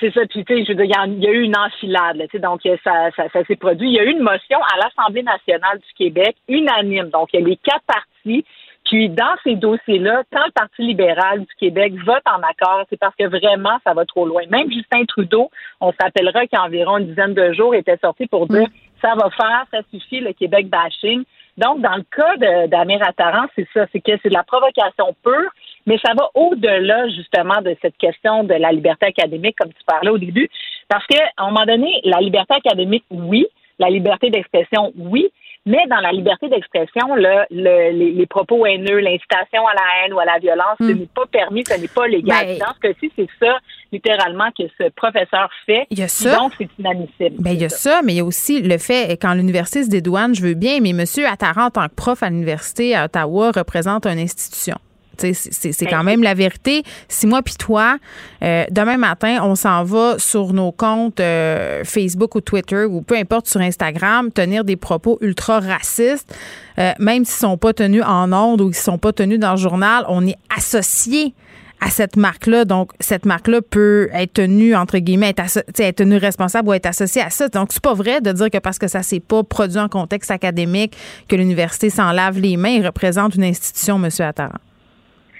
[0.00, 2.28] c'est ça, puis tu sais, je veux dire, il y, a eu une enfilade, tu
[2.32, 3.88] sais, donc ça, ça, ça s'est produit.
[3.88, 7.10] Il y a eu une motion à l'Assemblée nationale du Québec, unanime.
[7.10, 8.44] Donc, il y a les quatre partis.
[8.88, 13.14] Puis, dans ces dossiers-là, quand le Parti libéral du Québec vote en accord, c'est parce
[13.16, 14.42] que vraiment, ça va trop loin.
[14.50, 18.66] Même Justin Trudeau, on s'appellera qu'environ une dizaine de jours était sorti pour dire
[19.02, 21.22] ça va faire, ça suffit, le Québec bashing.
[21.58, 25.50] Donc, dans le cas d'Amir Attaran, c'est ça, c'est que c'est de la provocation pure
[25.88, 30.10] mais ça va au-delà justement de cette question de la liberté académique, comme tu parlais
[30.10, 30.48] au début,
[30.86, 33.46] parce qu'à un moment donné, la liberté académique, oui,
[33.78, 35.30] la liberté d'expression, oui,
[35.66, 40.24] mais dans la liberté d'expression, le, les, propos haineux, l'incitation à la haine ou à
[40.24, 40.98] la violence, ce hmm.
[40.98, 42.46] n'est pas permis, ce n'est pas légal.
[42.46, 43.58] Ben, dans ce cas-ci, c'est ça,
[43.92, 45.86] littéralement, que ce professeur fait.
[45.90, 46.36] Il y a ça.
[46.36, 47.36] Donc, c'est inadmissible.
[47.38, 48.00] Ben, il y a ça.
[48.02, 50.90] mais il y a aussi le fait, quand l'université se dédouane, je veux bien, mais
[50.90, 51.04] M.
[51.30, 54.76] Attaran, en tant que prof à l'université à Ottawa, représente une institution.
[55.18, 56.82] C'est quand même la vérité.
[57.08, 57.98] Si moi puis toi,
[58.42, 63.16] euh, demain matin, on s'en va sur nos comptes euh, Facebook ou Twitter ou peu
[63.16, 66.34] importe sur Instagram, tenir des propos ultra racistes,
[66.78, 69.56] euh, même s'ils sont pas tenus en ondes ou qu'ils sont pas tenus dans le
[69.56, 71.34] journal, on est associé
[71.80, 72.64] à cette marque-là.
[72.64, 77.22] Donc, cette marque-là peut être tenue, entre guillemets, être, être tenue responsable ou être associée
[77.22, 77.48] à ça.
[77.48, 80.30] Donc, c'est pas vrai de dire que parce que ça s'est pas produit en contexte
[80.30, 80.96] académique,
[81.28, 84.10] que l'université s'en lave les mains et représente une institution, M.
[84.20, 84.58] Attaran.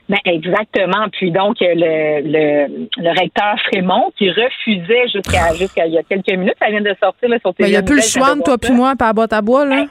[0.08, 1.06] Ben exactement.
[1.12, 6.30] Puis donc le, le, le recteur Frémont qui refusait jusqu'à jusqu'à il y a quelques
[6.30, 8.42] minutes, ça vient de sortir là, sur ben, Il n'y a plus le choix de
[8.42, 9.84] toi puis moi par boîte à bois là.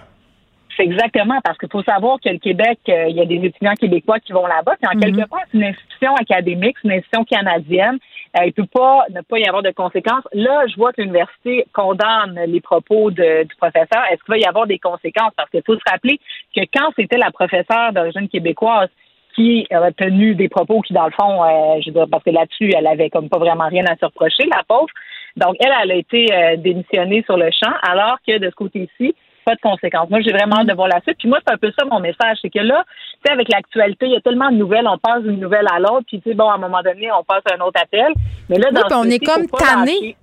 [0.76, 3.74] C'est exactement parce qu'il faut savoir que le Québec, euh, il y a des étudiants
[3.74, 4.76] québécois qui vont là-bas.
[4.80, 7.98] Puis en quelque part, c'est une institution académique, c'est une institution canadienne.
[8.38, 10.24] Euh, il peut pas ne pas y avoir de conséquences.
[10.34, 14.04] Là, je vois que l'université condamne les propos de, du professeur.
[14.12, 15.34] Est-ce qu'il va y avoir des conséquences?
[15.36, 16.20] Parce qu'il faut se rappeler
[16.56, 18.90] que quand c'était la professeure d'origine québécoise
[19.38, 22.32] qui a tenu des propos qui, dans le fond, euh, je veux dire, parce que
[22.32, 24.88] là-dessus, elle avait comme pas vraiment rien à se reprocher, la pauvre.
[25.36, 29.16] Donc, elle, elle a été euh, démissionnée sur le champ, alors que de ce côté-ci,
[29.46, 30.10] pas de conséquences.
[30.10, 31.18] Moi, j'ai vraiment hâte de voir la suite.
[31.20, 34.08] Puis moi, c'est un peu ça mon message, c'est que là, tu sais, avec l'actualité,
[34.08, 36.36] il y a tellement de nouvelles, on passe d'une nouvelle à l'autre, puis tu sais,
[36.36, 38.12] bon, à un moment donné, on passe à un autre appel.
[38.50, 40.18] Mais là, dans on est comme tanné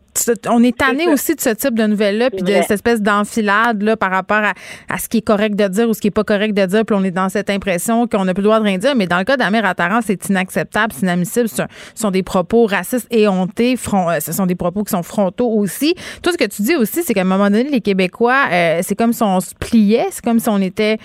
[0.49, 3.97] on est tanné aussi de ce type de nouvelles-là, puis de cette espèce d'enfilade là,
[3.97, 4.43] par rapport
[4.89, 6.85] à, ce qui est correct de dire ou ce qui est pas correct de dire,
[6.85, 8.95] puis on est dans cette impression qu'on n'a plus le droit de rien dire.
[8.97, 11.49] Mais dans le cas d'Amir Attaran, c'est inacceptable, c'est inadmissible.
[11.49, 11.63] Ce
[11.95, 13.77] sont des propos racistes et hontés.
[13.93, 15.95] Euh, ce sont des propos qui sont frontaux aussi.
[16.23, 18.95] Tout ce que tu dis aussi, c'est qu'à un moment donné, les Québécois, euh, c'est
[18.95, 20.99] comme si on se pliait, c'est comme si on était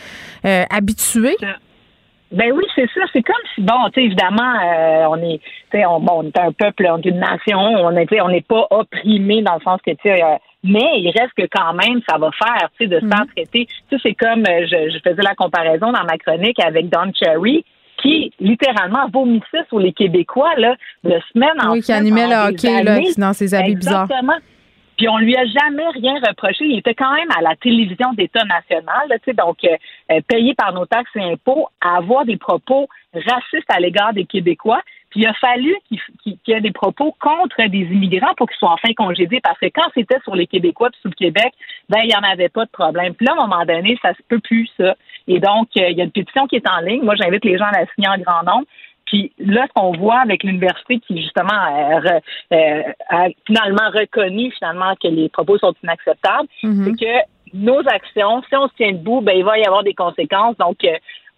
[0.45, 1.37] euh, habitués.
[2.31, 3.01] Ben oui, c'est ça.
[3.11, 5.39] C'est comme si, bon, tu sais, évidemment, euh, on est,
[5.71, 8.29] tu sais, on, bon, on est un peuple, on est une nation, on est, on
[8.29, 11.73] n'est pas opprimé dans le sens que, tu sais, euh, mais il reste que quand
[11.73, 13.65] même, ça va faire, tu sais, de se faire traiter.
[13.65, 17.11] Tu sais, c'est comme, euh, je, je, faisais la comparaison dans ma chronique avec Don
[17.13, 17.65] Cherry,
[18.01, 21.71] qui littéralement vomissait sur les Québécois, là, de semaine en semaine.
[21.71, 24.07] Oui, qui animait le hockey, là, dans ses habits Exactement.
[24.07, 24.39] bizarres.
[24.99, 26.65] Puis on lui a jamais rien reproché.
[26.65, 29.69] Il était quand même à la télévision d'État national, sais, donc euh,
[30.11, 34.25] euh, payé par nos taxes et impôts, à avoir des propos racistes à l'égard des
[34.25, 34.81] Québécois.
[35.09, 38.73] Puis il a fallu qu'il y ait des propos contre des immigrants pour qu'ils soient
[38.73, 41.53] enfin congédiés, parce que quand c'était sur les Québécois puis sur le Québec,
[41.87, 43.13] ben il n'y en avait pas de problème.
[43.15, 44.95] Puis là, à un moment donné, ça se peut plus ça.
[45.29, 47.03] Et donc, euh, il y a une pétition qui est en ligne.
[47.03, 48.67] Moi, j'invite les gens à la signer en grand nombre.
[49.09, 55.07] Puis là, ce qu'on voit avec l'université qui justement euh, a finalement reconnu finalement que
[55.07, 56.83] les propos sont inacceptables, mm-hmm.
[56.85, 59.95] c'est que nos actions, si on se tient debout, ben il va y avoir des
[59.95, 60.55] conséquences.
[60.57, 60.95] Donc, euh,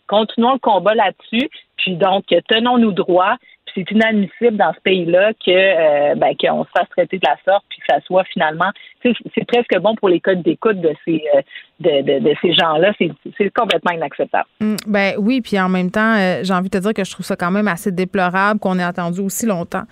[0.07, 1.49] continuons le combat là-dessus.
[1.77, 3.35] Puis donc, tenons-nous droit
[3.76, 7.65] c'est inadmissible dans ce pays-là que euh, ben, qu'on se fasse traiter de la sorte
[7.69, 8.72] puis que ça soit finalement
[9.03, 11.41] c'est presque bon pour les codes d'écoute de ces euh,
[11.80, 12.93] de, ces gens-là.
[12.99, 14.45] C'est complètement inacceptable.
[14.60, 17.11] Mm, ben oui, puis en même temps, euh, j'ai envie de te dire que je
[17.11, 19.84] trouve ça quand même assez déplorable qu'on ait attendu aussi longtemps.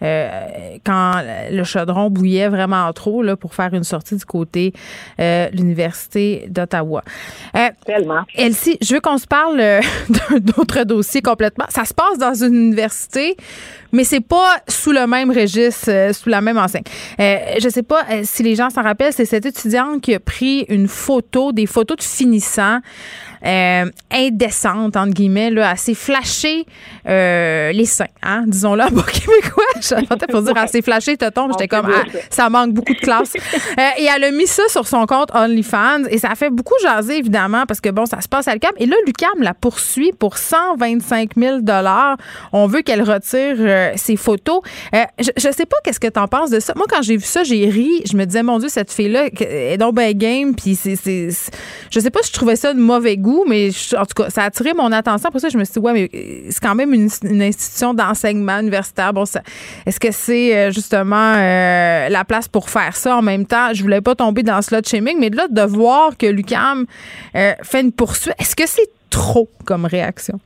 [0.00, 4.72] Quand le chaudron bouillait vraiment trop là, pour faire une sortie du côté
[5.18, 7.02] de l'Université d'Ottawa.
[7.84, 8.22] Tellement.
[8.34, 9.56] Elsie, je veux qu'on se parle
[10.08, 11.66] d'un autre dossier complètement.
[11.68, 13.36] Ça se passe dans une université
[13.92, 16.82] mais c'est pas sous le même registre, euh, sous la même enseigne.
[17.18, 20.20] Euh, je sais pas euh, si les gens s'en rappellent, c'est cette étudiante qui a
[20.20, 22.80] pris une photo, des photos de finissants
[23.46, 26.66] euh, indécente, entre guillemets, là, assez flashé
[27.08, 29.64] euh, les seins, hein, disons-le en québécois.
[29.80, 31.52] J'attendais pour dire assez flashé, te tombe.
[31.52, 33.34] J'étais comme, ah, ça manque beaucoup de classe.
[33.78, 36.74] euh, et elle a mis ça sur son compte OnlyFans et ça a fait beaucoup
[36.82, 38.72] jaser, évidemment, parce que bon, ça se passe à l'UQAM.
[38.78, 41.58] Et là, l'UQAM la poursuit pour 125 000
[42.52, 44.62] On veut qu'elle retire euh, ses photos.
[44.92, 46.72] Je, je sais pas qu'est-ce que tu en penses de ça.
[46.74, 48.02] Moi, quand j'ai vu ça, j'ai ri.
[48.10, 50.54] Je me disais, mon Dieu, cette fille-là est donc bien game.
[50.56, 50.96] Puis c'est,
[51.90, 54.42] je sais pas si je trouvais ça de mauvais goût mais en tout cas, ça
[54.42, 55.30] a attiré mon attention.
[55.30, 57.08] Pour ça, je me suis dit, ouais, mais euh, c'est quand même une,
[57.42, 59.12] institution d'enseignement universitaire.
[59.12, 59.24] Bon,
[59.86, 63.16] est-ce que c'est euh, justement euh, la place pour faire ça?
[63.16, 63.72] En même temps?
[63.72, 66.86] Je voulais pas tomber dans ce lot shaming, mais là, de voir que Lucam
[67.32, 70.40] fait une poursuite, est-ce que c'est trop comme réaction?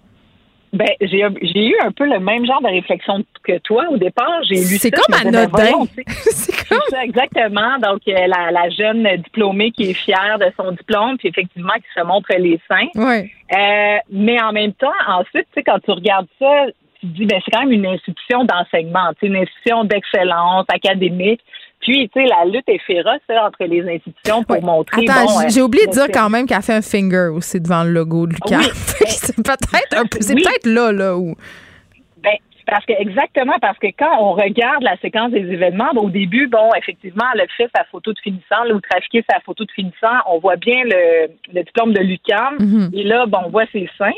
[0.72, 4.42] Ben, j'ai eu un peu le même genre de réflexion que toi au départ.
[4.44, 5.84] J'ai lu C'est comme anodin.
[6.06, 7.76] c'est comme ça, exactement.
[7.82, 12.00] Donc, euh, la, la, jeune diplômée qui est fière de son diplôme, puis effectivement qui
[12.00, 12.88] se montre les seins.
[12.94, 13.32] Oui.
[13.52, 16.66] Euh, mais en même temps, ensuite, tu sais, quand tu regardes ça,
[17.00, 21.40] tu te dis, ben, c'est quand même une institution d'enseignement, une institution d'excellence académique.
[21.80, 25.06] Puis, tu sais, la lutte est féroce entre les institutions pour montrer.
[25.08, 28.26] Attends, j'ai oublié de dire quand même qu'elle fait un finger aussi devant le logo
[28.26, 28.60] de Lucas.
[29.06, 31.34] c'est peut-être c'est peut-être là, là où.
[32.22, 32.36] Ben,
[32.66, 36.68] parce que exactement, parce que quand on regarde la séquence des événements, au début, bon,
[36.76, 40.18] effectivement, elle a fait sa photo de finissant, là, ou trafiqué sa photo de finissant,
[40.26, 42.94] on voit bien le, le diplôme de Lucam, mm-hmm.
[42.94, 44.12] et là, bon, on voit ses seins.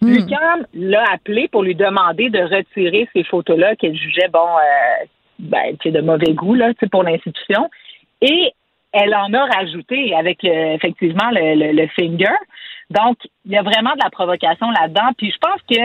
[0.00, 0.14] Mm.
[0.14, 5.04] Lucam l'a appelé pour lui demander de retirer ces photos-là qu'elle jugeait, bon, euh,
[5.42, 7.68] ben, de mauvais goût là, pour l'institution.
[8.20, 8.52] Et
[8.92, 12.36] elle en a rajouté avec effectivement le, le, finger.
[12.90, 15.10] Donc, il y a vraiment de la provocation là-dedans.
[15.16, 15.80] Puis je pense que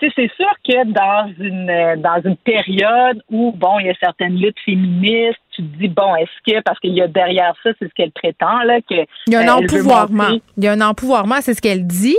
[0.00, 4.58] c'est sûr que dans une dans une période où bon, il y a certaines luttes
[4.64, 7.94] féministes, tu te dis bon, est-ce que parce qu'il y a derrière ça, c'est ce
[7.94, 10.38] qu'elle prétend là que il y a un empouvoirment.
[10.56, 12.16] Il y a un empouvoirment, c'est ce qu'elle dit.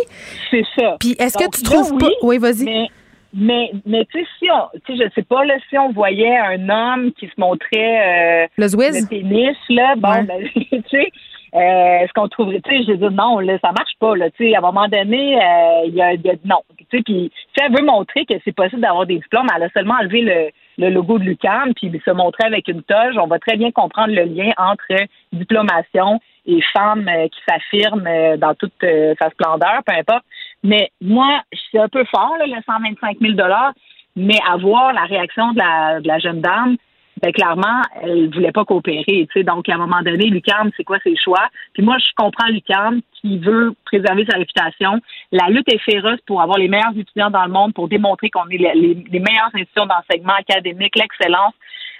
[0.51, 0.97] C'est ça.
[0.99, 2.89] Puis est-ce que tu trouves pas Oui, vas-y.
[3.33, 6.37] Mais mais, tu sais, si on, tu sais, je sais pas, là, si on voyait
[6.37, 11.11] un homme qui se montrait, euh, le, le pénis, là, bon, ben, tu sais,
[11.53, 14.49] euh, est-ce qu'on trouverait, tu sais, je dis non, là, ça marche pas, là, tu
[14.49, 17.31] sais, à un moment donné, euh, il y, a, y a, non, tu sais, puis
[17.33, 20.49] si elle veut montrer que c'est possible d'avoir des diplômes, elle a seulement enlevé le,
[20.77, 24.13] le logo de l'UQAM, puis se montrer avec une toge, on va très bien comprendre
[24.13, 24.93] le lien entre
[25.31, 30.25] diplomation et femmes qui s'affirment dans toute sa splendeur, peu importe.
[30.63, 33.33] Mais moi, c'est un peu fort, là, le 125 000
[34.15, 36.75] mais avoir la réaction de la, de la jeune dame,
[37.21, 39.05] ben clairement, elle voulait pas coopérer.
[39.05, 41.47] Tu sais, donc, à un moment donné, Lucam, c'est quoi ses choix?
[41.73, 44.99] Puis moi, je comprends Lucam qui veut préserver sa réputation.
[45.31, 48.47] La lutte est féroce pour avoir les meilleurs étudiants dans le monde, pour démontrer qu'on
[48.49, 51.53] est les, les, les meilleures institutions d'enseignement académique, l'excellence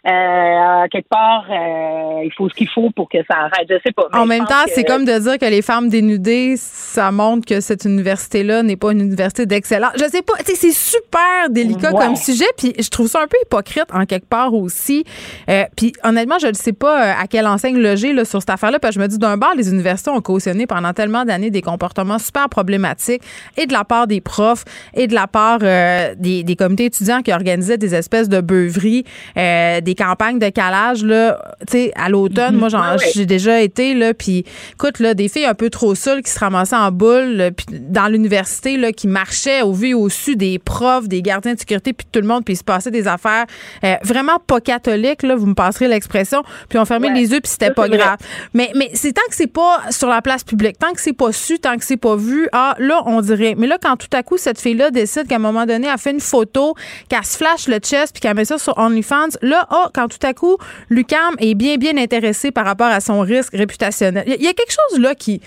[0.07, 3.67] euh, quelque part, euh, il faut ce qu'il faut pour que ça arrête.
[3.69, 4.07] Je sais pas.
[4.13, 7.85] En même temps, c'est comme de dire que les femmes dénudées, ça montre que cette
[7.85, 9.91] université-là n'est pas une université d'excellence.
[9.95, 10.33] Je sais pas.
[10.43, 14.53] C'est super délicat comme sujet, puis je trouve ça un peu hypocrite en quelque part
[14.53, 15.05] aussi.
[15.49, 18.49] Euh, puis honnêtement, je ne sais pas euh, à quelle enseigne loger là, sur cette
[18.49, 21.51] affaire-là, parce que je me dis d'un bord, les universités ont cautionné pendant tellement d'années
[21.51, 23.21] des comportements super problématiques
[23.57, 24.63] et de la part des profs
[24.95, 29.03] et de la part euh, des, des, comités étudiants qui organisaient des espèces de beuveries,
[29.35, 31.37] des des campagnes de calage là,
[31.67, 32.55] tu sais, à l'automne.
[32.55, 32.69] Moi,
[33.13, 36.39] j'ai déjà été là, puis écoute là, des filles un peu trop seules qui se
[36.39, 40.59] ramassaient en boule, puis dans l'université là, qui marchaient au vu et au su des
[40.59, 43.45] profs, des gardiens de sécurité, puis tout le monde, puis il se passait des affaires
[43.83, 45.35] euh, vraiment pas catholiques là.
[45.35, 46.43] Vous me passerez l'expression.
[46.69, 48.17] Puis on fermait les yeux, puis c'était pas grave.
[48.53, 51.33] Mais mais c'est tant que c'est pas sur la place publique, tant que c'est pas
[51.33, 53.55] su, tant que c'est pas vu, ah là on dirait.
[53.57, 55.97] Mais là quand tout à coup cette fille là décide qu'à un moment donné elle
[55.97, 56.75] fait une photo,
[57.09, 60.33] qu'elle se flash le chest puis qu'elle met ça sur OnlyFans, là quand tout à
[60.33, 60.57] coup,
[60.89, 64.23] Lucam est bien, bien intéressé par rapport à son risque réputationnel.
[64.27, 65.41] Il y a quelque chose là qui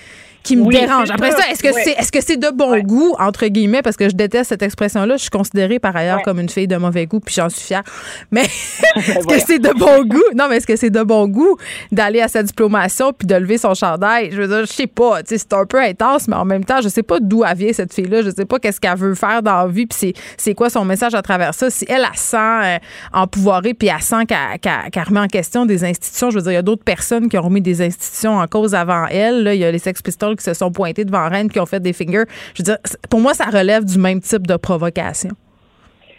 [0.45, 1.11] qui me dérange.
[1.11, 4.09] Après ça, est-ce que c'est est-ce que c'est de bon goût entre guillemets parce que
[4.09, 7.07] je déteste cette expression là, je suis considérée par ailleurs comme une fille de mauvais
[7.07, 7.83] goût puis j'en suis fière.
[8.31, 8.43] Mais
[8.97, 10.23] est-ce que c'est de bon goût?
[10.37, 11.57] Non, mais est-ce que c'est de bon goût
[11.91, 14.31] d'aller à sa diplomation puis de lever son chandail?
[14.33, 16.65] Je veux dire, je sais pas, tu sais c'est un peu intense mais en même
[16.65, 18.99] temps, je sais pas d'où elle vient cette fille là, je sais pas qu'est-ce qu'elle
[18.99, 21.71] veut faire dans la vie puis c'est c'est quoi son message à travers ça.
[21.71, 22.79] Si elle, a sent euh,
[23.13, 26.59] empouvoirée puis elle sent qu'elle remet en question des institutions, je veux dire, il y
[26.59, 29.65] a d'autres personnes qui ont remis des institutions en cause avant elle, là, il y
[29.65, 32.25] a les Sex Pistols qui se sont pointés devant Rennes, qui ont fait des fingers.
[32.55, 32.79] Je veux dire,
[33.11, 35.31] pour moi, ça relève du même type de provocation.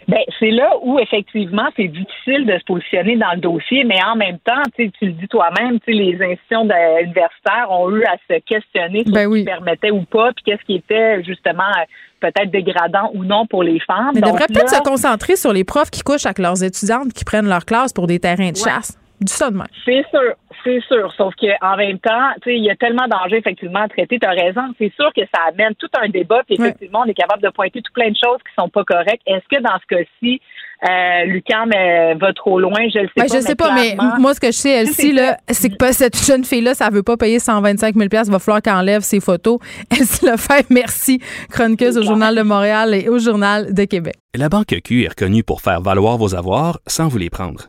[0.08, 4.14] Ben, c'est là où effectivement c'est difficile de se positionner dans le dossier, mais en
[4.14, 9.12] même temps, tu le dis toi-même, les institutions universitaires ont eu à se questionner sur
[9.12, 11.72] ben ce qui permettait ou pas, puis qu'est-ce qui était justement
[12.20, 14.12] peut-être dégradant ou non pour les femmes.
[14.14, 17.48] Mais devrait peut-être se concentrer sur les profs qui couchent avec leurs étudiantes qui prennent
[17.48, 18.96] leur classe pour des terrains de chasse.
[19.20, 21.12] Du ça de C'est sûr, c'est sûr.
[21.16, 24.18] Sauf qu'en même temps, tu sais, il y a tellement d'enjeux effectivement à traiter.
[24.18, 24.62] Tu as raison.
[24.78, 26.42] C'est sûr que ça amène tout un débat.
[26.46, 29.22] Puis effectivement, on est capable de pointer tout plein de choses qui sont pas correctes.
[29.26, 30.40] Est-ce que dans ce cas-ci,
[30.84, 33.34] euh, Lucam euh, va trop loin, je le sais ben, pas.
[33.34, 36.44] Je sais pas, mais moi, ce que je sais, elle là, c'est que cette jeune
[36.44, 39.58] fille-là, ça veut pas payer 125 000 Il va falloir qu'elle enlève ses photos.
[39.90, 40.66] Elle se le fait.
[40.70, 41.20] Merci,
[41.50, 44.16] chroniqueuse au Journal de Montréal et au Journal de Québec.
[44.34, 47.68] La Banque Q est reconnue pour faire valoir vos avoirs sans vous les prendre.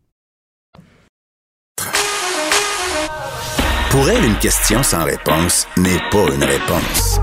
[3.91, 7.19] Pour elle, une question sans réponse n'est pas une réponse.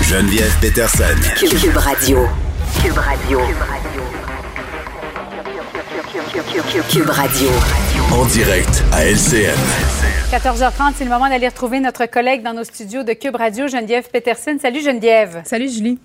[0.00, 1.04] Geneviève Peterson.
[1.36, 2.26] Cube Radio.
[2.82, 3.40] Cube Radio.
[6.88, 7.50] Cube Radio.
[8.10, 9.54] En direct à LCN.
[10.32, 14.08] 14h30, c'est le moment d'aller retrouver notre collègue dans nos studios de Cube Radio, Geneviève
[14.10, 14.56] Peterson.
[14.58, 15.42] Salut Geneviève.
[15.44, 15.98] Salut Julie.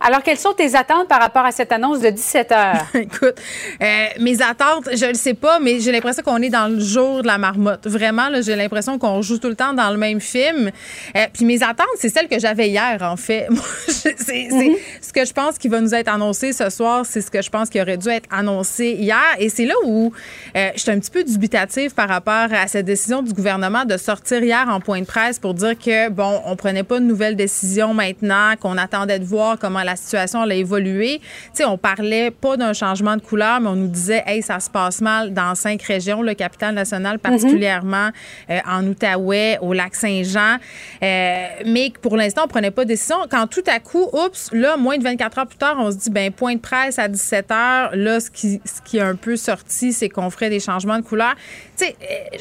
[0.00, 2.86] Alors, quelles sont tes attentes par rapport à cette annonce de 17 heures?
[2.94, 3.36] Écoute,
[3.80, 7.22] euh, mes attentes, je ne sais pas, mais j'ai l'impression qu'on est dans le jour
[7.22, 7.86] de la marmotte.
[7.86, 10.70] Vraiment, j'ai l'impression qu'on joue tout le temps dans le même film.
[11.16, 13.48] Euh, puis mes attentes, c'est celles que j'avais hier, en fait.
[13.88, 14.76] c'est mm-hmm.
[15.00, 17.48] ce que je pense qui va nous être annoncé ce soir, c'est ce que je
[17.48, 19.22] pense qui aurait dû être annoncé hier.
[19.38, 20.12] Et c'est là où
[20.54, 23.96] euh, je suis un petit peu dubitative par rapport à cette décision du gouvernement de
[23.96, 27.36] sortir hier en point de presse pour dire que, bon, on prenait pas de nouvelles
[27.36, 31.20] décisions maintenant, qu'on attendait de voir comment la la situation a évolué.
[31.20, 34.58] Tu sais, on parlait pas d'un changement de couleur, mais on nous disait, hey, ça
[34.60, 38.10] se passe mal dans cinq régions, le capital national particulièrement,
[38.50, 40.56] euh, en Outaouais, au lac Saint-Jean.
[41.02, 43.16] Euh, mais pour l'instant, on prenait pas de décision.
[43.30, 46.10] Quand tout à coup, oups, là, moins de 24 heures plus tard, on se dit,
[46.10, 47.90] ben point de presse à 17 heures.
[47.94, 51.04] Là, ce qui, ce qui est un peu sorti, c'est qu'on ferait des changements de
[51.04, 51.34] couleur.
[51.76, 52.38] Tu sais, euh,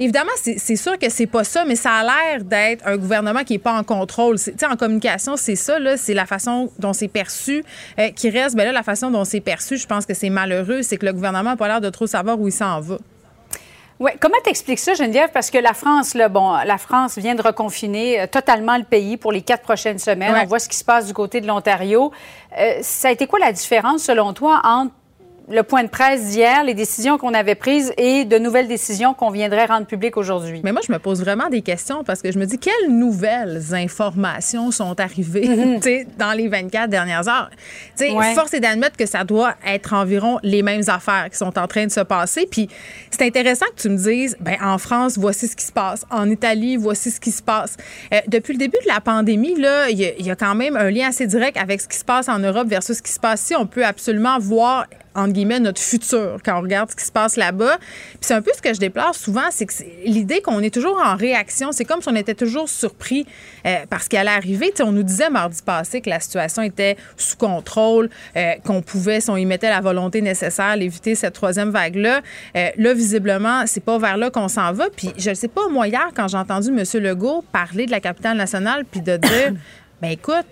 [0.00, 3.54] Évidemment, c'est sûr que c'est pas ça, mais ça a l'air d'être un gouvernement qui
[3.54, 4.38] est pas en contrôle.
[4.38, 7.64] Tu sais, en communication, c'est ça, là, c'est la façon dont c'est perçu
[7.98, 8.54] euh, qui reste.
[8.56, 11.12] Ben là, la façon dont c'est perçu, je pense que c'est malheureux, c'est que le
[11.12, 12.98] gouvernement n'a pas l'air de trop savoir où il s'en va.
[14.00, 14.12] Oui.
[14.20, 15.30] Comment t'expliques ça, Geneviève?
[15.34, 19.16] Parce que la France, là, bon, la France vient de reconfiner euh, totalement le pays
[19.16, 20.34] pour les quatre prochaines semaines.
[20.40, 22.12] On voit ce qui se passe du côté de l'Ontario.
[22.56, 24.92] Euh, ça a été quoi la différence, selon toi, entre
[25.50, 29.30] le point de presse d'hier, les décisions qu'on avait prises et de nouvelles décisions qu'on
[29.30, 30.60] viendrait rendre publiques aujourd'hui.
[30.62, 33.62] Mais moi, je me pose vraiment des questions parce que je me dis quelles nouvelles
[33.72, 35.80] informations sont arrivées mhm.
[36.18, 37.50] dans les 24 dernières heures?
[38.00, 38.34] Ouais.
[38.34, 41.86] Force est d'admettre que ça doit être environ les mêmes affaires qui sont en train
[41.86, 42.46] de se passer.
[42.50, 42.68] Puis
[43.10, 46.04] c'est intéressant que tu me dises, ben, en France, voici ce qui se passe.
[46.10, 47.76] En Italie, voici ce qui se passe.
[48.12, 51.08] Euh, depuis le début de la pandémie, il y, y, a quand même un lien
[51.08, 53.54] assez direct avec ce qui se passe en Europe versus ce qui se passe ici.
[53.56, 57.36] On peut absolument voir entre guillemets, notre futur quand on regarde ce qui se passe
[57.36, 57.78] là-bas.
[57.78, 59.72] Puis c'est un peu ce que je déplore souvent, c'est que
[60.04, 63.26] l'idée qu'on est toujours en réaction, c'est comme si on était toujours surpris
[63.66, 64.72] euh, parce qu'elle est arrivée.
[64.80, 69.30] On nous disait mardi passé que la situation était sous contrôle, euh, qu'on pouvait, si
[69.30, 72.20] on y mettait la volonté nécessaire, éviter cette troisième vague-là.
[72.56, 74.88] Euh, là, visiblement, c'est pas vers là qu'on s'en va.
[74.94, 76.84] Puis je ne sais pas, moi, hier, quand j'ai entendu M.
[77.02, 79.54] Legault parler de la capitale nationale, puis de dire,
[80.02, 80.46] ben écoute,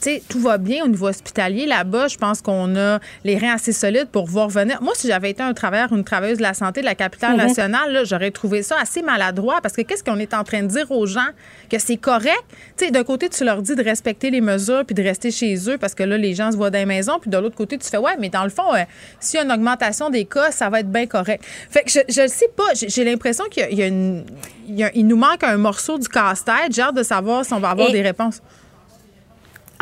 [0.00, 2.08] sais, tout va bien au niveau hospitalier là-bas.
[2.08, 4.80] Je pense qu'on a les reins assez solides pour voir venir.
[4.82, 7.46] Moi, si j'avais été un travailleur, une travailleuse de la santé de la capitale mhm.
[7.46, 10.90] nationale, j'aurais trouvé ça assez maladroit parce que qu'est-ce qu'on est en train de dire
[10.90, 11.28] aux gens?
[11.70, 12.44] Que c'est correct?
[12.76, 15.56] Tu sais, d'un côté, tu leur dis de respecter les mesures puis de rester chez
[15.68, 17.18] eux parce que là, les gens se voient dans les maisons.
[17.20, 18.84] Puis de l'autre côté, tu fais, ouais, mais dans le fond, euh,
[19.20, 21.44] s'il y a une augmentation des cas, ça va être bien correct.
[21.70, 22.72] Fait que je ne sais pas.
[22.74, 24.24] J'ai l'impression qu'il y, a une.
[24.68, 26.72] Il, nous manque un morceau du casse-tête.
[26.72, 28.40] J'ai hâte de savoir si on va avoir des réponses.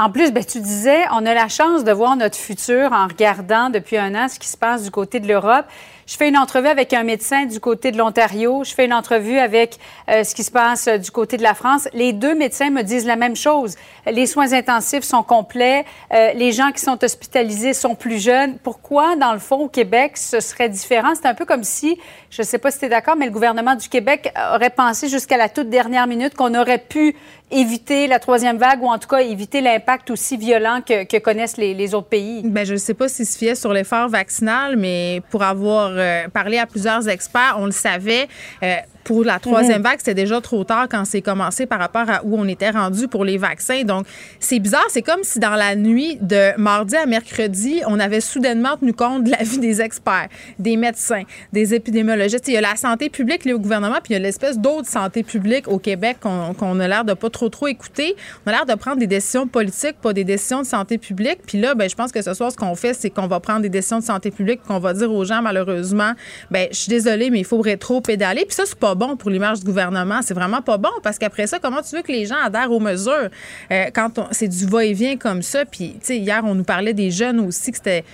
[0.00, 3.68] En plus, ben, tu disais, on a la chance de voir notre futur en regardant
[3.68, 5.66] depuis un an ce qui se passe du côté de l'Europe.
[6.09, 8.64] Je fais une entrevue avec un médecin du côté de l'Ontario.
[8.64, 9.76] Je fais une entrevue avec
[10.09, 11.86] euh, ce qui se passe euh, du côté de la France.
[11.93, 13.76] Les deux médecins me disent la même chose.
[14.10, 15.85] Les soins intensifs sont complets.
[16.14, 18.56] Euh, les gens qui sont hospitalisés sont plus jeunes.
[18.56, 21.12] Pourquoi, dans le fond, au Québec, ce serait différent?
[21.14, 21.98] C'est un peu comme si,
[22.30, 25.09] je ne sais pas si tu es d'accord, mais le gouvernement du Québec aurait pensé
[25.09, 27.16] jusqu'à la toute dernière minute qu'on aurait pu
[27.51, 31.94] éviter la troisième vague ou en tout cas éviter l'impact aussi violent que, connaissent les,
[31.94, 32.43] autres pays?
[32.44, 36.28] Bien, je ne sais pas s'il se fiait sur l'effort vaccinal, mais pour avoir euh,
[36.28, 38.28] parlé à plusieurs experts, on le savait.
[38.62, 39.84] Euh, pour la troisième mhm.
[39.84, 43.08] vague, c'était déjà trop tard quand c'est commencé par rapport à où on était rendu
[43.08, 43.82] pour les vaccins.
[43.84, 44.06] Donc,
[44.38, 44.86] c'est bizarre.
[44.88, 49.24] C'est comme si dans la nuit de mardi à mercredi, on avait soudainement tenu compte
[49.24, 51.22] de l'avis des experts, des médecins,
[51.52, 52.48] des épidémiologistes.
[52.48, 55.22] Il y a la santé publique, le gouvernement, puis il y a l'espèce d'autre santé
[55.22, 58.14] publique au Québec qu'on a l'air de pas trop trop écouter.
[58.44, 61.38] On a l'air de prendre des décisions politiques, pas des décisions de santé publique.
[61.46, 63.60] Puis là, ben, je pense que ce soir, ce qu'on fait, c'est qu'on va prendre
[63.60, 66.12] des décisions de santé publique, qu'on va dire aux gens, malheureusement,
[66.50, 68.44] ben, je suis désolée, mais il faut rétro-pédaler.
[68.44, 70.20] Puis ça, c'est pas bon pour l'image du gouvernement.
[70.22, 72.80] C'est vraiment pas bon parce qu'après ça, comment tu veux que les gens adhèrent aux
[72.80, 73.30] mesures?
[73.70, 75.64] Euh, quand c'est du va-et-vient comme ça?
[75.64, 78.04] Puis, tu sais, hier, on nous parlait des jeunes aussi, que c'était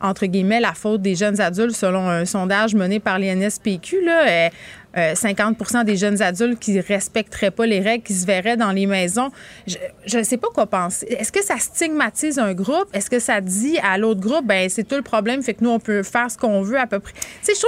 [0.00, 4.04] entre guillemets, la faute des jeunes adultes selon un sondage mené par l'INSPQ.
[4.04, 4.28] Là.
[4.28, 4.48] Euh,
[5.14, 8.86] 50 euh, des jeunes adultes qui respecteraient pas les règles, qui se verraient dans les
[8.86, 9.30] maisons.
[9.66, 11.06] Je ne sais pas quoi penser.
[11.06, 12.86] Est-ce que ça stigmatise un groupe?
[12.92, 15.70] Est-ce que ça dit à l'autre groupe, ben c'est tout le problème, fait que nous,
[15.70, 17.12] on peut faire ce qu'on veut à peu près?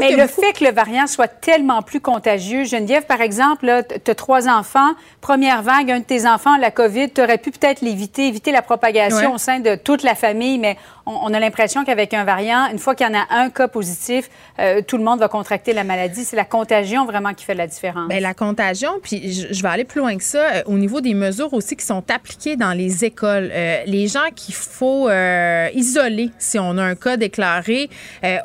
[0.01, 4.15] Mais le fait que le variant soit tellement plus contagieux, Geneviève, par exemple, tu as
[4.15, 4.91] trois enfants,
[5.21, 8.63] première vague, un de tes enfants, la COVID, tu aurais pu peut-être l'éviter, éviter la
[8.63, 10.77] propagation au sein de toute la famille, mais
[11.07, 14.31] on, a l'impression qu'avec un variant, une fois qu'il y en a un cas positif,
[14.59, 16.25] euh, tout le monde va contracter la maladie.
[16.25, 18.09] C'est la contagion vraiment qui fait la différence.
[18.09, 21.15] Bien, la contagion, puis je, vais aller plus loin que ça, euh, au niveau des
[21.15, 23.51] mesures aussi qui sont appliquées dans les écoles.
[23.53, 27.89] Euh, les gens qu'il faut euh, isoler si on a un cas déclaré,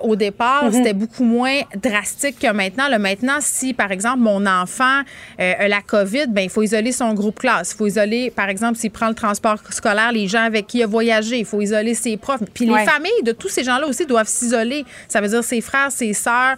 [0.01, 0.71] au départ, mhm.
[0.71, 2.87] c'était beaucoup moins drastique que maintenant.
[2.87, 5.01] Là, maintenant, si, par exemple, mon enfant
[5.37, 7.71] a la COVID, ben il faut isoler son groupe classe.
[7.73, 10.83] Il faut isoler, par exemple, s'il prend le transport scolaire, les gens avec qui il
[10.83, 11.39] a voyagé.
[11.39, 12.41] Il faut isoler ses profs.
[12.53, 14.85] Puis les familles de tous ces gens-là aussi doivent s'isoler.
[15.07, 16.57] Ça veut dire ses frères, ses sœurs,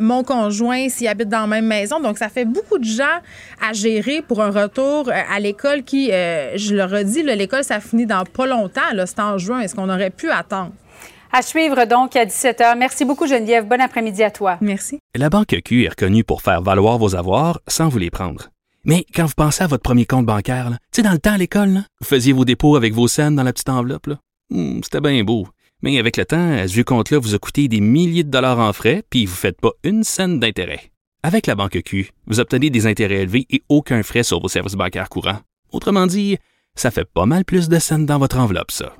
[0.00, 2.00] mon conjoint, s'il habite dans même maison.
[2.00, 3.18] Donc, ça fait beaucoup de gens
[3.60, 7.80] à gérer pour un retour euh, à l'école qui, euh, je le redis, l'école, ça
[7.80, 8.80] finit dans pas longtemps.
[9.06, 9.60] C'est en juin.
[9.60, 10.72] Est-ce qu'on aurait pu attendre?
[11.32, 12.76] À suivre donc à 17h.
[12.76, 13.66] Merci beaucoup, Geneviève.
[13.66, 14.58] Bon après-midi à toi.
[14.60, 14.98] Merci.
[15.16, 18.48] La Banque Q est reconnue pour faire valoir vos avoirs sans vous les prendre.
[18.84, 21.38] Mais quand vous pensez à votre premier compte bancaire, tu sais, dans le temps à
[21.38, 24.08] l'école, vous faisiez vos dépôts avec vos scènes dans la petite enveloppe.
[24.08, 24.18] là.
[24.50, 25.46] Hmm, C'était bien beau.
[25.82, 28.58] Mais avec le temps, à ce vieux compte-là vous a coûté des milliers de dollars
[28.60, 30.91] en frais, puis vous ne faites pas une scène d'intérêt.
[31.24, 34.74] Avec la banque Q, vous obtenez des intérêts élevés et aucun frais sur vos services
[34.74, 35.38] bancaires courants.
[35.70, 36.36] Autrement dit,
[36.74, 38.96] ça fait pas mal plus de scènes dans votre enveloppe, ça.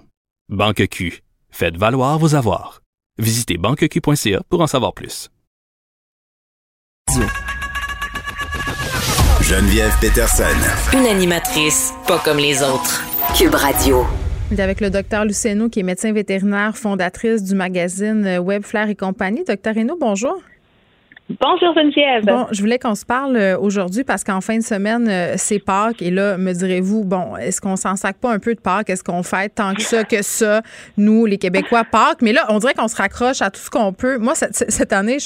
[0.48, 2.80] Banque Q, faites valoir vos avoirs.
[3.18, 5.30] Visitez banqueq.ca pour en savoir plus.
[9.42, 10.44] Geneviève Peterson.
[10.92, 13.02] Une animatrice pas comme les autres.
[13.36, 14.06] Cube Radio.
[14.56, 18.94] Avec le docteur Luceno, qui est médecin vétérinaire, fondatrice du magazine euh, Web Flair et
[18.94, 19.42] compagnie.
[19.44, 20.40] Docteur Reynaud, bonjour.
[21.40, 22.24] Bonjour Geneviève.
[22.24, 25.58] Bon, je voulais qu'on se parle euh, aujourd'hui parce qu'en fin de semaine, euh, c'est
[25.58, 26.02] Pâques.
[26.02, 28.90] Et là, me direz-vous, bon, est-ce qu'on s'en sac pas un peu de Pâques?
[28.90, 30.62] Est-ce qu'on fête tant que ça, que ça,
[30.96, 32.22] nous, les Québécois, Pâques?
[32.22, 34.18] Mais là, on dirait qu'on se raccroche à tout ce qu'on peut.
[34.18, 35.18] Moi, cette, année,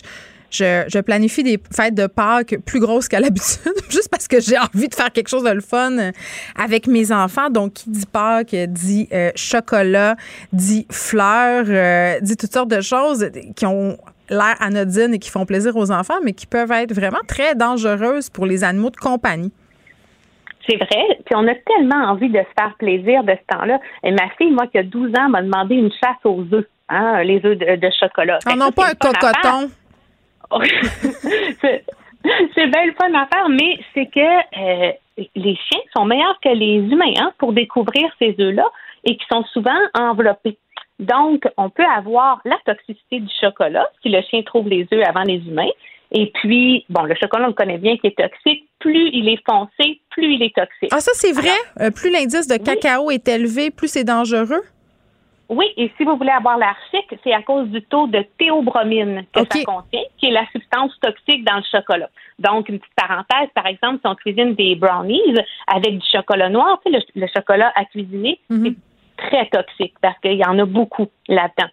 [0.51, 4.59] je, je, planifie des fêtes de Pâques plus grosses qu'à l'habitude, juste parce que j'ai
[4.59, 6.13] envie de faire quelque chose de le fun euh,
[6.57, 7.51] avec mes enfants.
[7.51, 10.17] Donc, qui dit Pâques dit chocolat,
[10.53, 13.97] dit fleurs, dit toutes sortes de choses qui ont
[14.29, 18.31] l'air anodines et qui font plaisir aux enfants, mais qui peuvent être vraiment très dangereuses
[18.31, 19.53] pour les animaux de compagnie.
[20.69, 21.19] C'est vrai.
[21.25, 23.79] Puis on a tellement envie de se faire plaisir de ce temps-là.
[24.03, 27.23] Et ma fille, moi, qui a 12 ans, m'a demandé une chasse aux œufs, hein,
[27.23, 28.39] les œufs de, de chocolat.
[28.47, 29.71] On Fait que n'a pas un cocoton.
[31.61, 31.85] c'est
[32.55, 34.93] c'est bien le fun à faire, mais c'est que euh,
[35.35, 38.67] les chiens sont meilleurs que les humains hein, pour découvrir ces œufs-là
[39.05, 40.59] et qui sont souvent enveloppés.
[40.99, 45.23] Donc, on peut avoir la toxicité du chocolat si le chien trouve les œufs avant
[45.23, 45.71] les humains.
[46.13, 48.67] Et puis, bon, le chocolat, on le connaît bien, qui est toxique.
[48.79, 50.91] Plus il est foncé, plus il est toxique.
[50.93, 51.57] Ah, ça, c'est vrai?
[51.81, 54.63] Euh, plus l'indice de cacao est élevé, plus c'est dangereux?
[55.49, 59.25] Oui, et si vous voulez avoir l'air chic, c'est à cause du taux de théobromine
[59.33, 62.11] que ça contient, qui est la substance toxique dans le chocolat.
[62.39, 65.35] Donc, une petite parenthèse, par exemple, si on cuisine des brownies
[65.69, 68.75] avec du chocolat noir, tu sais, le, le chocolat à cuisiner, c'est
[69.17, 71.69] très toxique parce qu'il y en a beaucoup là-dedans.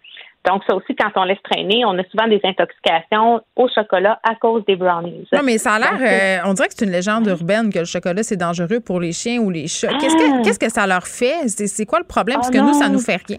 [0.46, 4.34] Donc, ça aussi, quand on laisse traîner, on a souvent des intoxications au chocolat à
[4.34, 5.26] cause des brownies.
[5.32, 7.86] Non, mais ça a l'air, euh, on dirait que c'est une légende urbaine que le
[7.86, 9.88] chocolat, c'est dangereux pour les chiens ou les chats.
[9.98, 10.42] Qu'est-ce que, Ah.
[10.44, 11.48] qu'est-ce que ça leur fait?
[11.48, 12.36] C'est, quoi le problème?
[12.36, 13.38] Parce Oh que nous, ça nous fait rien.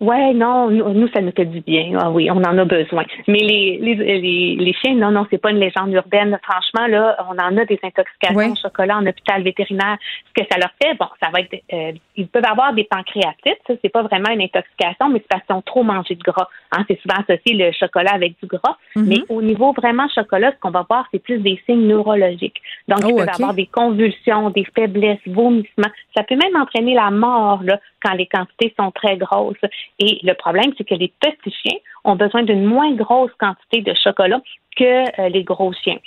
[0.00, 1.98] Ouais, non, nous, nous, ça nous fait du bien.
[2.00, 3.04] Ah oui, on en a besoin.
[3.26, 6.38] Mais les, les, les, les chiens, non, non, c'est pas une légende urbaine.
[6.48, 9.96] Franchement, là, on en a des intoxications au chocolat en hôpital vétérinaire.
[10.28, 13.58] Ce que ça leur fait, bon, ça va être, euh, ils peuvent avoir des pancréatites.
[13.66, 16.48] Ça, c'est pas vraiment une intoxication, mais c'est parce qu'ils ont trop mangé de gras.
[16.72, 18.76] Hein, c'est souvent associé le chocolat avec du gras.
[18.94, 19.04] Mhm.
[19.08, 22.60] Mais au niveau vraiment chocolat, ce qu'on va voir, c'est plus des signes neurologiques.
[22.86, 25.90] Donc, ils Oh, peuvent avoir des convulsions, des faiblesses, vomissements.
[26.16, 29.56] Ça peut même entraîner la mort là, quand les quantités sont très grosses.
[29.98, 33.94] Et le problème, c'est que les petits chiens ont besoin d'une moins grosse quantité de
[33.94, 34.40] chocolat
[34.76, 35.98] que euh, les gros chiens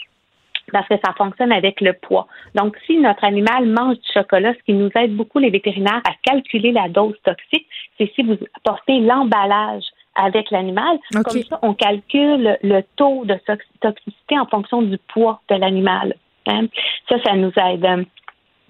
[0.71, 2.27] parce que ça fonctionne avec le poids.
[2.55, 6.13] Donc, si notre animal mange du chocolat, ce qui nous aide beaucoup les vétérinaires à
[6.23, 9.83] calculer la dose toxique, c'est si vous apportez l'emballage
[10.15, 10.97] avec l'animal.
[11.23, 16.15] Comme ça, on calcule le taux de tox- toxicité en fonction du poids de l'animal.
[16.47, 16.67] hein.
[17.09, 18.05] Ça, ça nous aide.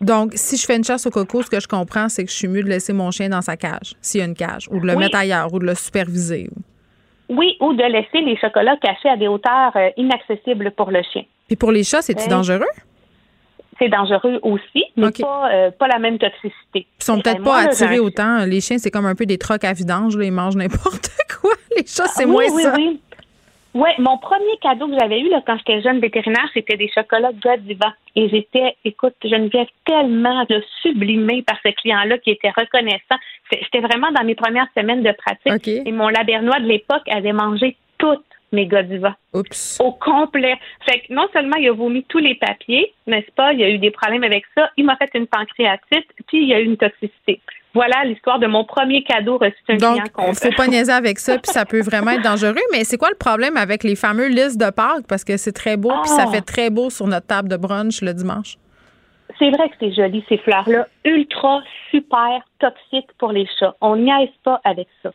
[0.01, 2.35] Donc, si je fais une chasse au coco, ce que je comprends, c'est que je
[2.35, 4.79] suis mieux de laisser mon chien dans sa cage, s'il y a une cage, ou
[4.79, 4.99] de le Oui.
[4.99, 6.49] mettre ailleurs, ou de le superviser.
[7.29, 11.23] Oui, ou de laisser les chocolats cachés à des hauteurs euh, inaccessibles pour le chien.
[11.47, 12.65] Puis pour les chats, c'est-tu Euh, dangereux?
[13.79, 16.85] C'est dangereux aussi, mais pas, euh, pas la même toxicité.
[16.99, 18.45] Ils sont Euh, peut-être pas attirés autant.
[18.45, 20.17] Les chiens, c'est comme un peu des trocs à vidange.
[20.17, 21.09] Là, ils mangent n'importe
[21.41, 21.51] quoi.
[21.75, 22.73] Les chats, c'est Ah, oui, moins oui, ça.
[22.75, 22.99] Oui, Oui,
[23.73, 27.93] mon premier cadeau que j'avais eu là, quand j'étais jeune vétérinaire, c'était des chocolats Godiva.
[28.15, 33.15] Et j'étais, écoute, Geneviève, tellement là, sublimée par ce client-là qui était reconnaissant.
[33.51, 35.67] J'étais vraiment dans mes premières semaines de pratique.
[35.67, 39.15] Et mon labernois de l'époque avait mangé toutes mes Godiva.
[39.33, 39.79] Oups.
[39.79, 40.57] Au complet.
[40.85, 43.53] Fait que non seulement il a vomi tous les papiers, n'est-ce pas?
[43.53, 44.69] Il y a eu des problèmes avec ça.
[44.75, 47.39] Il m'a fait une pancréatite, puis il y a eu une toxicité.
[47.73, 50.33] Voilà l'histoire de mon premier cadeau reçu d'un Donc, client il content.
[50.33, 52.53] faut pas niaiser avec ça, puis ça peut vraiment être dangereux.
[52.73, 55.07] Mais c'est quoi le problème avec les fameux listes de Pâques?
[55.07, 56.31] Parce que c'est très beau, puis ça Ah.
[56.31, 58.57] fait très beau sur notre table de brunch le dimanche.
[59.39, 60.87] C'est vrai que c'est joli, ces fleurs-là.
[61.05, 63.73] Ultra, super toxiques pour les chats.
[63.81, 65.11] On niaise pas avec ça.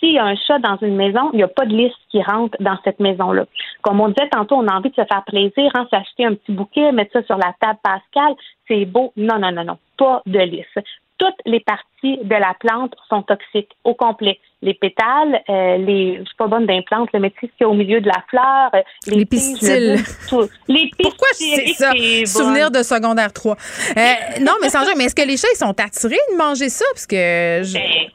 [0.00, 2.22] S'il y a un chat dans une maison, il n'y a pas de liste qui
[2.22, 3.44] rentre dans cette maison-là.
[3.82, 6.52] Comme on disait tantôt, on a envie de se faire plaisir, hein, s'acheter un petit
[6.52, 8.34] bouquet, mettre ça sur la table Pascal,
[8.66, 9.12] c'est beau.
[9.16, 10.80] Non, non, non, non, pas de liste.
[11.20, 14.40] Toutes les parties de la plante sont toxiques au complet.
[14.62, 17.58] Les pétales, euh, les, je suis pas bonne d'un plante, le mais tu sais ce
[17.58, 19.96] qu'il y a au milieu de la fleur, euh, les, pistils.
[19.96, 20.48] bout, tout.
[20.66, 20.96] Les pistils.
[21.02, 21.92] Pourquoi c'est ça?
[22.26, 23.54] Souvenir de secondaire 3.
[23.54, 24.00] Euh,
[24.40, 26.84] non, mais sans jeu, mais est-ce que les chats, ils sont attirés de manger ça?
[26.94, 27.60] Parce que.
[27.64, 28.10] je- Ben,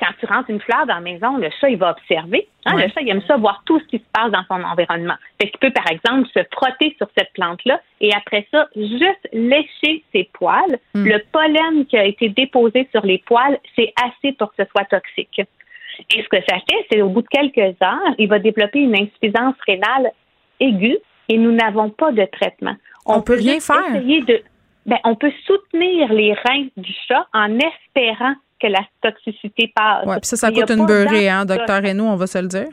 [0.00, 2.48] quand tu rentres une fleur dans la maison, le chat, il va observer.
[2.64, 5.14] Hein, Le chat, il aime ça voir tout ce qui se passe dans son environnement.
[5.40, 10.02] Fait qu'il peut, par exemple, se frotter sur cette plante-là et après ça, juste lécher
[10.12, 10.78] ses poils.
[10.94, 11.04] Hmm.
[11.04, 14.86] Le pollen qui a été déposé sur les poils, c'est assez pour que ce soit
[14.86, 15.40] toxique.
[16.14, 18.94] Et ce que ça fait, c'est au bout de quelques heures, il va développer une
[18.94, 20.12] insuffisance rénale
[20.58, 20.98] aiguë
[21.28, 22.74] et nous n'avons pas de traitement.
[23.06, 23.94] On peut rien faire.
[23.94, 24.42] essayer de,
[24.86, 30.06] ben, on peut soutenir les reins du chat en espérant que la toxicité passe.
[30.06, 32.68] Ouais, puis ça, ça coûte une beurrée, hein, docteur Reynaud, on va se le dire.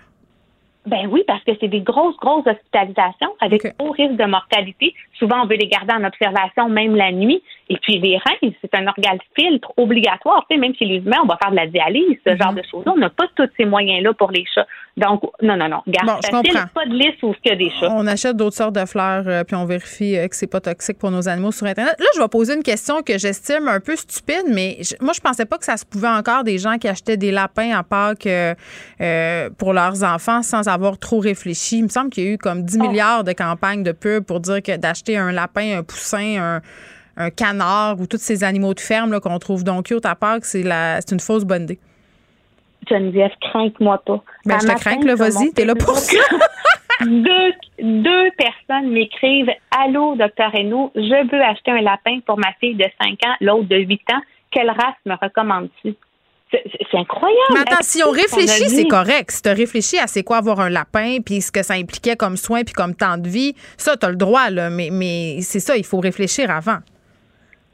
[0.86, 4.94] Ben oui, parce que c'est des grosses, grosses hospitalisations avec haut risque de mortalité.
[5.20, 7.44] Souvent, on veut les garder en observation même la nuit.
[7.70, 10.46] Et puis, les reins, c'est un organe filtre obligatoire.
[10.50, 12.62] Tu sais, même chez les humains, on va faire de la dialyse, ce genre de
[12.72, 12.94] choses-là.
[12.96, 14.66] On n'a pas tous ces moyens-là pour les chats.
[14.96, 15.82] Donc, non, non, non.
[15.88, 17.92] Garde Bon, facile, pas de liste où il y a des chats.
[17.92, 20.98] On achète d'autres sortes de fleurs, euh, puis on vérifie euh, que c'est pas toxique
[20.98, 21.96] pour nos animaux sur Internet.
[22.00, 25.20] Là, je vais poser une question que j'estime un peu stupide, mais je- moi, je
[25.22, 28.26] pensais pas que ça se pouvait encore des gens qui achetaient des lapins à Pâques
[28.28, 28.56] euh,
[29.02, 31.78] euh, pour leurs enfants sans avoir trop réfléchi.
[31.80, 34.40] Il me semble qu'il y a eu comme 10 milliards de campagnes de pub pour
[34.40, 36.62] dire que d'acheter un lapin, un poussin, un,
[37.18, 40.62] un canard ou tous ces animaux de ferme qu'on trouve donc cute à Pâques, c'est
[40.64, 41.80] une fausse bonne idée.
[42.90, 44.24] Geneviève, crains-moi pas.
[44.46, 46.40] Ben, je te crains, là, vas-y, t'es là pour Facebook,
[47.06, 52.76] deux, deux personnes m'écrivent Allô, docteur Renaud, je veux acheter un lapin pour ma fille
[52.76, 54.22] de 5 ans, l'autre de 8 ans.
[54.52, 55.96] Quelle race me recommandes-tu?
[56.50, 57.54] C'est incroyable.
[57.54, 59.32] Mais attends, si on réfléchit, c'est correct.
[59.32, 62.16] Si tu as réfléchi à c'est quoi avoir un lapin, puis ce que ça impliquait
[62.16, 64.70] comme soin, puis comme temps de vie, ça, tu as le droit, là.
[64.70, 66.78] Mais, mais c'est ça, il faut réfléchir avant.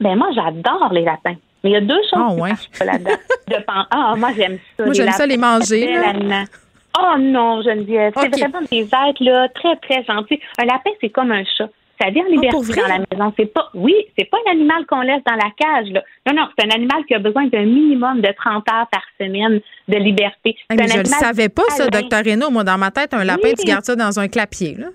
[0.00, 1.36] Ben moi, j'adore les lapins.
[1.62, 2.50] Mais il y a deux choses Ah, qui ouais.
[2.78, 3.10] pas là-dedans.
[3.90, 4.84] Ah, moi, j'aime ça.
[4.84, 6.44] Moi, j'aime ça les manger, là.
[6.98, 8.12] Oh non, Geneviève.
[8.16, 8.28] Ok.
[8.32, 10.40] C'est vraiment des êtres là, très, très gentils.
[10.58, 11.68] Un lapin, c'est comme un chat.
[12.00, 12.82] Ça vit en liberté Ah, vrai?
[12.82, 13.32] dans la maison.
[13.38, 15.90] C'est pas, oui, c'est pas un animal qu'on laisse dans la cage.
[15.92, 16.02] Là.
[16.26, 19.60] Non, non, c'est un animal qui a besoin d'un minimum de 30 heures par semaine
[19.88, 20.56] de liberté.
[20.70, 22.50] Mais je le animal savais pas, ça, docteur Renaud.
[22.50, 23.54] Moi, dans ma tête, un lapin, Oui.
[23.58, 24.86] tu gardes ça dans un clapier, là.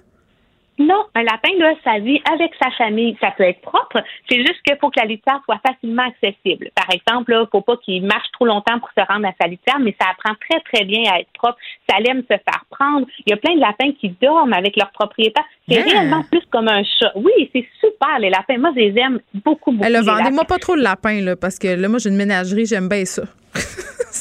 [0.80, 3.18] Non, un lapin, là, ça vit avec sa famille.
[3.20, 4.02] Ça peut être propre.
[4.30, 6.70] C'est juste qu'il faut que la litière soit facilement accessible.
[6.74, 9.48] Par exemple, il ne faut pas qu'il marche trop longtemps pour se rendre à sa
[9.50, 11.58] litière, mais ça apprend très, très bien à être propre.
[11.90, 13.06] Ça aime se faire prendre.
[13.28, 15.44] Il y a plein de lapins qui dorment avec leur propriétaire.
[15.68, 15.84] C'est Ah.
[15.84, 17.12] réellement plus comme un chat.
[17.16, 18.58] Oui, c'est super, les lapins.
[18.58, 19.86] Moi, je les aime beaucoup, beaucoup.
[19.86, 22.16] Elle a les vendez-moi pas trop le lapin, là, parce que là, moi, j'ai une
[22.16, 23.24] ménagerie, j'aime bien ça.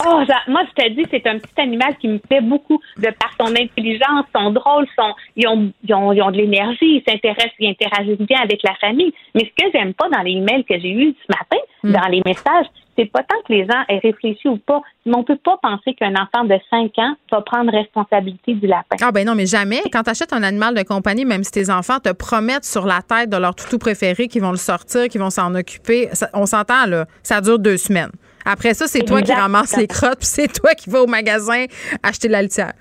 [0.07, 3.33] Oh, moi, je te dis, c'est un petit animal qui me plaît beaucoup de par
[3.41, 7.55] son intelligence, son drôle, son, ils ont, ils ont, ils ont de l'énergie, ils s'intéressent,
[7.59, 9.13] ils interagissent bien avec la famille.
[9.35, 11.93] Mais ce que j'aime pas dans les emails que j'ai eus ce matin, Hmm.
[11.93, 15.23] dans les messages, c'est pas tant que les gens aient réfléchi ou pas, mais on
[15.23, 18.97] peut pas penser qu'un enfant de 5 ans va prendre responsabilité du lapin.
[19.01, 19.81] Ah ben non, mais jamais.
[19.93, 23.01] Quand tu achètes un animal de compagnie, même si tes enfants te promettent sur la
[23.03, 26.47] tête de leur toutou préféré qu'ils vont le sortir, qu'ils vont s'en occuper, ça- on
[26.47, 28.11] s'entend là, ça dure deux semaines.
[28.51, 31.67] Après ça, c'est toi qui ramasses les crottes, puis c'est toi qui vas au magasin
[32.03, 32.73] acheter la litière.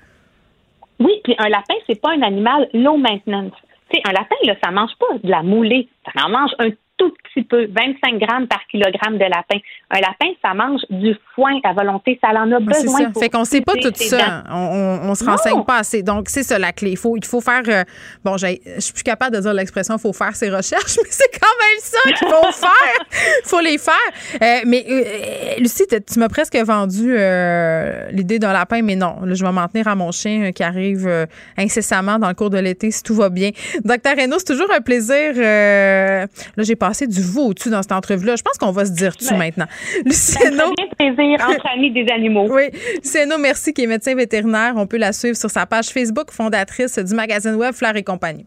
[0.97, 3.51] Oui, puis un lapin, c'est pas un animal low maintenance.
[3.89, 5.89] Tu sais, un lapin, là, ça mange pas de la moulée.
[6.05, 9.59] Ça en mange un tout petit peu, 25 grammes par kilogramme de lapin.
[9.91, 12.19] Un lapin, ça mange du foin à volonté.
[12.23, 12.97] Ça en a besoin.
[13.05, 13.09] ça.
[13.11, 14.43] pour Fait qu'on sait pas tout ça.
[14.49, 14.55] On,
[15.03, 15.31] on, on se Non.
[15.31, 16.01] renseigne pas assez.
[16.03, 16.91] Donc, c'est ça la clé.
[16.91, 17.61] Il faut, il faut faire.
[17.67, 17.83] euh,
[18.25, 21.39] bon, j'ai- je suis plus capable de dire l'expression faut faire ses recherches, mais c'est
[21.39, 23.41] quand même ça qu'il faut faire.
[23.45, 23.93] faut les faire.
[24.41, 29.17] Euh, mais, euh, Lucie, tu m'as presque vendu euh, l'idée d'un lapin, mais non.
[29.23, 31.25] Là, je vais m'en tenir à mon chien euh, qui arrive euh,
[31.57, 33.51] incessamment dans le cours de l'été si tout va bien.
[33.83, 35.33] Docteur Renaud, c'est toujours un plaisir.
[35.37, 36.25] euh,
[36.55, 38.35] là, j'ai passé du vous au-dessus dans cette entrevue-là.
[38.35, 39.37] Je pense qu'on va se dire tu Ouais.
[39.37, 39.65] maintenant.
[40.09, 42.47] Fait Hainaut- bien plaisir entre amis des animaux.
[42.49, 42.69] oui,
[43.03, 44.73] Céno, merci, qui est médecin vétérinaire.
[44.75, 48.45] On peut la suivre sur sa page Facebook, fondatrice du magazine web Fleur et compagnie.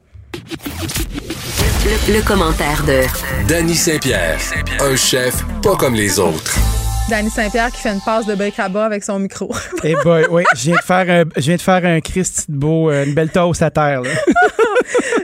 [1.85, 3.03] Le, le commentaire de
[3.49, 4.39] Danny Saint-Pierre,
[4.81, 6.57] un chef pas comme les autres.
[7.09, 9.53] Dany Saint-Pierre qui fait une passe de bric-à-bas avec son micro.
[9.83, 12.57] Eh boy, oui, je viens de faire un, je viens de faire un Christy de
[12.57, 14.03] beau, euh, une belle toast à terre.
[14.03, 14.11] là.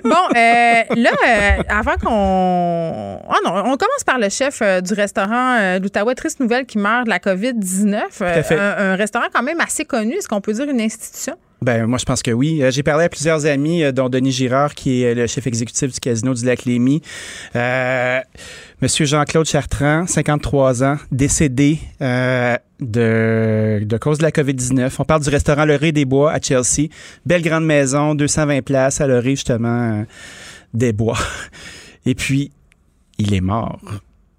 [0.08, 3.20] bon, euh, là, euh, avant qu'on.
[3.28, 6.14] Ah non, on commence par le chef euh, du restaurant euh, d'Outaouais.
[6.14, 7.96] Triste nouvelle qui meurt de la COVID-19.
[8.22, 8.58] à fait.
[8.58, 10.14] un, un restaurant quand même assez connu.
[10.14, 11.34] Est-ce qu'on peut dire une institution?
[11.62, 12.62] Ben, moi, je pense que oui.
[12.62, 15.92] Euh, J'ai parlé à plusieurs amis, euh, dont Denis Girard, qui est le chef exécutif
[15.92, 17.00] du casino du Lac Lémy.
[17.54, 18.20] Euh,
[18.82, 24.92] Monsieur Jean-Claude Chartrand, 53 ans, décédé euh, de, de cause de la COVID-19.
[24.98, 26.88] On parle du restaurant Le Ré des Bois à Chelsea.
[27.24, 30.04] Belle grande maison, 220 places à Le Ré, justement, euh,
[30.74, 31.18] des Bois.
[32.04, 32.52] Et puis,
[33.18, 33.80] il est mort.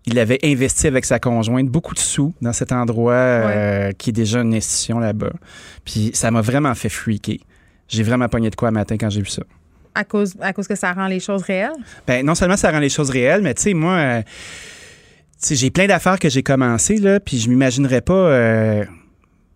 [0.10, 4.14] Il avait investi avec sa conjointe beaucoup de sous dans cet endroit euh, qui est
[4.14, 5.34] déjà une institution là-bas.
[5.86, 7.36] Puis ça m'a vraiment fait freaker.
[7.90, 9.44] J'ai vraiment pogné de quoi un matin quand j'ai vu ça.
[9.94, 11.72] À cause, à cause que ça rend les choses réelles?
[12.06, 14.22] Ben, non seulement ça rend les choses réelles, mais tu sais, moi, euh,
[15.52, 18.86] j'ai plein d'affaires que j'ai commencées, là, puis je m'imaginerais pas euh,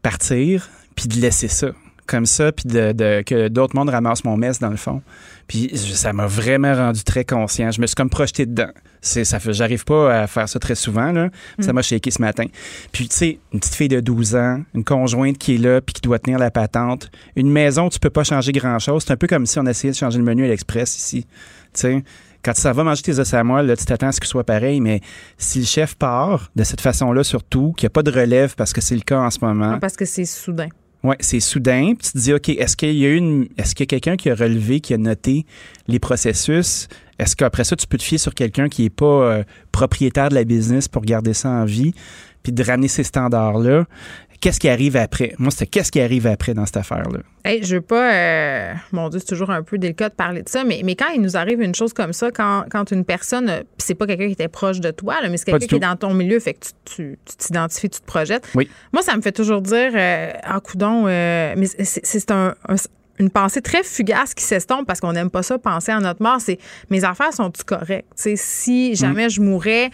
[0.01, 1.67] partir, puis de laisser ça
[2.07, 5.01] comme ça, puis de, de- que d'autres mondes ramassent mon mess dans le fond.
[5.47, 7.71] Puis ça m'a vraiment rendu très conscient.
[7.71, 8.71] Je me suis comme projeté dedans.
[9.01, 11.29] C'est, ça fait, j'arrive pas à faire ça très souvent, là.
[11.59, 11.75] Ça Mm.
[11.75, 12.45] m'a shaké ce matin.
[12.91, 15.93] Puis tu sais, une petite fille de 12 ans, une conjointe qui est là, puis
[15.93, 17.09] qui doit tenir la patente.
[17.35, 19.03] Une maison tu peux pas changer grand-chose.
[19.05, 21.25] C'est un peu comme si on essayait de changer le menu à l'Express ici.
[21.73, 22.03] Tu sais,
[22.43, 24.25] quand tu s'en vas manger tes os à moelle, là, tu t'attends à ce que
[24.25, 25.01] ce soit pareil, mais
[25.37, 28.73] si le chef part de cette façon-là, surtout, qu'il n'y a pas de relève parce
[28.73, 30.69] que c'est le cas en ce moment, Parce que c'est soudain.
[31.03, 31.93] oui, c'est soudain.
[31.97, 34.15] Puis tu te dis, OK, est-ce qu'il y a une, est-ce qu'il y a quelqu'un
[34.15, 35.45] qui a relevé, qui a noté
[35.87, 36.87] les processus?
[37.21, 40.35] Est-ce qu'après ça, tu peux te fier sur quelqu'un qui n'est pas euh, propriétaire de
[40.35, 41.93] la business pour garder ça en vie,
[42.43, 43.85] puis de ramener ces standards-là?
[44.39, 45.35] Qu'est-ce qui arrive après?
[45.37, 47.19] Moi, c'était qu'est-ce qui arrive après dans cette affaire-là?
[47.45, 48.11] Hey, je veux pas.
[48.11, 51.09] euh, mon Dieu, c'est toujours un peu délicat de parler de ça, mais, mais quand
[51.13, 54.25] il nous arrive une chose comme ça, quand, quand une personne, euh, c'est pas quelqu'un
[54.25, 56.55] qui était proche de toi, là, mais c'est quelqu'un qui est dans ton milieu, fait
[56.55, 58.47] que tu- tu tu t'identifies, tu, te projettes.
[58.55, 58.67] Oui.
[58.93, 62.75] Moi, ça me fait toujours dire, euh, ah, coudon, mais c'est- c'est un- un-
[63.21, 66.37] une pensée très fugace qui s'estompe parce qu'on n'aime pas ça penser à notre mort.
[66.39, 66.57] C'est
[66.89, 68.11] mes affaires sont-tu correctes?
[68.15, 69.89] Si jamais je mourais,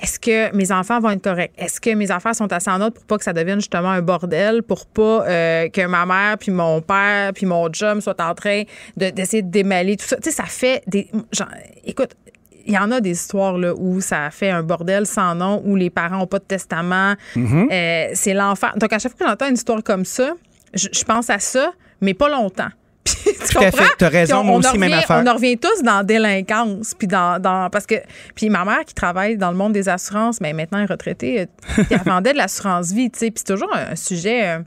[0.00, 1.52] est-ce que mes enfants vont être corrects?
[1.56, 4.02] Est-ce que mes affaires sont assez en ordre pour pas que ça devienne justement un
[4.02, 8.34] bordel, pour pas euh, que ma mère, puis mon père, puis mon chum soient en
[8.34, 8.62] train
[8.96, 10.16] de- d'essayer de, démêler tout ça?
[10.16, 11.08] Tu sais, ça fait des.
[11.32, 11.48] genre,
[11.84, 12.10] écoute,
[12.66, 15.76] il y en a des histoires là, où ça fait un bordel sans nom, où
[15.76, 17.14] les parents n'ont pas de testament.
[17.36, 17.68] Mhm.
[17.70, 18.72] Euh, c'est l'enfer.
[18.76, 20.32] Donc, à chaque fois que j'entends une histoire comme ça,
[20.74, 21.72] je, je pense à ça,
[22.02, 22.68] mais pas longtemps.
[23.04, 23.70] Puis, tu Tout à fait.
[23.70, 23.86] comprends?
[23.98, 25.22] T'as raison, moi aussi, même affaire.
[25.24, 26.94] On en revient tous dans la délinquance.
[26.94, 27.96] Puis dans, dans- parce que
[28.34, 31.40] puis ma mère qui travaille dans le monde des assurances, mais maintenant elle est retraitée,
[31.40, 33.30] euh, elle vendait de l'assurance vie, tu sais.
[33.30, 34.58] Puis c'est toujours un, sujet euh,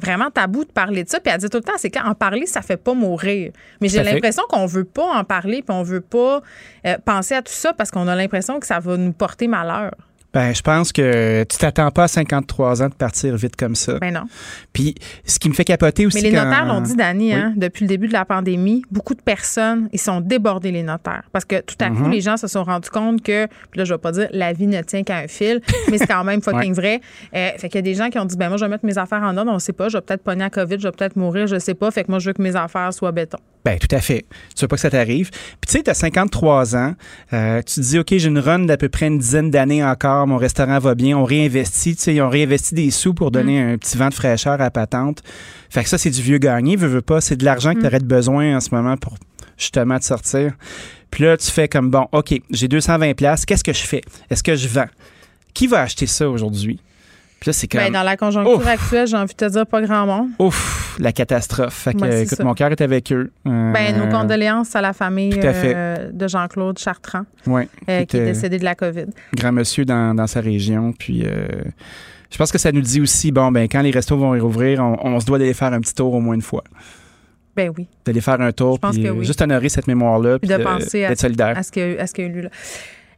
[0.00, 1.20] vraiment tabou de parler de ça.
[1.20, 3.52] Puis elle dit tout le temps, c'est qu'en parler, ça fait pas mourir.
[3.80, 6.42] Mais j'ai l'impression qu'on veut pas en parler, puis on veut pas
[6.86, 9.92] euh, penser à tout ça parce qu'on a l'impression que ça va nous porter malheur.
[10.34, 13.98] Ben, je pense que tu t'attends pas à 53 ans de partir vite comme ça.
[13.98, 14.22] Ben non.
[14.72, 14.94] Puis,
[15.26, 16.22] ce qui me fait capoter aussi.
[16.22, 17.32] Mais les quand- notaires l'ont dit, Dani, Oui.
[17.34, 21.24] hein, depuis le début de la pandémie, beaucoup de personnes, ils sont débordés, les notaires.
[21.32, 22.10] Parce que tout à coup, Mhm.
[22.10, 24.66] les gens se sont rendus compte que, puis là, je vais pas dire la vie
[24.66, 25.60] ne tient qu'à un fil,
[25.90, 26.72] mais c'est quand même fucking Ouais.
[26.72, 27.00] vrai.
[27.34, 28.86] Euh, fait qu'il y a des gens qui ont dit, ben moi, je vais mettre
[28.86, 30.92] mes affaires en ordre, on sait pas, je vais peut-être pogner à COVID, je vais
[30.92, 31.90] peut-être mourir, je sais pas.
[31.90, 33.38] Fait que moi, je veux que mes affaires soient béton.
[33.64, 34.24] Ben, tout à fait.
[34.56, 35.30] Tu veux pas que ça t'arrive.
[35.30, 36.94] Puis, tu sais, tu as 53 ans.
[37.32, 40.21] euh, tu te dis, OK, j'ai une run d'à peu près une dizaine d'années encore.
[40.26, 41.16] Mon restaurant va bien.
[41.16, 41.96] On réinvestit.
[41.96, 44.58] Tu sais, ils ont réinvesti des sous pour donner un petit vent de fraîcheur à
[44.58, 45.22] la patente.
[45.70, 46.76] Fait que ça, c'est du vieux gagné.
[46.76, 47.20] Veux, veux pas.
[47.20, 49.16] C'est de l'argent que tu aurais besoin en ce moment pour
[49.56, 50.52] justement te sortir.
[51.10, 53.44] Puis là, tu fais comme, bon, OK, j'ai 220 places.
[53.44, 54.00] Qu'est-ce que je fais?
[54.30, 54.88] Est-ce que je vends?
[55.54, 56.80] Qui va acheter ça aujourd'hui?
[57.42, 57.80] Puis là, c'est comme...
[57.80, 58.66] Ben, dans la conjoncture Ouf.
[58.68, 60.28] actuelle, j'ai envie de te dire pas grand monde.
[60.38, 61.74] Ouf, la catastrophe.
[61.74, 62.44] Fait que, écoute, ça.
[62.44, 63.32] mon cœur est avec eux.
[63.48, 68.16] Euh, Ben, nos condoléances à la famille à euh, de Jean-Claude Chartrand, Ouais, euh, qui
[68.16, 69.06] est décédé de la COVID.
[69.34, 70.92] grand monsieur dans, dans sa région.
[70.96, 71.24] Puis,
[72.30, 74.96] je pense que ça nous dit aussi, bon, ben, quand les restos vont rouvrir, on,
[75.04, 76.62] on se doit d'aller faire un petit tour au moins une fois.
[77.56, 77.88] Ben oui.
[78.06, 79.26] D'aller faire un tour, pense puis que oui.
[79.26, 81.58] juste honorer cette mémoire-là, Puis puis de de- penser à, d'être solidaire.
[81.58, 82.50] à ce qu'il y a eu- à ce qu'il y a eu lieu là.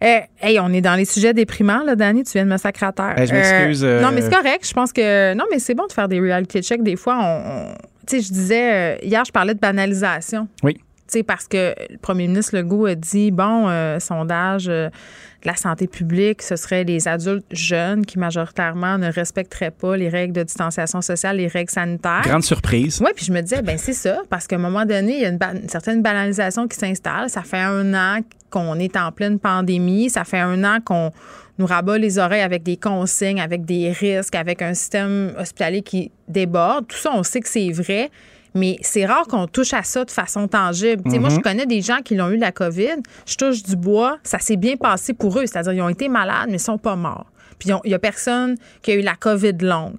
[0.05, 2.25] Euh, hey, on est dans les sujets déprimants, là, Dani.
[2.25, 3.19] Tu viens de me sacrer à terre.
[3.19, 4.67] Hey, je m'excuse, euh, non, mais c'est correct.
[4.69, 5.35] Je pense que.
[5.35, 6.83] Non, mais c'est bon de faire des reality checks.
[6.83, 7.71] Des fois, on.
[7.71, 7.75] on-
[8.07, 8.73] tu sais, je disais.
[8.73, 10.47] euh, hier, je parlais de banalisation.
[10.63, 10.79] Oui.
[11.07, 15.47] Tu sais, parce que le premier ministre Legault a dit bon, euh, sondage euh, de
[15.47, 20.33] la santé publique, ce serait les adultes jeunes qui majoritairement ne respecteraient pas les règles
[20.33, 22.23] de distanciation sociale, les règles sanitaires.
[22.25, 23.03] Grande surprise.
[23.05, 25.27] Oui, puis je me disais, ben c'est ça, parce qu'à un moment donné, il y
[25.27, 27.29] a une, une certaine banalisation qui s'installe.
[27.29, 30.09] Ça fait un an qu'on est en pleine pandémie.
[30.09, 31.11] Ça fait un an qu'on
[31.59, 36.11] nous rabat les oreilles avec des consignes, avec des risques, avec un système hospitalier qui
[36.29, 36.87] déborde.
[36.87, 38.11] Tout ça, on sait que c'est vrai.
[38.55, 41.03] Mais c'est rare qu'on touche à ça de façon tangible.
[41.07, 41.31] Moi, Mhm.
[41.37, 42.97] je connais des gens qui l'ont eu la COVID.
[43.27, 44.19] Je touche du bois.
[44.23, 45.47] Ça s'est bien passé pour eux.
[45.47, 47.27] C'est-à-dire, ils ont été malades, mais ils sont pas morts.
[47.59, 49.95] Puis, il y a personne qui a eu la COVID longue.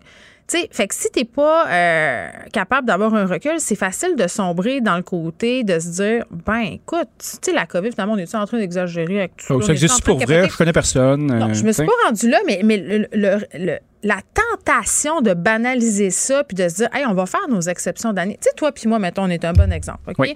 [0.47, 4.27] Tu sais, fait que si t'es pas euh, capable d'avoir un recul, c'est facile de
[4.27, 8.17] sombrer dans le côté de se dire, ben écoute, tu sais, la COVID, finalement, on
[8.17, 10.49] est en train d'exagérer avec tout Oh, On ça en existe pour vrai, capoter?
[10.51, 11.25] je connais personne.
[11.25, 15.21] Non, euh, je me suis pas rendue là, mais, mais le- le- le- la tentation
[15.21, 18.35] de banaliser ça puis de se dire, hey, on va faire nos exceptions d'année.
[18.39, 20.15] Tu sais, toi puis moi, mettons, on est un bon exemple, OK?
[20.19, 20.35] Oui.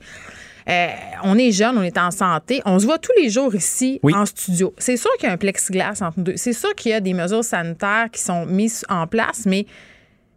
[0.68, 0.88] Euh,
[1.24, 4.14] on est jeune, on est en santé, on se voit tous les jours ici Oui.
[4.16, 4.74] en studio.
[4.80, 6.34] C'est sûr qu'il y a un plexiglas entre nous deux.
[6.38, 9.66] C'est sûr qu'il y a des mesures sanitaires qui sont mises en place, mais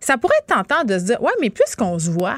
[0.05, 2.37] ça pourrait être tentant de se dire, ouais, mais puisqu'on se voit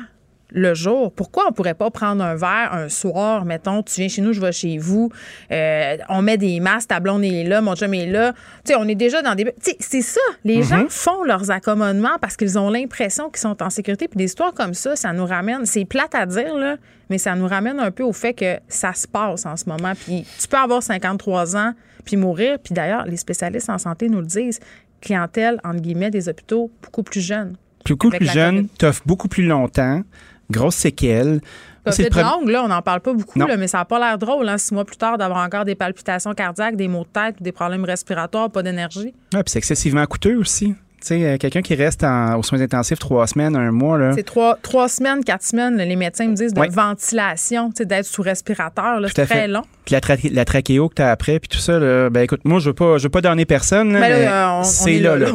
[0.56, 4.22] le jour, pourquoi on pourrait pas prendre un verre un soir, mettons, tu viens chez
[4.22, 5.10] nous, je vais chez vous,
[5.50, 8.32] euh, on met des masques, ta blonde est là, mon chum est là,
[8.64, 9.44] tu sais, on est déjà dans des...
[9.46, 10.62] Tu sais, c'est ça, les Mhm.
[10.62, 14.54] gens font leurs accommodements parce qu'ils ont l'impression qu'ils sont en sécurité, puis des histoires
[14.54, 16.76] comme ça, ça nous ramène, c'est plate à dire, là,
[17.10, 19.92] mais ça nous ramène un peu au fait que ça se passe en ce moment,
[20.04, 21.72] puis tu peux avoir 53 ans,
[22.04, 24.60] puis mourir, puis d'ailleurs, les spécialistes en santé nous le disent,
[25.04, 27.56] clientèle, entre guillemets, des hôpitaux beaucoup plus jeunes.
[27.88, 30.02] Beaucoup plus la jeune, t'offres beaucoup plus longtemps,
[30.50, 31.40] grosse séquelle.
[31.86, 33.98] Moi, c'est premier- longue, là, on n'en parle pas beaucoup, là, mais ça n'a pas
[33.98, 37.08] l'air drôle, hein, six mois plus tard, d'avoir encore des palpitations cardiaques, des maux de
[37.20, 39.12] tête, des problèmes respiratoires, pas d'énergie.
[39.34, 40.74] Ouais, puis c'est excessivement coûteux aussi.
[41.10, 44.12] Euh, quelqu'un qui reste en- aux soins intensifs trois semaines, un mois, là.
[44.14, 48.22] C'est trois, trois semaines, quatre semaines, là, les médecins me disent, de ventilation, d'être sous
[48.22, 49.64] respirateur, c'est très long.
[49.84, 52.40] Puis la, tra- la trachéo que tu as après, puis tout ça, là, ben écoute,
[52.44, 53.92] moi, je veux pas, je veux pas donner personne.
[53.92, 54.26] Mais
[54.64, 55.26] c'est est là, là,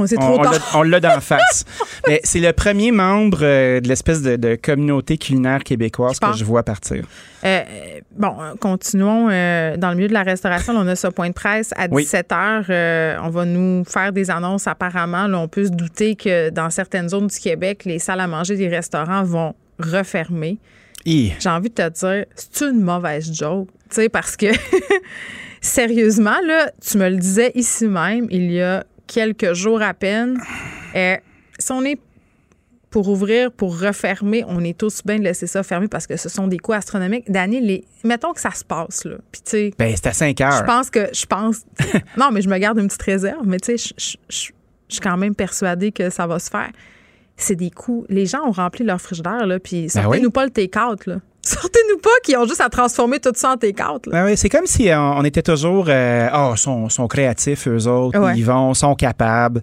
[0.73, 1.65] On- l'a- d'en face.
[2.07, 6.35] mais c'est le premier membre euh, de l'espèce de, de communauté culinaire québécoise Je que
[6.37, 7.03] je vois partir.
[7.45, 7.61] Euh,
[8.17, 10.73] bon, euh, continuons euh, dans le milieu de la restauration.
[10.73, 12.03] Là, on a ce point de presse à Oui.
[12.03, 12.63] 17 h.
[12.69, 15.27] euh, on va nous faire des annonces apparemment.
[15.27, 18.55] Là, on peut se douter que dans certaines zones du Québec, les salles à manger
[18.55, 20.57] des restaurants vont refermer.
[21.39, 23.69] J'ai envie de te dire, c'est une mauvaise joke.
[23.89, 24.47] Tu sais, parce que
[25.61, 30.39] sérieusement, là, tu me le disais ici même, il y a quelques jours à peine.
[30.95, 31.15] euh,
[31.57, 31.99] si on est
[32.89, 36.27] pour ouvrir, pour refermer, on est tous bien de laisser ça fermer parce que ce
[36.27, 37.29] sont des coûts astronomiques.
[37.29, 37.83] Daniel, les...
[38.03, 39.17] mettons que ça se passe, là.
[39.31, 40.57] Puis, tu sais, Ben, c'est à 5 heures.
[40.57, 41.57] je pense que, je pense,
[42.17, 44.15] non, mais je me garde une petite réserve, mais tu sais, je
[44.89, 46.71] suis quand même persuadée que ça va se faire.
[47.41, 48.05] C'est des coûts.
[48.09, 50.31] Les gens ont rempli leur frigidaire, là, puis Ben sortez-nous oui.
[50.31, 51.15] pas le take-out, là.
[51.41, 54.11] Sortez-nous pas qui ont juste à transformer tout ça en take-out, là.
[54.11, 57.87] Ben oui, c'est comme si on, on était toujours euh, oh, sont, sont créatifs, eux
[57.87, 58.33] autres, Ouais.
[58.37, 59.61] ils vont, sont capables.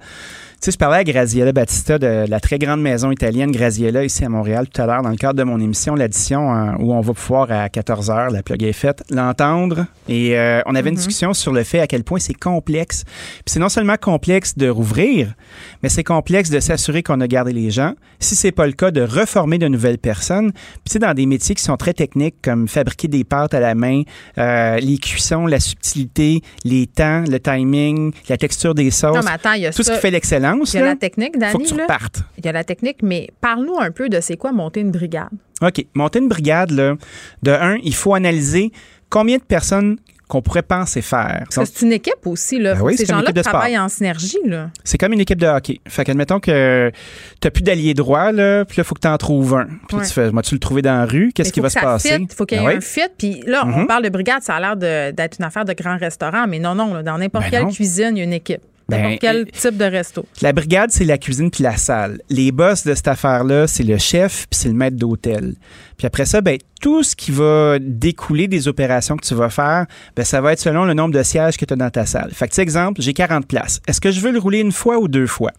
[0.58, 4.24] Tu sais, je parlais à Graziella Battista de la très grande maison italienne Graziella ici
[4.24, 7.00] à Montréal tout à l'heure dans le cadre de mon émission, l'addition, euh, où on
[7.02, 9.84] va pouvoir à 14h, la plug est faite, l'entendre.
[10.08, 10.98] Et euh, on avait une Mhm.
[10.98, 13.04] discussion sur le fait à quel point c'est complexe.
[13.04, 15.34] Puis c'est non seulement complexe de rouvrir,
[15.82, 17.92] mais c'est complexe de s'assurer qu'on a gardé les gens.
[18.18, 20.52] Si c'est pas le cas, de reformer de nouvelles personnes.
[20.52, 23.74] Puis sais, dans des métiers qui sont très techniques, comme fabriquer des pâtes à la
[23.74, 24.02] main,
[24.38, 29.14] euh, les cuissons, la subtilité, les temps, le timing, la texture des sauces.
[29.16, 30.45] Non, mais attends, il y a tout ça- ce qui fait l'excellence.
[30.54, 31.52] Il y a là, la technique, Dani.
[31.52, 32.22] Faut que tu repartes.
[32.38, 35.28] Il y a la technique, mais parle-nous un peu de c'est quoi monter une brigade.
[35.62, 35.84] OK.
[35.94, 36.94] Monter une brigade, là,
[37.42, 38.70] de un, il faut analyser
[39.08, 39.96] combien de personnes
[40.28, 41.44] qu'on pourrait penser faire.
[41.50, 42.74] C'est une équipe aussi, là.
[42.74, 43.52] Ben oui, ces gens-là équipe de sport.
[43.52, 44.70] travaillent en synergie, là.
[44.82, 45.78] C'est comme une équipe de hockey.
[45.86, 46.90] Fait qu'admettons que
[47.38, 49.68] t'as plus d'alliés droits, là, puis là, il faut que tu en trouves un.
[49.86, 50.04] Puis Ouais.
[50.04, 52.16] tu fais, moi, tu le trouver dans la rue, qu'est-ce qui va que se passer?
[52.16, 52.76] fit, Il faut qu'il y ait Ben oui.
[52.78, 53.02] un fit.
[53.16, 53.86] Puis là, on Mhm.
[53.86, 56.92] parle de brigade, ça a l'air d'être une affaire de grand restaurant, mais non, non,
[56.92, 57.70] là, dans n'importe Ben quelle non.
[57.70, 58.62] cuisine, il y a une équipe.
[58.88, 60.26] Ben, quel type de resto.
[60.42, 62.20] La brigade, c'est la cuisine puis la salle.
[62.30, 65.54] Les boss de cette affaire-là, c'est le chef puis c'est le maître d'hôtel.
[65.96, 69.86] Puis après ça, ben, tout ce qui va découler des opérations que tu vas faire,
[70.14, 72.30] ben, ça va être selon le nombre de sièges que tu as dans ta salle.
[72.32, 73.80] Fait que, exemple, j'ai 40 places.
[73.88, 75.50] Est-ce que je veux le rouler une fois ou deux fois?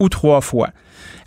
[0.00, 0.70] Ou trois fois?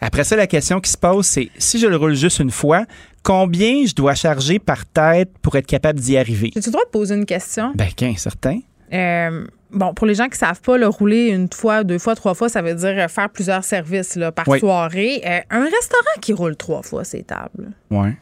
[0.02, 2.86] Après ça, la question qui se pose, c'est si je le roule juste une fois,
[3.23, 6.52] combien je dois charger par tête pour être capable d'y arriver?
[6.53, 7.72] J'ai-tu le droit de poser une question?
[7.76, 8.60] Ben, 15, certain.
[8.94, 12.34] Euh, bon, pour les gens qui savent pas, le rouler une fois, deux fois, trois
[12.34, 14.60] fois, ça veut dire euh, faire plusieurs services là, par Oui.
[14.60, 15.22] soirée.
[15.26, 18.14] Euh, un restaurant qui roule trois fois ses tables, Ouais.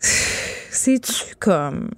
[0.70, 1.90] c'est-tu comme.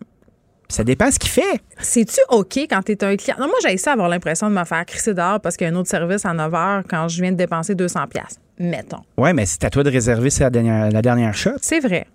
[0.68, 1.60] Ça dépend ce qu'il fait.
[1.78, 3.36] C'est-tu OK quand tu es un client?
[3.38, 5.72] Non, moi, j'ai ça avoir l'impression de me faire crisser dehors parce qu'il y a
[5.72, 8.08] un autre service à 9 h quand je viens de dépenser 200$.
[8.08, 8.40] piastres.
[8.58, 9.02] Mettons.
[9.16, 11.50] Ouais, mais c'est à toi de réserver c'est la dernière, la dernière shot.
[11.60, 12.06] C'est vrai.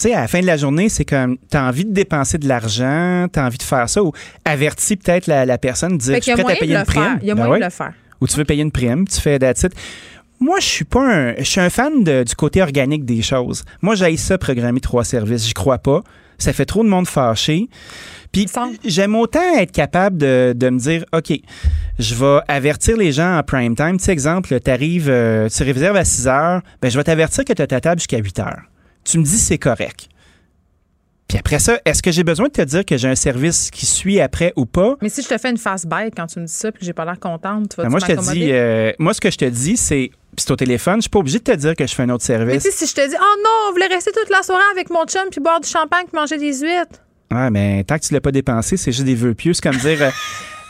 [0.00, 2.48] Tu sais, à la fin de la journée, c'est comme, t'as envie de dépenser de
[2.48, 4.12] l'argent, t'as envie de faire ça, ou
[4.46, 7.18] avertis peut-être la, la personne, dire, je suis prête à payer une prime.
[7.22, 7.92] Il y a Ben moyen de le faire.
[8.22, 9.72] Ou tu veux payer une prime, tu fais that's it.
[10.40, 13.62] Moi, je suis pas un, je suis un fan de- du côté organique des choses.
[13.82, 15.46] Moi, j'ai ça programmer trois services.
[15.46, 16.02] J'y crois pas.
[16.38, 17.68] Ça fait trop de monde fâché.
[18.32, 18.46] Puis
[18.86, 21.30] j'aime autant être capable de, de me dire, OK,
[21.98, 23.98] je vais avertir les gens en prime time.
[23.98, 25.12] Tu sais, exemple, tu arrives,
[25.54, 28.16] tu réserves à 6 heures, ben, je vais t'avertir que tu as ta table jusqu'à
[28.16, 28.62] 8 heures.
[29.04, 30.08] Tu me dis c'est correct.
[31.28, 33.86] Puis après ça, est-ce que j'ai besoin de te dire que j'ai un service qui
[33.86, 34.96] suit après ou pas?
[35.00, 36.86] Mais si je te fais une fast bite quand tu me dis ça puis que
[36.86, 39.30] j'ai pas l'air contente, tu vas Ben, moi, je te dis, euh, moi, ce que
[39.30, 41.76] je te dis, c'est, puis c'est au téléphone, je suis pas obligé de te dire
[41.76, 42.64] que je fais un autre Mais service.
[42.64, 44.90] tu sais, si je te dis, oh non, on voulait rester toute la soirée avec
[44.90, 47.00] mon chum puis boire du champagne puis manger des huîtres.
[47.32, 49.52] Ouais, mais tant que tu l'as pas dépensé, c'est juste des vœux pieux.
[49.52, 50.10] C'est comme dire euh,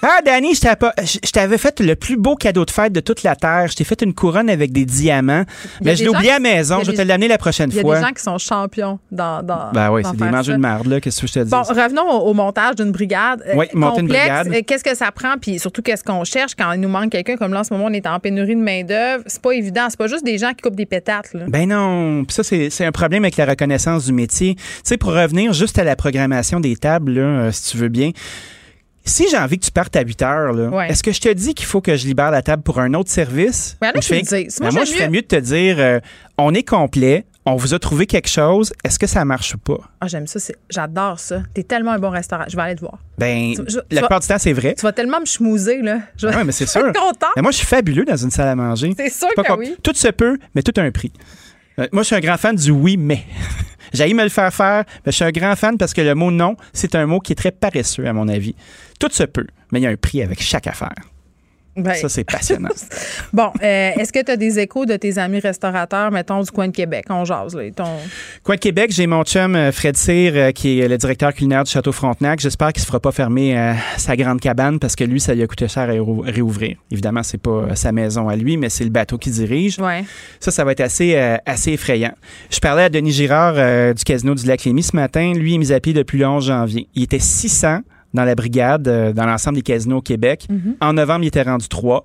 [0.03, 2.93] Ah, Danny, je t'avais pas- je je t'avais fait le plus beau cadeau de fête
[2.93, 3.67] de toute la Terre.
[3.69, 5.45] Je t'ai fait une couronne avec des diamants.
[5.83, 6.79] Mais je l'ai oublié à la maison.
[6.83, 7.97] Je vais te l'amener la prochaine Il y a fois.
[8.01, 9.43] des gens qui sont champions dans.
[9.43, 10.53] dans Ben oui, c'est des ça.
[10.53, 11.01] de marde, là.
[11.01, 11.51] Qu'est-ce que je te dis?
[11.51, 13.43] Bon, revenons au, au montage d'une brigade.
[13.47, 14.49] Euh, Oui, monter une brigade.
[14.49, 15.35] Euh, Qu'est-ce que ça prend?
[15.41, 17.37] Puis surtout, qu'est-ce qu'on cherche quand il nous manque quelqu'un?
[17.37, 19.25] Comme là, en ce moment, on est en pénurie de main-d'œuvre.
[19.27, 19.87] C'est pas évident.
[19.91, 21.35] C'est pas juste des gens qui coupent des pétates.
[21.35, 21.45] Là.
[21.49, 24.55] Ben non, Puis ça c'est c'est un problème avec la reconnaissance du métier.
[24.55, 27.89] Tu sais, pour revenir juste à la programmation des tables, là, euh, si tu veux
[27.89, 28.11] bien.
[29.05, 30.89] Si j'ai envie que tu partes à 8 heures, là, Ouais.
[30.91, 33.11] est-ce que je te dis qu'il faut que je libère la table pour un autre
[33.11, 33.77] service?
[33.83, 34.49] Ou je fais- le dis.
[34.61, 36.01] Moi, Ben, moi, je ferais mieux- de te dire, euh,
[36.39, 39.79] on est complet, on vous a trouvé quelque chose, est-ce que ça marche ou pas?
[40.01, 40.39] Ah, j'aime ça.
[40.39, 41.43] c'est- J'adore ça.
[41.55, 42.45] T'es tellement un bon restaurant.
[42.47, 42.99] Je vais aller te voir.
[43.19, 44.75] Ben, Tu- je- la plupart du temps, c'est vrai.
[44.77, 46.01] Tu vas tellement me schmouser, là.
[46.17, 46.83] Je vais Oui, mais c'est sûr.
[46.93, 47.27] content.
[47.37, 48.93] Mais moi, je suis fabuleux dans une salle à manger.
[48.97, 49.75] C'est sûr que oui.
[49.83, 51.13] Tout se peut, mais tout a un prix.
[51.81, 53.25] Euh, Moi, je suis un grand fan du oui, mais.
[53.93, 56.31] J'ai me le faire faire, mais je suis un grand fan parce que le mot
[56.31, 58.55] non, c'est un mot qui est très paresseux, à mon avis.
[59.01, 60.95] Tout se peut, mais il y a un prix avec chaque affaire.
[61.77, 62.69] Ben, Ça, c'est passionnant.
[63.33, 66.67] Bon, euh, est-ce que tu as des échos de tes amis restaurateurs, mettons, du coin
[66.67, 67.05] de Québec?
[67.11, 67.71] On jase, là.
[67.71, 67.85] Ton...
[68.43, 71.63] Coin de Québec, j'ai mon chum euh, Fred Cyr, euh, qui est le directeur culinaire
[71.63, 72.41] du Château Frontenac.
[72.41, 75.43] J'espère qu'il se fera pas fermer euh, sa grande cabane parce que lui, ça lui
[75.43, 76.77] a coûté cher à réouvrir.
[76.91, 79.79] Évidemment, c'est pas sa maison à lui, mais c'est le bateau qui dirige.
[79.79, 80.05] Ouais.
[80.41, 82.15] Ça, ça va être assez, euh, assez effrayant.
[82.51, 85.33] Je parlais à Denis Girard du Casino du Lac-Lémy ce matin.
[85.35, 86.89] Lui, il est mis à pied depuis le 11 janvier.
[86.95, 87.81] Il était 600
[88.15, 90.47] dans la brigade, euh, dans l'ensemble des casinos au Québec.
[90.49, 90.77] Mhm.
[90.81, 92.05] En novembre, il était rendu 3.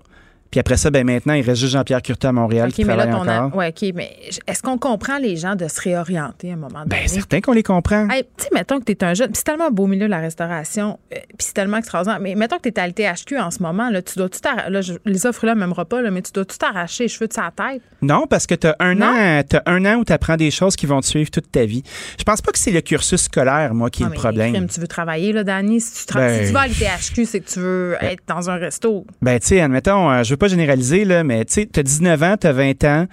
[0.56, 2.96] Puis après ça, ben maintenant, il reste juste Jean-Pierre Curtin à Montréal OK, qui mais
[2.96, 3.58] là, a- encore.
[3.58, 4.16] ouais, OK, mais
[4.48, 6.88] est-ce qu'on comprend les gens de se réorienter à un moment donné?
[7.02, 8.08] Ben, certain qu'on les comprend.
[8.10, 10.20] Hey, tu sais, mettons que tu es un jeune, puis c'est tellement beau milieu, la
[10.20, 12.22] restauration, euh, puis c'est tellement extraordinaire.
[12.22, 14.70] Mais mettons que tu es à l'THQ en ce moment, là, tu dois tout t'arracher.
[14.70, 17.28] Là, je- les offres là, m'aimeront pas, là, mais tu dois tout t'arracher les cheveux
[17.28, 17.82] de sa tête.
[18.02, 19.08] Non, parce que tu as un Non?
[19.08, 21.66] an, t'as un an où tu apprends des choses qui vont te suivre toute ta
[21.66, 21.84] vie.
[22.18, 24.68] Je pense pas que c'est le cursus scolaire, moi, qui est Ah, le problème.
[24.70, 25.82] tu veux travailler, là, Dani?
[25.82, 28.56] Si tu, Ben- si tu vas à l'THQ, c'est que tu veux être dans un
[28.56, 29.06] resto.
[29.22, 32.24] Ben, tu sais, admettons, euh, je veux pas généraliser, là, mais tu sais, t'as 19
[32.24, 33.06] ans, t'as 20 ans,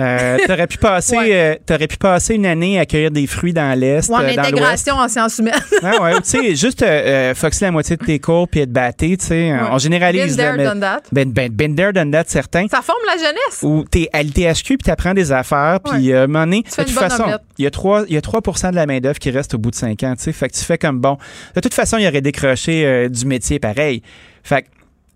[0.00, 3.78] euh, t'aurais pu passer, euh, t'aurais pu passer une année à cueillir des fruits dans
[3.78, 4.38] l'Est, Ou en euh, dans l'Ouest.
[4.38, 5.54] intégration en sciences humaines.
[5.82, 6.86] Ah ouais, ou tu sais, juste euh,
[7.30, 10.36] euh, foxer la moitié de tes cours puis être batté, tu sais, on généralise.
[10.36, 11.00] Been là, mais- done that.
[11.12, 12.66] Ben, ben, been there, done that, certain.
[12.68, 13.62] Ça forme la jeunesse.
[13.62, 16.90] Ou t'es à l'ITHQ puis t'apprends des affaires puis à un moment donné, de toute
[16.90, 17.24] façon,
[17.58, 18.40] il y a 3 il y a 3
[18.70, 20.54] de la main d'œuvre qui reste au bout de 5 ans, tu sais, fait que
[20.54, 21.18] tu fais comme bon.
[21.54, 24.02] De toute façon, il y aurait décroché du métier pareil.
[24.42, 24.68] Fait que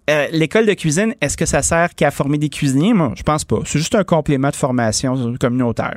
[0.09, 2.95] euh, l'école de cuisine, est-ce que ça sert qu'à former des cuisiniers?
[2.95, 3.59] Moi, je pense pas.
[3.65, 5.95] C'est juste un complément de formation communautaire.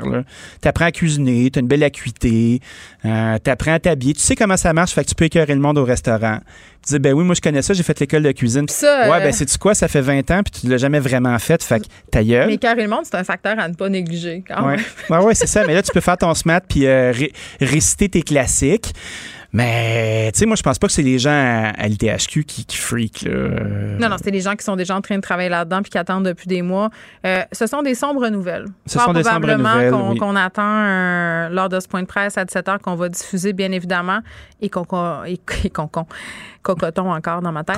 [0.62, 2.60] Tu apprends à cuisiner, tu as une belle acuité,
[3.06, 4.14] euh, tu apprends à t'habiller.
[4.14, 6.40] Tu sais comment ça marche, fait que tu peux écœurer le monde au restaurant.
[6.86, 8.68] Tu dis, ben oui, moi, je connais ça, j'ai fait l'école de cuisine.
[8.68, 9.76] ça, ouais, euh, ben c'est-tu quoi?
[9.76, 12.48] Ça fait 20 ans, puis tu l'as jamais vraiment fait, fait que ta gueule.
[12.48, 14.44] Mais carrément, le monde, c'est un facteur à ne pas négliger.
[14.48, 14.86] quand Ouais, même.
[15.10, 15.64] ouais, ouais, c'est ça.
[15.68, 18.94] Mais là, tu peux faire ton SMAT puis euh, ré- réciter tes classiques.
[19.53, 22.64] Mais, tu sais, moi, je pense pas que c'est les gens à, à l'ITHQ qui,
[22.65, 23.60] qui freak, là.
[23.99, 25.98] Non, non, c'est des gens qui sont déjà en train de travailler là-dedans puis qui
[25.98, 26.90] attendent depuis des mois.
[27.26, 28.65] Euh, ce sont des sombres nouvelles.
[28.86, 30.18] Ce Fort sont des sombres probablement nouvelles, qu'on oui.
[30.19, 33.72] qu'on attend euh, lors de ce point de presse à 17h qu'on va diffuser, bien
[33.73, 34.19] évidemment,
[34.61, 36.07] et qu'on qu'on- et, et qu'on qu'on-
[36.64, 37.78] cocoton encore dans ma tête.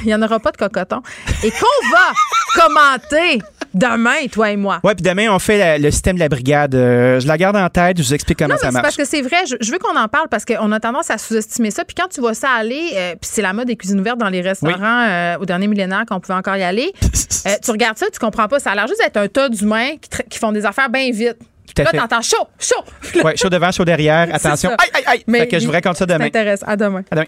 [0.00, 1.02] Il n'y en aura pas de cocoton.
[1.44, 3.38] Et qu'on va commenter
[3.74, 4.80] demain, toi et moi.
[4.84, 6.74] Ouais, puis demain, on fait la- le système de la brigade.
[6.74, 8.82] Euh, je la garde en tête, je vous explique comment Non, mais ça marche.
[8.82, 11.18] parce que c'est vrai, je, je veux qu'on en parle parce qu'on a tendance à
[11.18, 11.84] sous-estimer ça.
[11.84, 14.28] Puis quand tu vois ça aller, euh, puis c'est la mode des cuisines ouvertes dans
[14.28, 16.92] les restaurants euh, au dernier millénaire qu'on pouvait encore y aller,
[17.62, 18.58] tu regardes ça, tu comprends pas.
[18.58, 19.92] Ça a l'air juste d'être un tas d'humains
[20.28, 21.36] qui, font des affaires bien vite.
[21.74, 23.22] Tout à là, t'entends chaud, chaud.
[23.22, 24.26] Ouais, chaud devant, chaud derrière.
[24.32, 24.70] Attention.
[24.70, 24.76] ça.
[24.78, 25.24] Aïe, aïe, aïe.
[25.26, 26.24] Mais fait que je vous raconte ça Ça demain.
[26.24, 26.60] t'intéresse.
[26.66, 27.02] À demain.
[27.10, 27.26] À demain.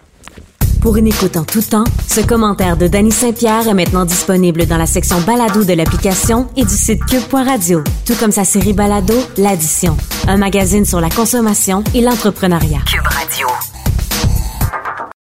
[0.81, 4.77] Pour une écoute en tout temps, ce commentaire de Danny Saint-Pierre est maintenant disponible dans
[4.77, 9.95] la section balado de l'application et du site cube.radio, tout comme sa série balado L'Addition,
[10.27, 12.79] un magazine sur la consommation et l'entrepreneuriat.
[12.87, 13.47] Cube Radio.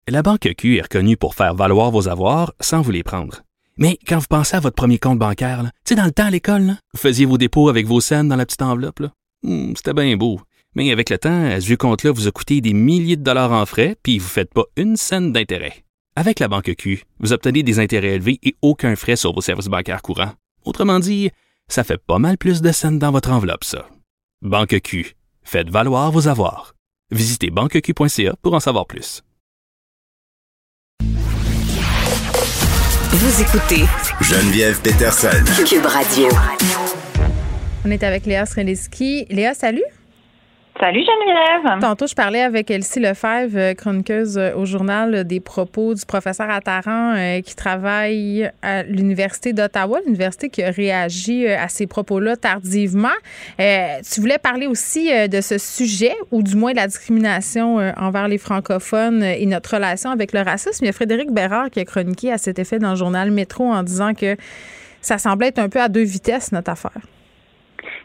[0.07, 3.43] La Banque Q est reconnue pour faire valoir vos avoirs sans vous les prendre.
[3.79, 6.31] Mais quand vous pensez à votre premier compte bancaire, tu sais, dans le temps à
[6.31, 9.03] l'école, vous faisiez vos dépôts avec vos scènes dans la petite enveloppe.
[9.43, 10.41] Hmm, C'était bien beau.
[10.79, 13.67] Mais avec le temps, ce vieux compte-là vous a coûté des milliers de dollars en
[13.67, 15.83] frais, puis vous ne faites pas une scène d'intérêt.
[16.15, 19.67] Avec la Banque Q, vous obtenez des intérêts élevés et aucun frais sur vos services
[19.67, 20.35] bancaires courants.
[20.65, 21.33] Autrement dit,
[21.67, 23.89] ça fait pas mal plus de scènes dans votre enveloppe, ça.
[24.41, 26.77] Banque Q, faites valoir vos avoirs.
[27.11, 29.25] Visitez banqueq.ca pour en savoir plus.
[33.11, 33.83] Vous écoutez
[34.21, 35.45] Geneviève Peterson.
[35.67, 36.29] Cube Radio.
[37.85, 39.27] On est avec Léa Sreliski.
[39.29, 39.83] Léa, salut.
[40.81, 41.81] Salut Geneviève.
[41.81, 46.07] Tantôt, je parlais avec Elsie Lefebvre, euh, chroniqueuse euh, au journal, euh, des propos du
[46.07, 47.15] professeur Attaran
[47.45, 53.09] qui travaille à l'Université d'Ottawa, l'université qui a réagi à ces propos-là tardivement.
[53.59, 58.39] Tu voulais parler aussi de ce sujet, ou du moins de la discrimination envers les
[58.39, 60.85] francophones et notre relation avec le racisme.
[60.85, 63.65] Il y a Frédéric Bérard qui a chroniqué à cet effet dans le journal Métro
[63.65, 64.37] en disant que
[65.01, 67.01] ça semblait être un peu à deux vitesses, notre affaire.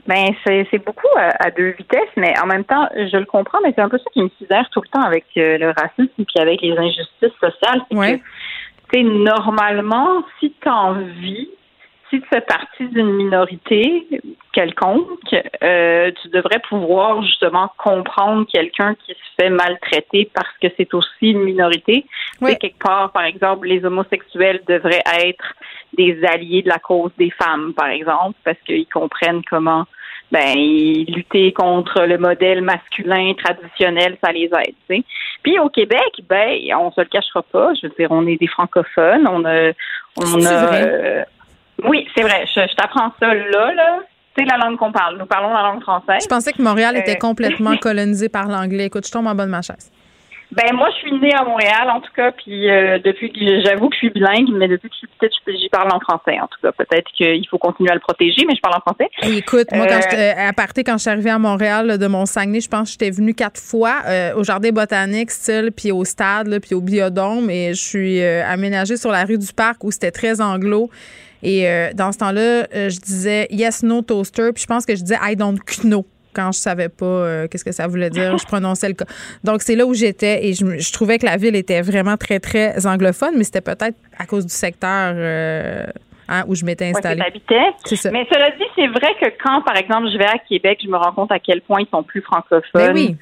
[0.06, 3.60] Ben c'est c'est beaucoup à, à deux vitesses, mais en même temps, je le comprends,
[3.64, 6.26] mais c'est un peu ça qui me sidère tout le temps avec euh, le racisme
[6.26, 7.82] puis avec les injustices sociales.
[7.90, 8.24] C'est que,
[8.92, 11.50] tu sais, normalement, si tu en vis,
[12.10, 14.08] si tu fais partie d'une minorité
[14.52, 20.94] quelconque, euh, tu devrais pouvoir justement comprendre quelqu'un qui se fait maltraiter parce que c'est
[20.94, 22.06] aussi une minorité.
[22.40, 25.54] Tu sais, quelque part, par exemple, les homosexuels devraient être
[25.98, 29.86] des alliés de la cause des femmes, par exemple, parce qu'ils comprennent comment
[30.32, 34.74] ben lutter contre le modèle masculin traditionnel, ça les aide.
[34.90, 35.04] sais.
[35.44, 37.74] Puis au Québec, ben on se le cachera pas.
[37.76, 39.28] Je veux dire, on est des francophones.
[39.28, 39.72] On a,
[40.18, 40.66] on a.
[40.66, 40.82] vrai?
[40.88, 41.24] euh,
[41.84, 42.46] oui, c'est vrai.
[42.48, 44.00] Je, je t'apprends ça là, là.
[44.36, 45.20] C'est la langue qu'on parle.
[45.20, 46.24] Nous parlons la langue française.
[46.24, 48.86] Je pensais que Montréal était Euh, complètement colonisé par l'anglais.
[48.86, 49.92] Écoute, je tombe en bas de ma chaise.
[50.56, 53.90] Ben moi, je suis née à Montréal, en tout cas, puis euh, depuis que j'avoue
[53.90, 56.40] que je suis bilingue, mais depuis que je suis petite, je- j'y parle en français,
[56.40, 56.72] en tout cas.
[56.72, 59.10] Peut-être qu'il faut continuer à le protéger, mais je parle en français.
[59.24, 61.98] Et écoute, moi, quand Euh, j'étais- à partir quand je suis arrivée à Montréal, là,
[61.98, 65.72] de mon Saguenay, je pense que j'étais venue quatre fois euh, au Jardin botanique, style,
[65.76, 67.50] puis au stade, là, puis au biodôme.
[67.50, 70.90] Et je suis euh, aménagée sur la rue du Parc où c'était très anglo.
[71.42, 74.52] Et euh, dans ce temps-là, euh, je disais yes, no toaster.
[74.54, 77.66] Puis je pense que je disais I don't know quand je savais pas euh, qu'est-ce
[77.66, 78.38] que ça voulait dire.
[78.38, 79.06] Je prononçais le cas.
[79.44, 82.86] Donc, c'est là où j'étais et je, trouvais que la ville était vraiment très, très
[82.86, 85.86] anglophone, mais c'était peut-être à cause du secteur euh,
[86.28, 87.22] hein, où je m'étais installée.
[87.86, 88.12] C'est ça.
[88.12, 90.98] Mais cela dit, c'est vrai que quand, par exemple, je vais à Québec, je me
[90.98, 93.16] rends compte à quel point ils sont plus francophones Ben oui.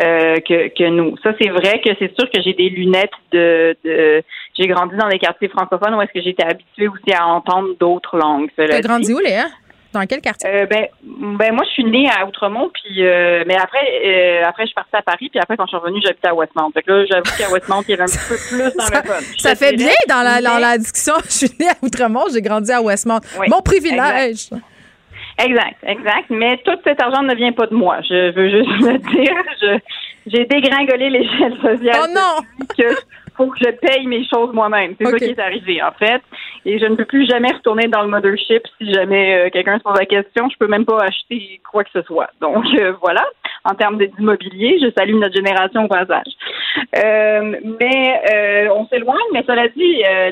[0.00, 1.16] euh, que, que nous.
[1.22, 3.76] Ça, c'est vrai que c'est sûr que j'ai des lunettes de...
[3.84, 4.22] de
[4.58, 8.16] j'ai grandi dans des quartiers francophones où est-ce que j'étais habituée aussi à entendre d'autres
[8.16, 8.50] langues.
[8.56, 9.46] T'as grandi où, Léa?
[9.92, 10.48] Dans quel quartier?
[10.50, 14.64] Euh, ben, ben moi je suis née à Outremont puis euh, mais après euh, après
[14.64, 16.70] je suis partie à Paris puis après quand je suis revenue j'habitais à Westmount.
[16.72, 18.72] Fait que là j'avoue qu'à Westmount il y avait un petit peu plus.
[19.36, 21.14] Je Ça te fait dirais, bien dans la, dans la discussion.
[21.24, 23.20] Je suis née à Outremont, j'ai grandi à Westmount.
[23.40, 24.50] Oui, Mon privilège.
[25.38, 26.26] Exact, exact.
[26.30, 28.00] Mais tout cet argent ne vient pas de moi.
[28.02, 29.34] Je veux juste le dire.
[29.62, 29.78] Je,
[30.26, 32.00] j'ai dégringolé l'échelle sociale.
[32.02, 32.66] Oh non!
[32.76, 32.94] que
[33.38, 34.94] faut que je paye mes choses moi-même.
[34.98, 36.20] C'est ça qui est arrivé, en fait.
[36.66, 39.82] Et je ne peux plus jamais retourner dans le mothership si jamais euh, quelqu'un se
[39.84, 40.50] pose la question.
[40.50, 42.28] Je peux même pas acheter quoi que ce soit.
[42.42, 43.24] Donc, euh, voilà.
[43.64, 46.32] En termes d'immobilier, je salue notre génération au passage.
[46.96, 50.30] Euh, mais euh, on s'éloigne, mais cela dit, euh,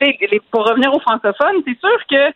[0.00, 2.32] les- pour revenir aux francophones, c'est sûr que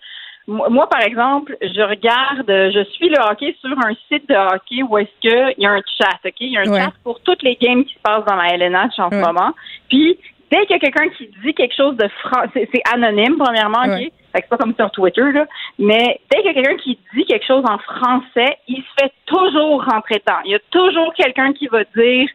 [0.49, 4.99] moi, par exemple, je regarde, je suis le hockey sur un site de hockey où
[4.99, 6.35] est-ce qu'il y a un chat, OK?
[6.41, 6.81] Il y a un Ouais.
[6.81, 9.53] chat pour toutes les games qui se passent dans la LNH en ce moment.
[9.89, 10.19] Puis,
[10.51, 13.89] dès qu'il y a quelqu'un qui dit quelque chose de français, c'est anonyme, premièrement, OK?
[13.89, 14.13] Ouais.
[14.33, 15.47] Fait que c'est pas comme sur Twitter, là.
[15.79, 19.13] Mais dès qu'il y a quelqu'un qui dit quelque chose en français, il se fait
[19.27, 20.39] toujours rentrer dedans.
[20.47, 22.29] Il y a toujours quelqu'un qui va dire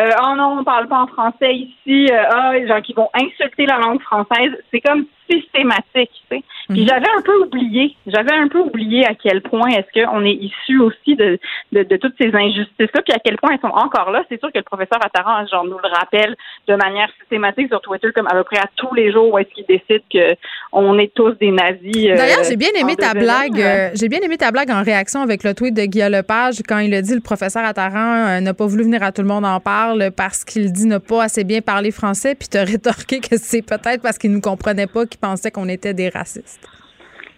[0.00, 2.08] euh, Oh non, on parle pas en français ici.
[2.10, 4.56] Euh, ah, les gens qui vont insulter la langue française.
[4.70, 6.42] C'est comme systématique, tu sais.
[6.70, 6.88] Puis Mhm.
[6.88, 10.80] j'avais un peu oublié, j'avais un peu oublié à quel point est-ce qu'on est issu
[10.80, 11.38] aussi de,
[11.72, 14.22] de, de toutes ces injustices-là, puis à quel point elles sont encore là.
[14.28, 16.34] C'est sûr que le professeur Attaran, genre, nous le rappelle
[16.68, 19.50] de manière systématique sur Twitter, comme à peu près à tous les jours où est-ce
[19.54, 20.34] qu'il décide que
[20.72, 22.08] on est tous des nazis.
[22.08, 23.60] euh, D'ailleurs, j'ai bien aimé ta blague.
[23.60, 26.78] euh, j'ai bien aimé ta blague en réaction avec le tweet de Guillaume Lepage quand
[26.78, 29.44] il a dit le professeur Attaran euh, n'a pas voulu venir à tout le monde
[29.44, 33.36] en parle parce qu'il dit ne pas assez bien parler français, puis t'as rétorqué que
[33.36, 36.68] c'est peut-être parce qu'il nous comprenait pas, qu'il pensait qu'on était des racistes.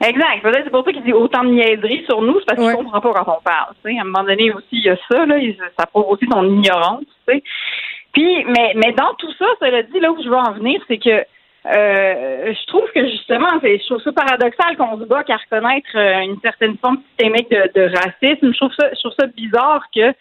[0.04, 0.42] Exact.
[0.42, 2.74] Peut-être c'est pour ça qu'il dit autant de niaiseries sur nous, c'est parce qu'il Ouais.
[2.84, 3.74] comprend pas quand on parle.
[3.84, 5.36] À un moment donné aussi, il y a ça, là,
[5.78, 7.04] ça prouve aussi son ignorance.
[7.26, 7.42] Tu sais.
[8.12, 10.98] Puis, mais, mais dans tout ça, cela dit, là où je veux en venir, c'est
[10.98, 15.36] que euh, je trouve que justement, c'est, je trouve ça paradoxal qu'on se bat qu'à
[15.36, 18.52] reconnaître euh, une certaine forme systémique de, de racisme.
[18.52, 20.12] Je trouve ça, je trouve ça bizarre que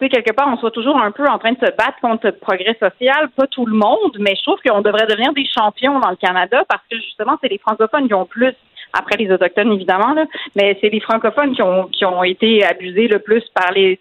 [0.00, 2.32] sais, quelque part, on soit toujours un peu en train de se battre contre le
[2.32, 3.28] progrès social.
[3.36, 6.64] Pas tout le monde, mais je trouve qu'on devrait devenir des champions dans le Canada
[6.68, 8.54] parce que justement, c'est les francophones qui ont plus,
[8.92, 13.08] après les autochtones évidemment, là, mais c'est les francophones qui ont, qui ont été abusés
[13.08, 13.98] le plus par les,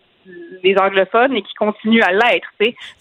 [0.63, 2.47] les anglophones et qui continuent à l'être.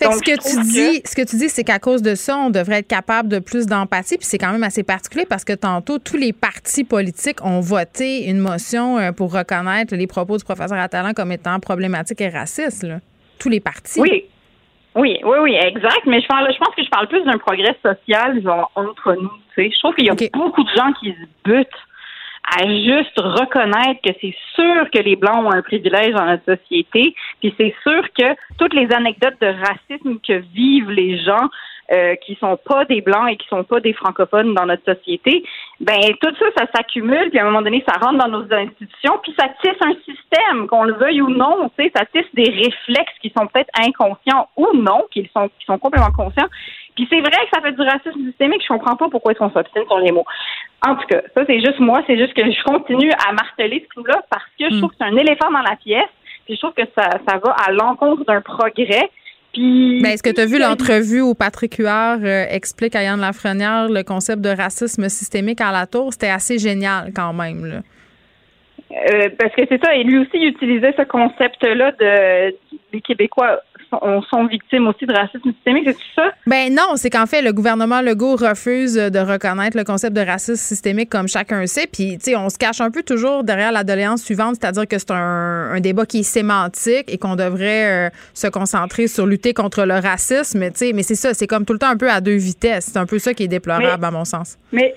[0.00, 2.50] Donc, ce que tu dis, ce que tu dis, c'est qu'à cause de ça, on
[2.50, 4.16] devrait être capable de plus d'empathie.
[4.16, 8.28] Puis c'est quand même assez particulier parce que tantôt, tous les partis politiques ont voté
[8.28, 12.84] une motion euh, pour reconnaître les propos du professeur Attalant comme étant problématiques et racistes.
[12.84, 13.00] là.
[13.38, 14.00] Tous les partis.
[14.00, 14.24] Oui.
[14.94, 16.06] Oui, oui, oui, exact.
[16.06, 19.30] Mais je parle, je pense que je parle plus d'un progrès social, genre, entre nous.
[19.58, 21.68] Je trouve qu'il y a beaucoup de gens qui se butent
[22.46, 27.14] à juste reconnaître que c'est sûr que les Blancs ont un privilège dans notre société,
[27.40, 31.48] puis c'est sûr que toutes les anecdotes de racisme que vivent les gens
[31.92, 35.44] euh, qui sont pas des Blancs et qui sont pas des francophones dans notre société,
[35.80, 39.18] ben tout ça, ça s'accumule, puis à un moment donné, ça rentre dans nos institutions,
[39.22, 42.50] puis ça tisse un système, qu'on le veuille ou non, tu sais, ça tisse des
[42.50, 46.48] réflexes qui sont peut-être inconscients ou non, qui sont, qui sont complètement conscients.
[46.96, 49.50] Puis c'est vrai que ça fait du racisme systémique, je comprends pas pourquoi est-ce qu'on
[49.50, 50.24] s'obstine sur les mots.
[50.86, 53.88] En tout cas, ça c'est juste moi, c'est juste que je continue à marteler ce
[53.94, 56.08] clou-là parce que je trouve que c'est un éléphant dans la pièce,
[56.46, 59.10] puis je trouve que ça, ça va à l'encontre d'un progrès.
[59.52, 63.20] Puis, Ben, est-ce que tu as vu l'entrevue où Patrick Huard euh, explique à Yann
[63.20, 66.12] Lafrenière le concept de racisme systémique à la tour?
[66.12, 67.64] C'était assez génial quand même.
[67.64, 67.80] Là.
[68.96, 72.54] Euh, parce que c'est ça, et lui aussi il utilisait ce concept-là de
[72.92, 73.60] les Québécois
[73.90, 76.30] sont, sont victimes aussi de racisme systémique, c'est ça?
[76.46, 80.56] Ben non, c'est qu'en fait, le gouvernement Legault refuse de reconnaître le concept de racisme
[80.56, 81.86] systémique comme chacun sait.
[81.86, 84.98] Puis, tu sais, on se cache un peu toujours derrière la doléance suivante, c'est-à-dire que
[84.98, 89.54] c'est un, un, débat qui est sémantique et qu'on devrait euh, se concentrer sur lutter
[89.54, 90.66] contre le racisme.
[90.70, 92.86] Tu sais, mais c'est ça, c'est comme tout le temps un peu à deux vitesses.
[92.92, 94.58] C'est un peu ça qui est déplorable, Mais- à mon sens.
[94.72, 94.94] Mais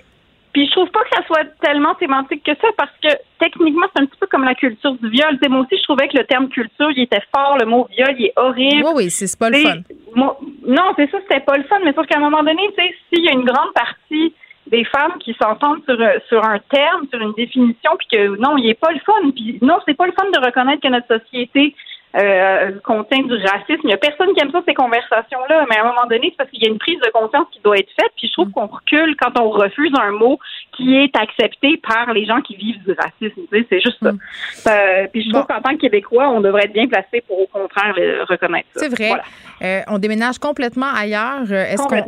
[0.53, 3.09] puis je trouve pas que ça soit tellement sémantique que ça parce que
[3.39, 5.31] techniquement c'est un petit peu comme la culture du viol.
[5.33, 7.87] Tu sais, moi aussi je trouvais que le terme culture il était fort, le mot
[7.95, 8.83] viol il est horrible.
[8.85, 9.75] Oui, oui, c'est pas le fun.
[10.15, 12.83] moi- non, c'est ça, c'était pas le fun, mais sauf qu'à un moment donné, tu
[12.83, 14.33] sais, s'il y a une grande partie
[14.67, 18.55] des femmes qui s'entendent sur, euh, sur un terme, sur une définition, puis que non,
[18.57, 21.07] il est pas le fun, puis non, c'est pas le fun de reconnaître que notre
[21.19, 21.73] société
[22.15, 23.81] euh, contient du racisme.
[23.83, 26.37] Il y a personne qui aime ça, ces conversations-là, mais à un moment donné, c'est
[26.37, 28.49] parce qu'il y a une prise de conscience qui doit être faite, puis je trouve
[28.51, 30.39] qu'on recule quand on refuse un mot
[30.75, 33.41] qui est accepté par les gens qui vivent du racisme.
[33.51, 34.11] Tu sais, c'est juste ça.
[34.71, 37.47] Euh, puis je trouve qu'en tant que Québécois, on devrait être bien placé pour au
[37.47, 38.79] contraire le reconnaître ça.
[38.81, 39.09] C'est vrai.
[39.09, 39.23] Voilà.
[39.61, 41.43] Euh, on déménage complètement ailleurs.
[41.51, 41.65] Euh,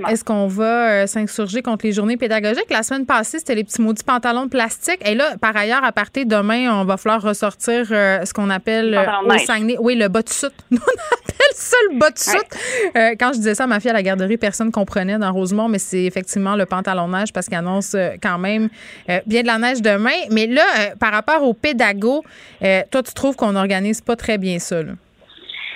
[0.07, 2.69] Est-ce qu'on va euh, s'insurger contre les journées pédagogiques?
[2.69, 4.99] La semaine passée, c'était les petits maudits pantalons de plastique.
[5.05, 8.49] Et là, par ailleurs, à partir de demain, on va falloir ressortir euh, ce qu'on
[8.49, 9.37] appelle euh, au.
[9.37, 9.75] Saguenay.
[9.79, 10.53] Oui, le bas de soute.
[10.69, 12.47] Nous, on appelle ça le bas de soute.
[12.95, 15.31] Euh, quand je disais ça à ma fille à la garderie, personne ne comprenait dans
[15.31, 18.69] Rosemont, mais c'est effectivement le pantalon de neige parce qu'il annonce euh, quand même
[19.09, 20.09] euh, bien de la neige demain.
[20.29, 22.23] Mais là, euh, par rapport aux pédagogues,
[22.61, 24.93] toi, tu trouves qu'on n'organise pas très bien ça, là?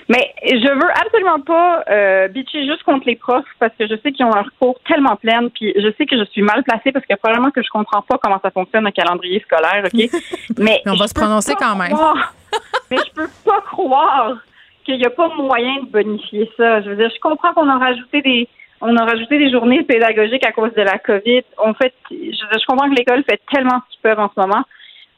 [0.09, 4.11] Mais je veux absolument pas euh, bitcher juste contre les profs parce que je sais
[4.11, 7.05] qu'ils ont leur cours tellement pleine, puis je sais que je suis mal placée parce
[7.05, 10.09] que probablement que je comprends pas comment ça fonctionne un calendrier scolaire, ok?
[10.59, 11.91] Mais on va se prononcer quand même.
[11.93, 12.33] croire-
[12.91, 14.37] mais je peux pas croire
[14.85, 16.81] qu'il n'y a pas moyen de bonifier ça.
[16.81, 18.47] Je veux dire, je comprends qu'on a rajouté des
[18.81, 21.41] on a rajouté des journées pédagogiques à cause de la COVID.
[21.57, 24.63] On fait, je, je comprends que l'école fait tellement ce qu'ils peuvent en ce moment.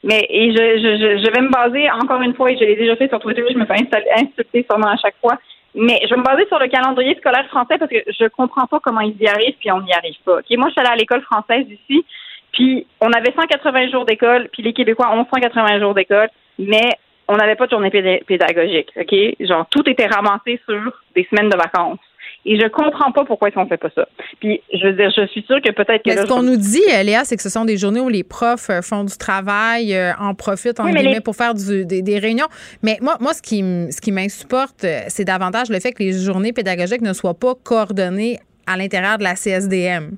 [0.07, 2.95] Mais et je, je, je, vais me baser encore une fois, et je l'ai déjà
[2.95, 5.37] fait sur Twitter, je me fais insulter sûrement à chaque fois.
[5.75, 8.79] Mais je vais me baser sur le calendrier scolaire français parce que je comprends pas
[8.79, 10.37] comment ils y arrivent puis on n'y arrive pas.
[10.37, 12.05] Ok, moi je suis allée à l'école française ici,
[12.53, 16.89] puis on avait 180 jours d'école, puis les Québécois ont 180 jours d'école, mais
[17.27, 17.91] on n'avait pas de journée
[18.25, 18.93] pédagogique.
[18.95, 21.99] Ok, genre tout était ramassé sur des semaines de vacances.
[22.49, 24.07] Et je comprends pas pourquoi ils ne fait pas ça.
[24.39, 26.45] Puis je veux dire, je suis sûre que peut-être que Mais là, ce qu'on je-
[26.47, 29.03] nous dit, euh, Léa, c'est que ce sont des journées où les profs euh, font
[29.03, 32.47] du travail, euh, en profitent, en Oui, guillemets, les- pour faire du- des, des réunions.
[32.83, 33.59] Mais moi, moi ce qui,
[33.91, 38.39] ce qui m'insupporte, c'est davantage le fait que les journées pédagogiques ne soient pas coordonnées
[38.65, 40.11] à l'intérieur de la CSDM.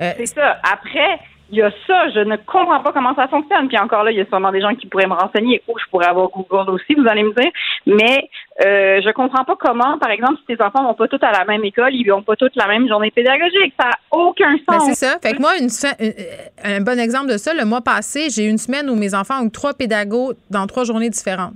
[0.00, 0.58] Euh, C'est ça.
[0.62, 1.18] Après,
[1.52, 2.08] il y a ça.
[2.10, 3.68] Je ne comprends pas comment ça fonctionne.
[3.68, 5.62] Puis encore là, il y a sûrement des gens qui pourraient me renseigner.
[5.68, 7.50] Ou je pourrais avoir Google aussi, vous allez me dire.
[7.86, 8.28] Mais
[8.64, 11.44] euh, je comprends pas comment, par exemple, si tes enfants vont pas tous à la
[11.44, 13.74] même école, ils n'ont pas toutes la même journée pédagogique.
[13.78, 14.88] Ça n'a aucun Ben, sens.
[14.94, 15.18] c'est ça.
[15.22, 16.10] Fait que moi, une se- euh,
[16.64, 19.42] un bon exemple de ça, le mois passé, j'ai eu une semaine où mes enfants
[19.42, 21.52] ont eu trois pédagogues dans trois journées différentes.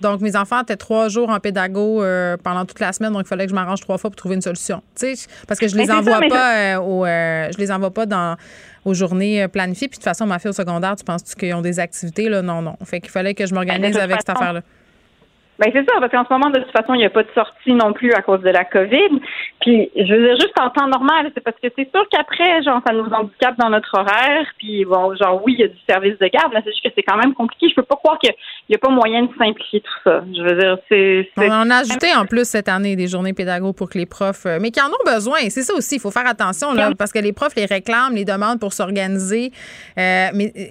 [0.00, 3.28] Donc, mes enfants étaient trois jours en pédago euh, pendant toute la semaine, donc il
[3.28, 4.82] fallait que je m'arrange trois fois pour trouver une solution.
[4.98, 8.06] Tu sais, parce que je les envoie pas euh, au, euh, je les envoie pas
[8.06, 8.36] dans
[8.84, 9.88] aux journées planifiées.
[9.88, 12.40] Puis de toute façon, ma fille au secondaire, tu penses qu'ils ont des activités là?
[12.40, 12.76] Non, non.
[12.84, 14.62] Fait qu'il fallait que je Ben, m'organise avec cette affaire-là.
[15.60, 17.28] Ben c'est ça, parce qu'en ce moment, de toute façon, il n'y a pas de
[17.34, 19.20] sortie non plus à cause de la COVID.
[19.60, 22.80] Puis, je veux dire, juste en temps normal, c'est parce que c'est sûr qu'après, genre,
[22.86, 24.46] ça nous handicape dans notre horaire.
[24.56, 26.88] Puis, bon, genre, oui, il y a du service de garde, mais c'est juste que
[26.96, 27.68] c'est quand même compliqué.
[27.68, 28.32] Je peux pas croire qu'il
[28.70, 30.24] n'y a pas moyen de simplifier tout ça.
[30.34, 31.28] Je veux dire, c'est...
[31.36, 34.58] On a ajouté en plus cette année des journées pédago pour que les profs, euh,
[34.62, 35.40] mais qui en ont besoin.
[35.50, 38.24] C'est ça aussi, il faut faire attention là, parce que les profs les réclament, les
[38.24, 39.52] demandent pour s'organiser.
[39.98, 40.64] Euh, mais euh,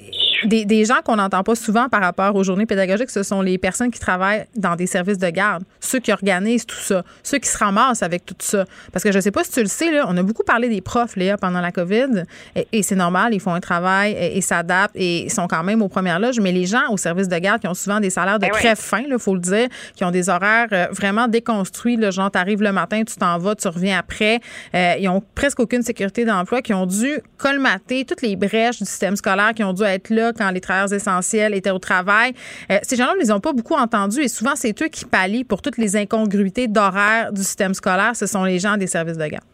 [0.46, 3.58] des, des gens qu'on n'entend pas souvent par rapport aux journées pédagogiques, ce sont les
[3.58, 7.50] personnes qui travaillent dans des services de garde, ceux qui organisent tout ça, ceux qui
[7.50, 8.66] se ramassent avec tout ça.
[8.92, 10.82] Parce que je sais pas si tu le sais, là, on a beaucoup parlé des
[10.82, 12.24] profs, Léa, pendant la COVID,
[12.56, 15.82] et, et c'est normal, ils font un travail et, et s'adaptent et sont quand même
[15.82, 18.40] aux premières loges, mais les gens au service de garde qui ont souvent des salaires
[18.40, 18.60] de Ben oui.
[18.60, 21.98] crève fin, il faut le dire, qui ont des horaires euh, vraiment déconstruits.
[21.98, 24.40] Là, genre, tu arrives le matin, tu t'en vas, tu reviens après.
[24.74, 28.86] Euh, ils ont presque aucune sécurité d'emploi, qui ont dû colmater toutes les brèches du
[28.86, 32.34] système scolaire, qui ont dû être là quand les travailleurs essentiels étaient au travail.
[32.72, 35.44] Euh, ces gens-là, on les ont pas beaucoup entendus et souvent, c'est eux qui pallient
[35.44, 38.16] pour toutes les incongruités d'horaire du système scolaire.
[38.16, 39.46] Ce sont les gens des services de garde.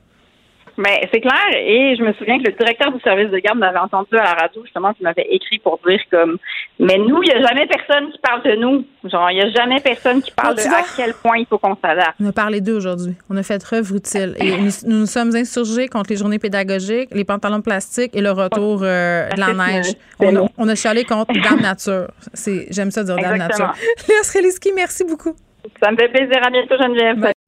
[0.77, 1.47] Ben, c'est clair.
[1.55, 4.33] Et je me souviens que le directeur du service de garde m'avait entendu à la
[4.33, 6.37] radio, justement, qui m'avait écrit pour dire comme,
[6.79, 8.85] mais nous, il n'y a jamais personne qui parle de nous.
[9.05, 11.57] Genre, il n'y a jamais personne qui parle Ah, de à quel point il faut
[11.57, 12.15] qu'on s'adapte.
[12.21, 13.15] On a parlé d'eux aujourd'hui.
[13.29, 14.35] On a fait œuvre utile.
[14.39, 18.21] Et nous, nous nous sommes insurgés contre les journées pédagogiques, les pantalons de plastique et
[18.21, 19.93] le retour euh, de la neige.
[20.19, 20.47] On a, nous.
[20.57, 22.07] on a chialé contre Dame Nature.
[22.33, 23.67] C'est, j'aime ça dire Dame Exactement.
[23.67, 23.83] Nature.
[24.09, 25.35] Léa Sreliski, merci beaucoup.
[25.81, 26.39] Ça me fait plaisir.
[26.43, 27.34] À bientôt, Geneviève.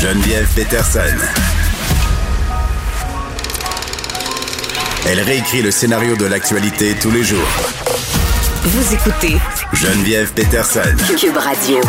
[0.00, 1.00] Geneviève Peterson.
[5.06, 7.46] Elle réécrit le scénario de l'actualité tous les jours.
[8.62, 9.36] Vous écoutez
[9.74, 10.80] Geneviève Peterson.
[11.18, 11.80] Cube Radio.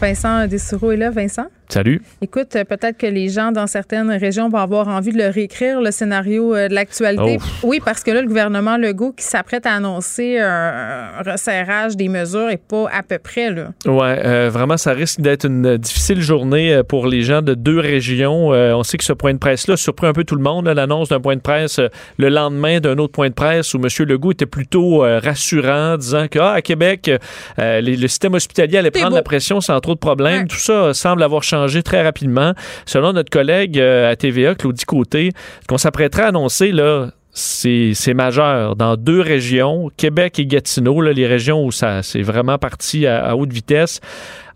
[0.00, 1.10] Vincent Dessureau est là.
[1.10, 1.46] Vincent?
[1.68, 2.00] Salut.
[2.22, 5.82] Écoute, euh, peut-être que les gens dans certaines régions vont avoir envie de le réécrire,
[5.82, 7.38] le scénario euh, de l'actualité.
[7.40, 7.66] Oh.
[7.68, 12.48] Oui, parce que là, le gouvernement Legault qui s'apprête à annoncer un, resserrage des mesures
[12.48, 13.68] est pas à peu près, là.
[13.84, 18.54] Ouais, euh, vraiment, ça risque d'être une difficile journée pour les gens de deux régions.
[18.54, 21.10] Euh, on sait que ce point de presse-là surprend un peu tout le monde, l'annonce
[21.10, 21.80] d'un point de presse
[22.16, 23.88] le lendemain d'un autre point de presse où M.
[24.06, 27.10] Legault était plutôt euh, rassurant, disant que ah, à Québec,
[27.58, 30.48] les- le système hospitalier allait prendre la pression sans trop de problèmes.
[30.48, 32.54] Tout ça semble avoir changé très rapidement.
[32.86, 35.32] Selon notre collègue euh, à TVA, Claudie Côté,
[35.68, 38.76] qu'on s'apprêterait à annoncer, là, c'est majeur.
[38.76, 43.36] Dans deux régions, Québec et Gatineau, là, les régions où ça c'est vraiment parti à,
[43.36, 44.00] haute vitesse,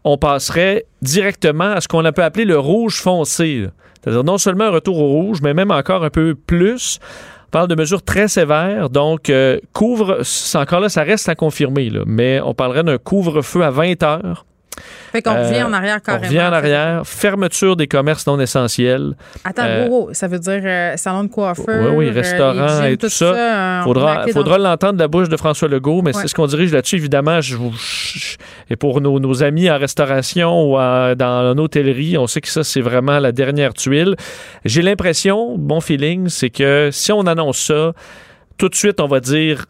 [0.04, 3.66] on passerait directement à ce qu'on peut appeler le rouge foncé.
[4.02, 6.98] C'est-à-dire non seulement un retour au rouge, mais même encore un peu plus.
[7.46, 8.90] On parle de mesures très sévères.
[8.90, 10.22] Donc, euh, couvre,
[10.54, 14.46] encore là, ça reste à confirmer, mais on parlerait d'un couvre-feu à 20 heures.
[15.12, 16.24] Fait qu'on Euh, revient en arrière carrément.
[16.24, 17.02] On revient en arrière.
[17.06, 19.14] Fermeture des commerces non essentiels.
[19.44, 21.90] Attends, Euh, wow, wow, ça veut dire euh, salon de coiffeur.
[21.90, 23.24] oui, oui, euh, restaurant et tout, ça.
[23.26, 26.72] euh, faudra faudra l'entendre de la bouche de François Legault, mais c'est ce qu'on dirige
[26.72, 26.96] là-dessus.
[26.96, 27.56] Évidemment, je,
[28.70, 30.76] et pour nos, nos amis en restauration ou
[31.16, 34.16] dans l'hôtellerie, on sait que ça, c'est vraiment la dernière tuile.
[34.64, 37.92] J'ai l'impression, bon feeling, c'est que si on annonce ça,
[38.56, 39.66] tout de suite, on va dire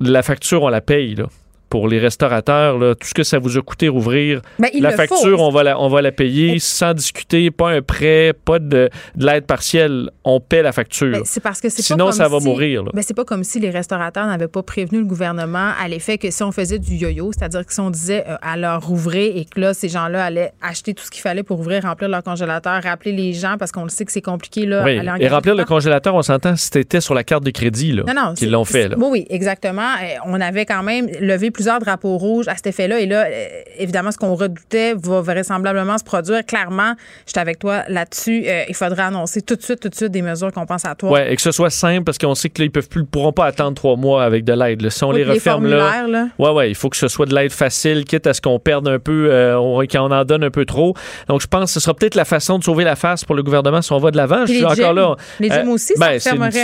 [0.00, 1.14] la facture, on la paye.
[1.14, 1.26] Là.
[1.72, 5.16] Pour les restaurateurs, là, tout ce que ça vous a coûté rouvrir, Ben, la facture,
[5.38, 5.42] faut.
[5.42, 9.26] on va la, on va la payer sans discuter, pas un prêt, pas de, de
[9.26, 10.10] l'aide partielle.
[10.22, 11.12] On paie la facture.
[11.12, 12.82] Ben, c'est parce que c'est pas Sinon, comme ça va si- mourir.
[12.84, 12.90] là.
[12.92, 16.30] Ben, c'est pas comme si les restaurateurs n'avaient pas prévenu le gouvernement à l'effet que
[16.30, 19.46] si on faisait du yo-yo, c'est-à-dire que si on disait euh, à leur rouvrir et
[19.46, 22.82] que là, ces gens-là allaient acheter tout ce qu'il fallait pour ouvrir, remplir leur congélateur,
[22.82, 24.84] rappeler les gens parce qu'on le sait que c'est compliqué, là.
[24.84, 28.12] Oui, et remplir le congélateur, on s'entend, c'était sur la carte de crédit là, Non,
[28.14, 28.34] non.
[28.34, 28.88] qu'ils l'ont fait.
[28.88, 28.96] Là.
[28.98, 29.80] Oui, oui, exactement.
[30.02, 32.98] Euh, on avait quand même levé plusieurs drapeaux rouges à cet effet-là.
[32.98, 33.46] Et là, euh,
[33.78, 36.44] évidemment, ce qu'on redoutait va vraisemblablement se produire.
[36.44, 36.94] Clairement,
[37.24, 38.42] j'étais avec toi là-dessus.
[38.48, 41.12] Euh, il faudrait annoncer tout de suite, tout de suite des mesures compensatoires.
[41.12, 43.32] Ouais, et que ce soit simple parce qu'on sait que là, ils peuvent plus, pourront
[43.32, 44.88] pas attendre trois mois avec de l'aide.
[44.90, 47.52] Si on Oui, les referme là, ouais, ouais, il faut que ce soit de l'aide
[47.52, 50.64] facile, quitte à ce qu'on perde un peu, euh, on- qu'on en donne un peu
[50.64, 50.94] trop.
[51.28, 53.44] Donc, je pense que ce sera peut-être la façon de sauver la face pour le
[53.44, 54.40] gouvernement si on va de l'avant.
[54.46, 54.94] Je suis les encore gyms.
[54.96, 55.16] là.
[55.38, 56.18] Les gyms aussi, ça ben,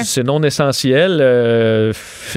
[0.04, 1.20] c'est- non essentiel.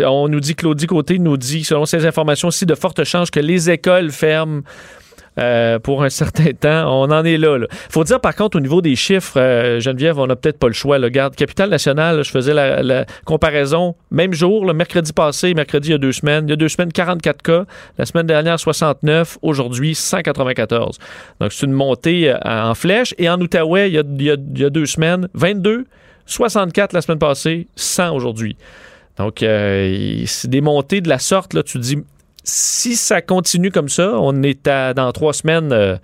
[0.05, 3.40] On nous dit, Claudie Côté nous dit, selon ces informations aussi, de fortes chances que
[3.40, 4.61] les écoles ferment.
[5.40, 6.91] euh, pour un certain temps.
[7.02, 7.57] On en est là.
[7.61, 10.68] Il faut dire, par contre, au niveau des chiffres, euh, Geneviève, on n'a peut-être pas
[10.68, 10.99] le choix.
[10.99, 11.10] Là.
[11.10, 13.95] Garde, Capitale Nationale, je faisais la, comparaison.
[14.11, 16.44] Même jour, le mercredi passé, mercredi il y a deux semaines.
[16.48, 17.64] Il y a deux semaines, 44 cas.
[17.98, 19.38] La semaine dernière, 69.
[19.41, 20.98] Aujourd'hui, 194.
[21.40, 23.15] Donc, c'est une montée euh, en flèche.
[23.18, 25.86] Et en Outaouais, il y a, il y a- deux semaines, 22.
[26.26, 28.57] 64 la semaine passée, 100 aujourd'hui.
[29.18, 31.53] Donc, c'est des montées de la sorte.
[31.53, 31.98] Là, tu dis,
[32.43, 35.72] si ça continue comme ça, on est à, dans trois semaines.
[35.72, 35.97] euh,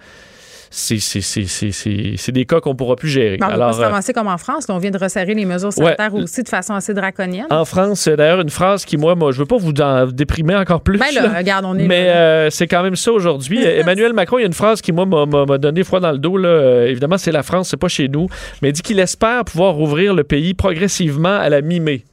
[0.69, 3.37] c'est- des cas qu'on ne pourra plus gérer.
[3.41, 4.67] On va Alors, se euh, comme en France.
[4.67, 4.75] là.
[4.75, 7.45] on vient de resserrer les mesures sanitaires aussi de façon assez draconienne.
[7.49, 10.55] en France, c'est d'ailleurs une phrase qui, moi, moi je veux pas vous en déprimer
[10.55, 10.99] encore plus.
[10.99, 13.63] Ben là, regarde, on est Mais euh, c'est quand même ça aujourd'hui.
[13.63, 16.37] Emmanuel Macron, il y a une phrase qui, moi, m'a- donné froid dans le dos.
[16.37, 16.85] Là.
[16.85, 18.27] Évidemment, c'est la France, c'est pas chez nous.
[18.61, 22.03] Mais il dit qu'il espère pouvoir rouvrir le pays progressivement à la mi-mai.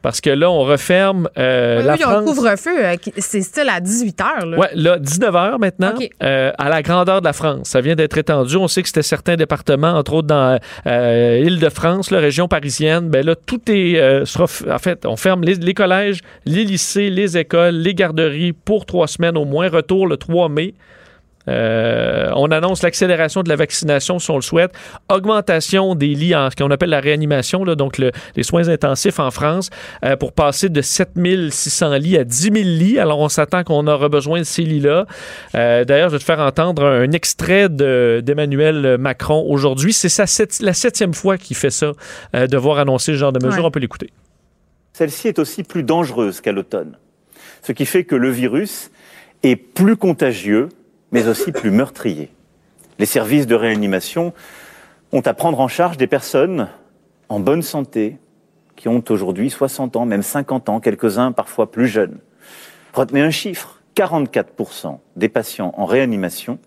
[0.00, 2.24] Parce que là, on referme euh, Oui, la oui, France.
[2.24, 2.84] couvre-feu.
[2.86, 4.46] euh, C'est style à 18 heures.
[4.46, 4.58] Là.
[4.58, 5.92] Ouais, là, 19 h maintenant,
[6.22, 7.68] euh, à la grandeur de la France.
[7.68, 8.56] Ça vient d'être étendu.
[8.56, 13.08] On sait que c'était certains départements, entre autres dans euh, Île-de-France, la région parisienne.
[13.10, 13.98] Ben là, tout est.
[14.00, 18.52] euh, sera en fait, on ferme les, les collèges, les lycées, les écoles, les garderies
[18.52, 19.68] pour trois semaines au moins.
[19.68, 20.74] Retour le 3 mai.
[21.48, 24.72] Euh, on annonce l'accélération de la vaccination si on le souhaite,
[25.10, 29.18] augmentation des lits en ce qu'on appelle la réanimation, là, donc le- les soins intensifs
[29.18, 29.70] en France,
[30.04, 32.98] euh, pour passer de 7600 lits à 10 000 lits.
[32.98, 35.06] Alors on s'attend qu'on aura besoin de ces lits-là.
[35.54, 39.92] Euh, D'ailleurs, je vais te faire entendre un extrait de- d'Emmanuel Macron aujourd'hui.
[39.92, 41.92] C'est sept- la septième fois qu'il fait ça,
[42.36, 43.62] euh, devoir annoncer ce genre de mesures.
[43.62, 43.66] Ouais.
[43.68, 44.10] On peut l'écouter.
[44.92, 46.96] Celle-ci est aussi plus dangereuse qu'à l'automne,
[47.62, 48.90] ce qui fait que le virus
[49.42, 50.68] est plus contagieux,
[51.12, 52.30] mais aussi plus meurtrier.
[52.98, 54.32] Les services de réanimation
[55.12, 56.68] ont à prendre en charge des personnes
[57.28, 58.18] en bonne santé
[58.76, 62.18] qui ont aujourd'hui 60 ans, même 50 ans, quelques-uns parfois plus jeunes.
[62.94, 66.58] Retenez un chiffre, 44% des patients en réanimation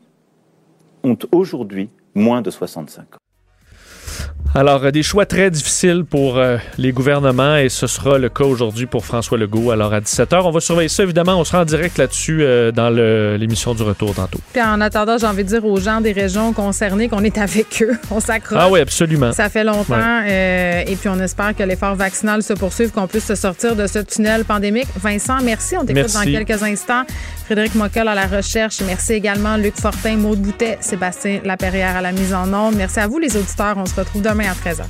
[1.04, 4.35] ont aujourd'hui moins de 65 ans.
[4.58, 8.46] Alors, euh, des choix très difficiles pour euh, les gouvernements et ce sera le cas
[8.46, 9.72] aujourd'hui pour François Legault.
[9.72, 11.38] Alors, à 17h, on va surveiller ça, évidemment.
[11.38, 14.40] On sera en direct là-dessus euh, dans l'émission du retour tantôt.
[14.54, 17.84] Puis en attendant, j'ai envie de dire aux gens des régions concernées qu'on est avec
[17.86, 17.98] eux.
[18.12, 18.58] On s'accroche.
[18.62, 19.34] Ah oui, absolument.
[19.34, 20.24] Ça fait longtemps.
[20.26, 24.00] et puis, on espère que l'effort vaccinal se poursuive, qu'on puisse se sortir de ce
[24.00, 24.88] tunnel pandémique.
[25.02, 25.76] Vincent, merci.
[25.76, 27.04] On t'écoute dans quelques instants.
[27.46, 28.82] Frédéric Mockel à la recherche.
[28.88, 32.76] Merci également Luc Fortin, Maude Boutet, Sébastien Laperrière à la mise en onde.
[32.76, 33.76] Merci à vous, les auditeurs.
[33.78, 34.86] On se retrouve demain à 13h.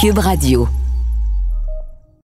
[0.00, 0.68] Cube Radio.